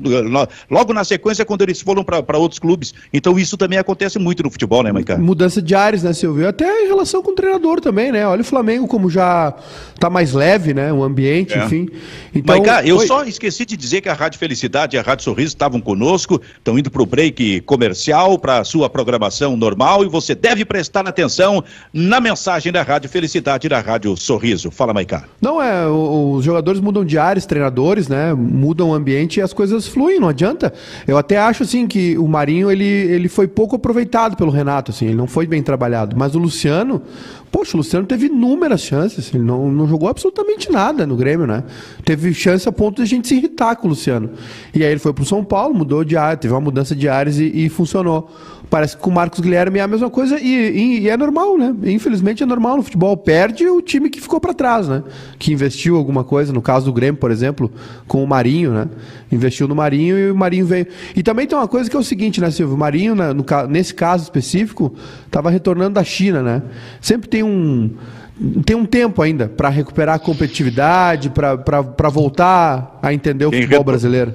logo 0.69 0.93
na 0.93 1.05
sequência, 1.05 1.45
quando 1.45 1.61
eles 1.61 1.79
foram 1.79 2.03
para 2.03 2.37
outros 2.37 2.59
clubes? 2.59 2.93
Então 3.13 3.39
isso 3.39 3.55
também 3.55 3.79
acontece 3.79 4.19
muito 4.19 4.43
no 4.43 4.51
futebol, 4.51 4.83
né, 4.83 4.91
Maicon? 4.91 5.17
Mudança 5.17 5.61
de 5.61 5.73
áreas, 5.73 6.03
né, 6.03 6.11
Silvio? 6.11 6.47
Até 6.47 6.83
em 6.83 6.87
relação 6.87 7.23
com 7.23 7.31
o 7.31 7.35
treinador 7.35 7.79
também, 7.79 8.11
né? 8.11 8.27
Olha 8.27 8.36
o 8.41 8.45
Flamengo 8.45 8.87
como 8.87 9.09
já 9.09 9.53
tá 9.99 10.09
mais 10.09 10.33
leve, 10.33 10.73
né? 10.73 10.91
O 10.93 11.03
ambiente, 11.03 11.53
é. 11.53 11.65
enfim. 11.65 11.89
Então, 12.33 12.63
eu 12.85 12.97
foi... 12.97 13.07
só 13.07 13.23
esqueci 13.23 13.65
de 13.65 13.75
dizer 13.75 14.01
que 14.01 14.09
a 14.09 14.13
Rádio 14.13 14.39
Felicidade 14.39 14.95
e 14.95 14.99
a 14.99 15.01
Rádio 15.01 15.23
Sorriso 15.23 15.49
estavam 15.49 15.81
conosco, 15.81 16.39
estão 16.57 16.77
indo 16.77 16.91
para 16.91 17.01
o 17.01 17.05
break 17.05 17.61
comercial, 17.61 18.37
para 18.37 18.59
a 18.59 18.63
sua 18.63 18.89
programação 18.89 19.57
normal, 19.57 20.03
e 20.03 20.07
você 20.07 20.35
deve 20.35 20.63
prestar 20.65 21.07
atenção 21.07 21.63
na 21.91 22.19
mensagem 22.19 22.71
da 22.71 22.83
Rádio 22.83 23.09
Felicidade 23.09 23.67
e 23.67 23.69
da 23.69 23.79
Rádio 23.79 24.15
Sorriso. 24.15 24.69
Fala, 24.69 24.93
Maicá. 24.93 25.23
Não, 25.41 25.61
é, 25.61 25.87
os 25.87 26.43
jogadores 26.43 26.79
mudam 26.79 27.03
de 27.03 27.17
áreas, 27.17 27.45
treinadores, 27.45 28.07
né? 28.07 28.33
Mudam 28.33 28.89
o 28.89 28.93
ambiente 28.93 29.37
e 29.37 29.41
as 29.41 29.53
coisas 29.53 29.87
fluem, 29.87 30.19
não 30.19 30.29
adianta. 30.29 30.73
Eu 31.07 31.17
até 31.17 31.37
acho, 31.37 31.63
assim, 31.63 31.87
que 31.87 32.17
o 32.17 32.27
Marinho, 32.27 32.71
ele, 32.71 32.85
ele 32.85 33.27
foi 33.27 33.47
pouco 33.47 33.75
aproveitado 33.75 34.35
pelo 34.35 34.51
Renato, 34.51 34.91
assim, 34.91 35.05
ele 35.05 35.15
não 35.15 35.27
foi 35.27 35.47
bem 35.47 35.63
trabalhado. 35.63 36.15
Mas 36.15 36.35
o 36.35 36.39
Luciano, 36.39 37.01
Poxa, 37.51 37.75
o 37.75 37.77
Luciano 37.77 38.05
teve 38.05 38.27
inúmeras 38.27 38.81
chances, 38.81 39.33
ele 39.33 39.43
não, 39.43 39.71
não 39.71 39.87
jogou 39.87 40.09
absolutamente 40.09 40.71
nada 40.71 41.07
no 41.07 41.15
Grêmio, 41.15 41.47
né? 41.47 41.63
Teve 42.03 42.33
chance 42.33 42.67
a 42.67 42.71
ponto 42.71 42.97
de 42.97 43.03
a 43.03 43.05
gente 43.05 43.27
se 43.27 43.35
irritar 43.35 43.75
com 43.77 43.87
o 43.87 43.89
Luciano. 43.89 44.31
E 44.73 44.83
aí 44.83 44.91
ele 44.91 44.99
foi 44.99 45.13
pro 45.13 45.25
São 45.25 45.43
Paulo, 45.43 45.73
mudou 45.73 46.03
de 46.03 46.17
área, 46.17 46.37
teve 46.37 46.53
uma 46.53 46.61
mudança 46.61 46.95
de 46.95 47.07
áreas 47.07 47.39
e, 47.39 47.45
e 47.45 47.69
funcionou. 47.69 48.29
Parece 48.69 48.97
que 48.97 49.01
com 49.01 49.09
o 49.09 49.13
Marcos 49.13 49.39
Guilherme 49.39 49.79
é 49.79 49.81
a 49.81 49.87
mesma 49.87 50.09
coisa 50.09 50.37
e, 50.39 50.45
e, 50.45 50.99
e, 51.01 51.09
é 51.09 51.15
normal, 51.15 51.57
né? 51.57 51.73
Infelizmente 51.85 52.43
é 52.43 52.45
normal 52.45 52.75
no 52.75 52.83
futebol. 52.83 53.15
Perde 53.15 53.65
o 53.65 53.81
time 53.81 54.09
que 54.09 54.19
ficou 54.19 54.41
para 54.41 54.53
trás, 54.53 54.89
né? 54.89 55.03
Que 55.39 55.53
investiu 55.53 55.95
alguma 55.95 56.23
coisa, 56.23 56.51
no 56.51 56.61
caso 56.61 56.85
do 56.85 56.91
Grêmio, 56.91 57.19
por 57.19 57.31
exemplo, 57.31 57.71
com 58.07 58.21
o 58.21 58.27
Marinho, 58.27 58.71
né? 58.73 58.89
Investiu 59.31 59.69
no 59.69 59.75
Marinho 59.75 60.19
e 60.19 60.31
o 60.31 60.35
Marinho 60.35 60.65
veio. 60.65 60.87
E 61.15 61.23
também 61.23 61.47
tem 61.47 61.57
uma 61.57 61.67
coisa 61.67 61.89
que 61.89 61.95
é 61.95 61.99
o 61.99 62.03
seguinte, 62.03 62.41
né, 62.41 62.51
Silvio? 62.51 62.75
O 62.75 62.77
Marinho, 62.77 63.15
né, 63.15 63.31
no, 63.31 63.45
nesse 63.69 63.93
caso 63.93 64.23
específico, 64.23 64.93
estava 65.25 65.49
retornando 65.49 65.93
da 65.93 66.03
China, 66.03 66.43
né? 66.43 66.61
Sempre 66.99 67.29
tem 67.29 67.36
um 67.43 67.91
tem 68.63 68.75
um 68.75 68.85
tempo 68.85 69.21
ainda 69.21 69.47
para 69.47 69.69
recuperar 69.69 70.15
a 70.15 70.19
competitividade, 70.19 71.31
para 71.31 72.09
voltar 72.09 72.99
a 73.01 73.13
entender 73.13 73.45
o 73.45 73.49
Quem 73.49 73.63
futebol 73.63 73.83
brasileiro. 73.83 74.33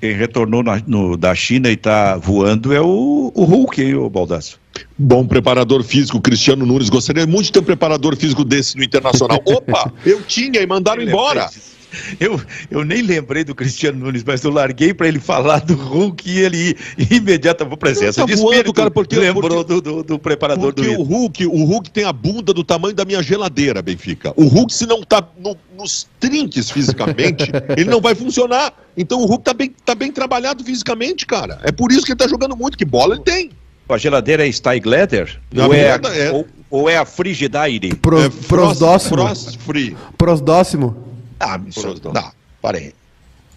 Quem 0.00 0.14
retornou 0.14 0.62
na, 0.62 0.80
no, 0.86 1.16
da 1.16 1.34
China 1.34 1.68
e 1.68 1.74
está 1.74 2.16
voando 2.16 2.72
é 2.72 2.80
o, 2.80 3.32
o 3.34 3.44
Hulk, 3.44 3.82
hein, 3.82 3.94
o 3.94 4.08
Baldasso. 4.08 4.60
Bom 4.96 5.26
preparador 5.26 5.82
físico, 5.82 6.20
Cristiano 6.20 6.64
Nunes. 6.64 6.88
Gostaria 6.88 7.26
muito 7.26 7.46
de 7.46 7.52
ter 7.52 7.60
um 7.60 7.64
preparador 7.64 8.16
físico 8.16 8.44
desse 8.44 8.76
no 8.76 8.84
Internacional. 8.84 9.40
Opa, 9.46 9.92
eu 10.04 10.22
tinha 10.22 10.60
e 10.60 10.66
mandaram 10.66 11.02
embora. 11.02 11.48
Eu, 12.20 12.40
eu 12.70 12.84
nem 12.84 13.02
lembrei 13.02 13.44
do 13.44 13.54
Cristiano 13.54 13.98
Nunes, 13.98 14.22
mas 14.24 14.42
eu 14.44 14.50
larguei 14.50 14.94
para 14.94 15.08
ele 15.08 15.18
falar 15.18 15.60
do 15.60 15.74
Hulk 15.74 16.28
e 16.28 16.38
ele 16.38 16.76
imediata 17.10 17.64
por 17.66 17.76
presença 17.76 18.20
tá 18.20 18.26
de 18.26 18.36
voando, 18.36 18.72
cara, 18.72 18.90
porque 18.90 19.16
lembrou 19.16 19.64
porque, 19.64 19.74
do, 19.74 19.80
do, 19.80 20.02
do, 20.02 20.18
preparador 20.18 20.72
porque 20.72 20.94
do 20.94 21.00
o 21.00 21.02
Hulk, 21.02 21.46
o 21.46 21.64
Hulk 21.64 21.90
tem 21.90 22.04
a 22.04 22.12
bunda 22.12 22.52
do 22.52 22.62
tamanho 22.62 22.94
da 22.94 23.04
minha 23.04 23.22
geladeira, 23.22 23.82
Benfica. 23.82 24.32
O 24.36 24.46
Hulk 24.46 24.72
se 24.72 24.86
não 24.86 25.02
tá 25.02 25.26
no, 25.38 25.56
nos 25.76 26.08
trinques 26.20 26.70
fisicamente, 26.70 27.50
ele 27.76 27.90
não 27.90 28.00
vai 28.00 28.14
funcionar. 28.14 28.72
Então 28.96 29.20
o 29.20 29.26
Hulk 29.26 29.44
tá 29.44 29.54
bem, 29.54 29.74
tá 29.84 29.94
bem 29.94 30.12
trabalhado 30.12 30.62
fisicamente, 30.64 31.26
cara. 31.26 31.58
É 31.62 31.72
por 31.72 31.90
isso 31.90 32.04
que 32.04 32.12
ele 32.12 32.18
tá 32.18 32.28
jogando 32.28 32.56
muito, 32.56 32.78
que 32.78 32.84
bola 32.84 33.14
ele 33.14 33.24
tem. 33.24 33.50
A 33.88 33.98
geladeira 33.98 34.46
é 34.46 34.48
Styglader? 34.48 35.38
Ou 35.54 35.74
é, 35.74 36.00
é, 36.14 36.32
ou, 36.32 36.46
ou, 36.70 36.88
é 36.88 36.96
a 36.96 37.04
Frigidaire? 37.04 37.94
Pro, 37.96 38.22
é 38.22 38.30
prosdóximo. 38.48 39.16
Frost 39.16 39.58
free. 39.58 39.96
Prosdóximo. 40.16 41.11
Ah, 41.42 41.60
isso, 41.66 41.94
não, 42.14 42.30
parei. 42.60 42.94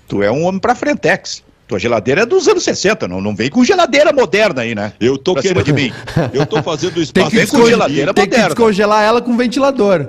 Tu 0.08 0.22
é 0.24 0.32
um 0.32 0.44
homem 0.44 0.60
pra 0.60 0.74
frentex. 0.76 1.44
Tua 1.68 1.80
geladeira 1.80 2.22
é 2.22 2.26
dos 2.28 2.48
anos 2.48 2.64
60, 2.64 3.08
não, 3.08 3.20
não 3.20 3.36
vem 3.36 3.50
com 3.50 3.64
geladeira 3.64 4.14
moderna 4.14 4.62
aí, 4.62 4.76
né? 4.76 4.94
Eu 5.00 5.18
tô 5.18 5.34
Pra 5.34 5.42
cima 5.42 5.64
querendo. 5.64 5.76
de 5.76 5.84
mim. 5.90 5.94
Eu 6.32 6.46
tô 6.46 6.62
fazendo 6.62 6.94
Tem 6.94 7.02
espaço. 7.04 7.30
que, 7.32 7.36
vem 7.38 7.48
com 7.48 7.66
geladeira 7.66 8.14
tem 8.14 8.26
que 8.26 8.30
moderna. 8.32 8.50
descongelar 8.50 9.04
ela 9.04 9.20
com 9.22 9.36
ventilador. 9.36 10.08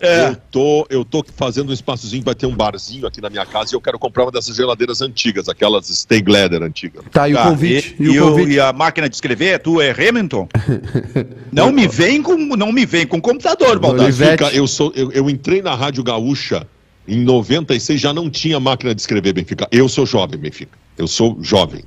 É. 0.00 0.28
Eu 0.28 0.36
tô, 0.50 0.86
eu 0.90 1.04
tô 1.06 1.24
fazendo 1.34 1.70
um 1.70 1.72
espaçozinho, 1.72 2.22
vai 2.22 2.34
ter 2.34 2.44
um 2.46 2.54
barzinho 2.54 3.06
aqui 3.06 3.20
na 3.22 3.30
minha 3.30 3.44
casa 3.46 3.70
e 3.72 3.74
eu 3.74 3.80
quero 3.80 3.98
comprar 3.98 4.24
uma 4.24 4.30
dessas 4.30 4.54
geladeiras 4.54 5.00
antigas, 5.00 5.48
aquelas 5.48 5.86
Stay 5.88 6.22
Leather 6.24 6.62
antigas. 6.62 7.02
Tá, 7.10 7.26
e 7.28 7.32
Tá, 7.32 7.46
o 7.46 7.50
convite. 7.52 7.96
E, 7.98 8.02
E, 8.04 8.06
e 8.12 8.20
o 8.20 8.26
o- 8.26 8.30
convite. 8.32 8.52
e 8.52 8.60
a 8.60 8.72
máquina 8.72 9.08
de 9.08 9.14
escrever, 9.16 9.58
tu 9.60 9.80
é 9.80 9.90
Hamilton? 9.90 10.46
não 11.50 11.72
me 11.72 11.88
vem 11.88 12.22
com 12.22 12.36
não 12.36 12.70
me 12.70 12.84
vem 12.84 13.06
com 13.06 13.18
computador, 13.20 13.78
Baldassi. 13.78 14.22
Eu, 14.52 14.66
sou, 14.68 14.92
eu, 14.94 15.10
eu 15.10 15.28
entrei 15.30 15.62
na 15.62 15.74
Rádio 15.74 16.04
Gaúcha 16.04 16.66
em 17.08 17.22
96, 17.24 18.00
já 18.00 18.12
não 18.12 18.28
tinha 18.30 18.60
máquina 18.60 18.94
de 18.94 19.00
escrever, 19.00 19.32
Benfica. 19.32 19.66
Eu 19.72 19.88
sou 19.88 20.04
jovem, 20.06 20.38
Benfica. 20.38 20.78
Eu 20.96 21.08
sou 21.08 21.38
jovem. 21.40 21.82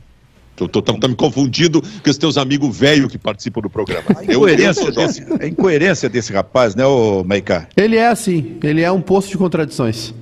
Eu 0.59 0.67
tô, 0.67 0.80
tá, 0.82 0.93
tá 0.93 1.07
me 1.07 1.15
confundindo 1.15 1.82
com 1.82 2.09
os 2.09 2.17
teus 2.19 2.38
amigos 2.38 2.78
velhos 2.78 3.11
que 3.11 3.17
participam 3.17 3.61
do 3.61 3.69
programa. 3.69 4.03
A 4.15 4.24
Eu, 4.24 4.30
eu 4.30 4.36
incoerência, 4.36 4.74
sou 4.84 4.93
jovem. 4.93 5.07
desse, 5.07 5.43
a 5.43 5.47
incoerência 5.47 6.09
desse 6.09 6.32
rapaz, 6.34 6.76
né, 6.76 6.86
ô 6.86 7.24
Maiká? 7.24 7.67
Ele 7.76 7.95
é 7.95 8.07
assim, 8.07 8.57
ele 8.63 8.82
é 8.82 8.91
um 8.91 9.01
poço 9.01 9.30
de 9.30 9.38
contradições. 9.38 10.13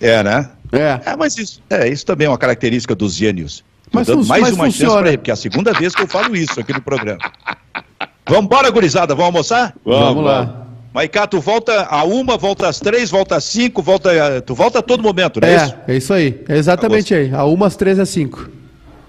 É, 0.00 0.22
né? 0.22 0.50
É. 0.70 1.00
É, 1.04 1.16
mas 1.16 1.36
isso, 1.36 1.60
é, 1.68 1.88
isso 1.88 2.06
também 2.06 2.26
é 2.26 2.30
uma 2.30 2.38
característica 2.38 2.94
dos 2.94 3.14
gênios. 3.14 3.64
Mas 3.90 4.06
Tô 4.06 4.14
dando 4.16 4.26
mais 4.28 4.42
mas 4.42 4.52
uma 4.54 4.64
chance 4.66 4.78
funciona. 4.78 5.00
pra 5.00 5.08
ele, 5.08 5.18
porque 5.18 5.30
é 5.30 5.34
a 5.34 5.36
segunda 5.36 5.72
vez 5.72 5.94
que 5.94 6.02
eu 6.02 6.06
falo 6.06 6.36
isso 6.36 6.60
aqui 6.60 6.72
no 6.72 6.82
programa. 6.82 7.18
Vambora, 8.28 8.70
gurizada, 8.70 9.14
vamos 9.14 9.26
almoçar? 9.26 9.74
Vamos, 9.84 10.22
lá. 10.22 10.67
Maiká, 10.98 11.28
tu 11.28 11.40
volta 11.40 11.84
a 11.84 12.02
uma, 12.02 12.36
volta 12.36 12.66
às 12.66 12.80
três, 12.80 13.08
volta 13.08 13.36
às 13.36 13.44
cinco, 13.44 13.80
volta. 13.80 14.10
Tu 14.40 14.52
volta 14.52 14.80
a 14.80 14.82
todo 14.82 15.00
momento, 15.00 15.40
não 15.40 15.46
é, 15.46 15.54
isso? 15.54 15.76
É, 15.86 15.92
é 15.92 15.96
isso 15.96 16.12
aí. 16.12 16.42
É 16.48 16.56
exatamente 16.56 17.14
aí. 17.14 17.32
A 17.32 17.44
umas 17.44 17.76
três 17.76 18.00
às 18.00 18.08
cinco. 18.08 18.50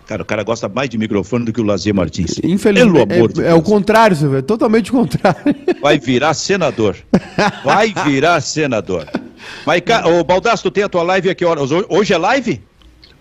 Cara, 0.05 0.21
o 0.21 0.25
cara 0.25 0.43
gosta 0.43 0.69
mais 0.69 0.87
de 0.87 0.99
microfone 0.99 1.45
do 1.45 1.51
que 1.51 1.59
o 1.59 1.63
Lazier 1.63 1.95
Martins. 1.95 2.39
Infelizmente. 2.43 3.07
Pelo 3.07 3.15
amor 3.15 3.33
de 3.33 3.41
é, 3.41 3.47
é 3.47 3.53
o 3.53 3.55
Deus. 3.55 3.67
contrário, 3.67 4.15
Silvio. 4.15 4.37
É 4.37 4.41
totalmente 4.43 4.91
o 4.91 4.93
contrário. 4.93 5.55
Vai 5.81 5.97
virar 5.97 6.35
senador. 6.35 6.95
Vai 7.65 7.91
virar 8.05 8.39
senador. 8.41 9.07
Maiká, 9.65 10.07
ô 10.07 10.23
Baldasso, 10.23 10.61
tu 10.61 10.69
tem 10.69 10.83
a 10.83 10.89
tua 10.89 11.01
live 11.01 11.31
aqui 11.31 11.43
horas? 11.43 11.71
Hoje 11.89 12.13
é 12.13 12.19
live? 12.19 12.61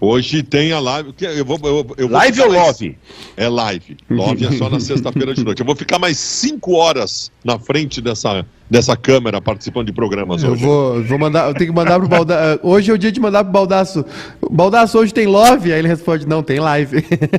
Hoje 0.01 0.42
tem 0.44 0.72
a 0.72 0.78
live. 0.78 1.12
que 1.12 1.24
Eu 1.24 1.44
vou, 1.44 1.59
eu, 1.64 1.94
eu 1.96 2.09
Live 2.09 2.40
ou 2.42 2.49
mais- 2.51 2.62
love? 2.66 2.99
É 3.36 3.49
live. 3.49 3.96
Love 4.09 4.46
é 4.46 4.53
só 4.53 4.70
na 4.70 4.78
sexta-feira 4.78 5.34
de 5.34 5.44
noite. 5.44 5.59
Eu 5.61 5.66
vou 5.66 5.74
ficar 5.74 5.99
mais 5.99 6.16
cinco 6.18 6.74
horas 6.74 7.32
na 7.44 7.59
frente 7.59 8.01
dessa, 8.01 8.46
dessa 8.70 8.96
câmera 8.96 9.40
participando 9.40 9.86
de 9.86 9.92
programas 9.92 10.42
Eu 10.44 10.53
hoje. 10.53 10.64
vou, 10.64 10.96
eu 10.96 11.05
vou 11.05 11.18
mandar, 11.18 11.49
eu 11.49 11.55
tenho 11.55 11.70
que 11.70 11.76
mandar 11.76 11.99
pro 11.99 12.09
Baldaço. 12.09 12.61
Hoje 12.62 12.90
é 12.90 12.94
o 12.94 12.99
dia 12.99 13.11
de 13.11 13.18
mandar 13.20 13.42
pro 13.42 13.53
Baldaço. 13.53 14.05
Baldaço, 14.51 14.99
hoje 14.99 15.12
tem 15.12 15.26
love? 15.26 15.72
Aí 15.72 15.78
ele 15.80 15.88
responde: 15.88 16.26
não, 16.26 16.42
tem 16.44 16.61
live. 16.61 16.99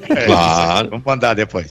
É, 0.09 0.25
Claro. 0.25 0.89
Vamos 0.89 1.05
mandar 1.05 1.33
depois. 1.35 1.67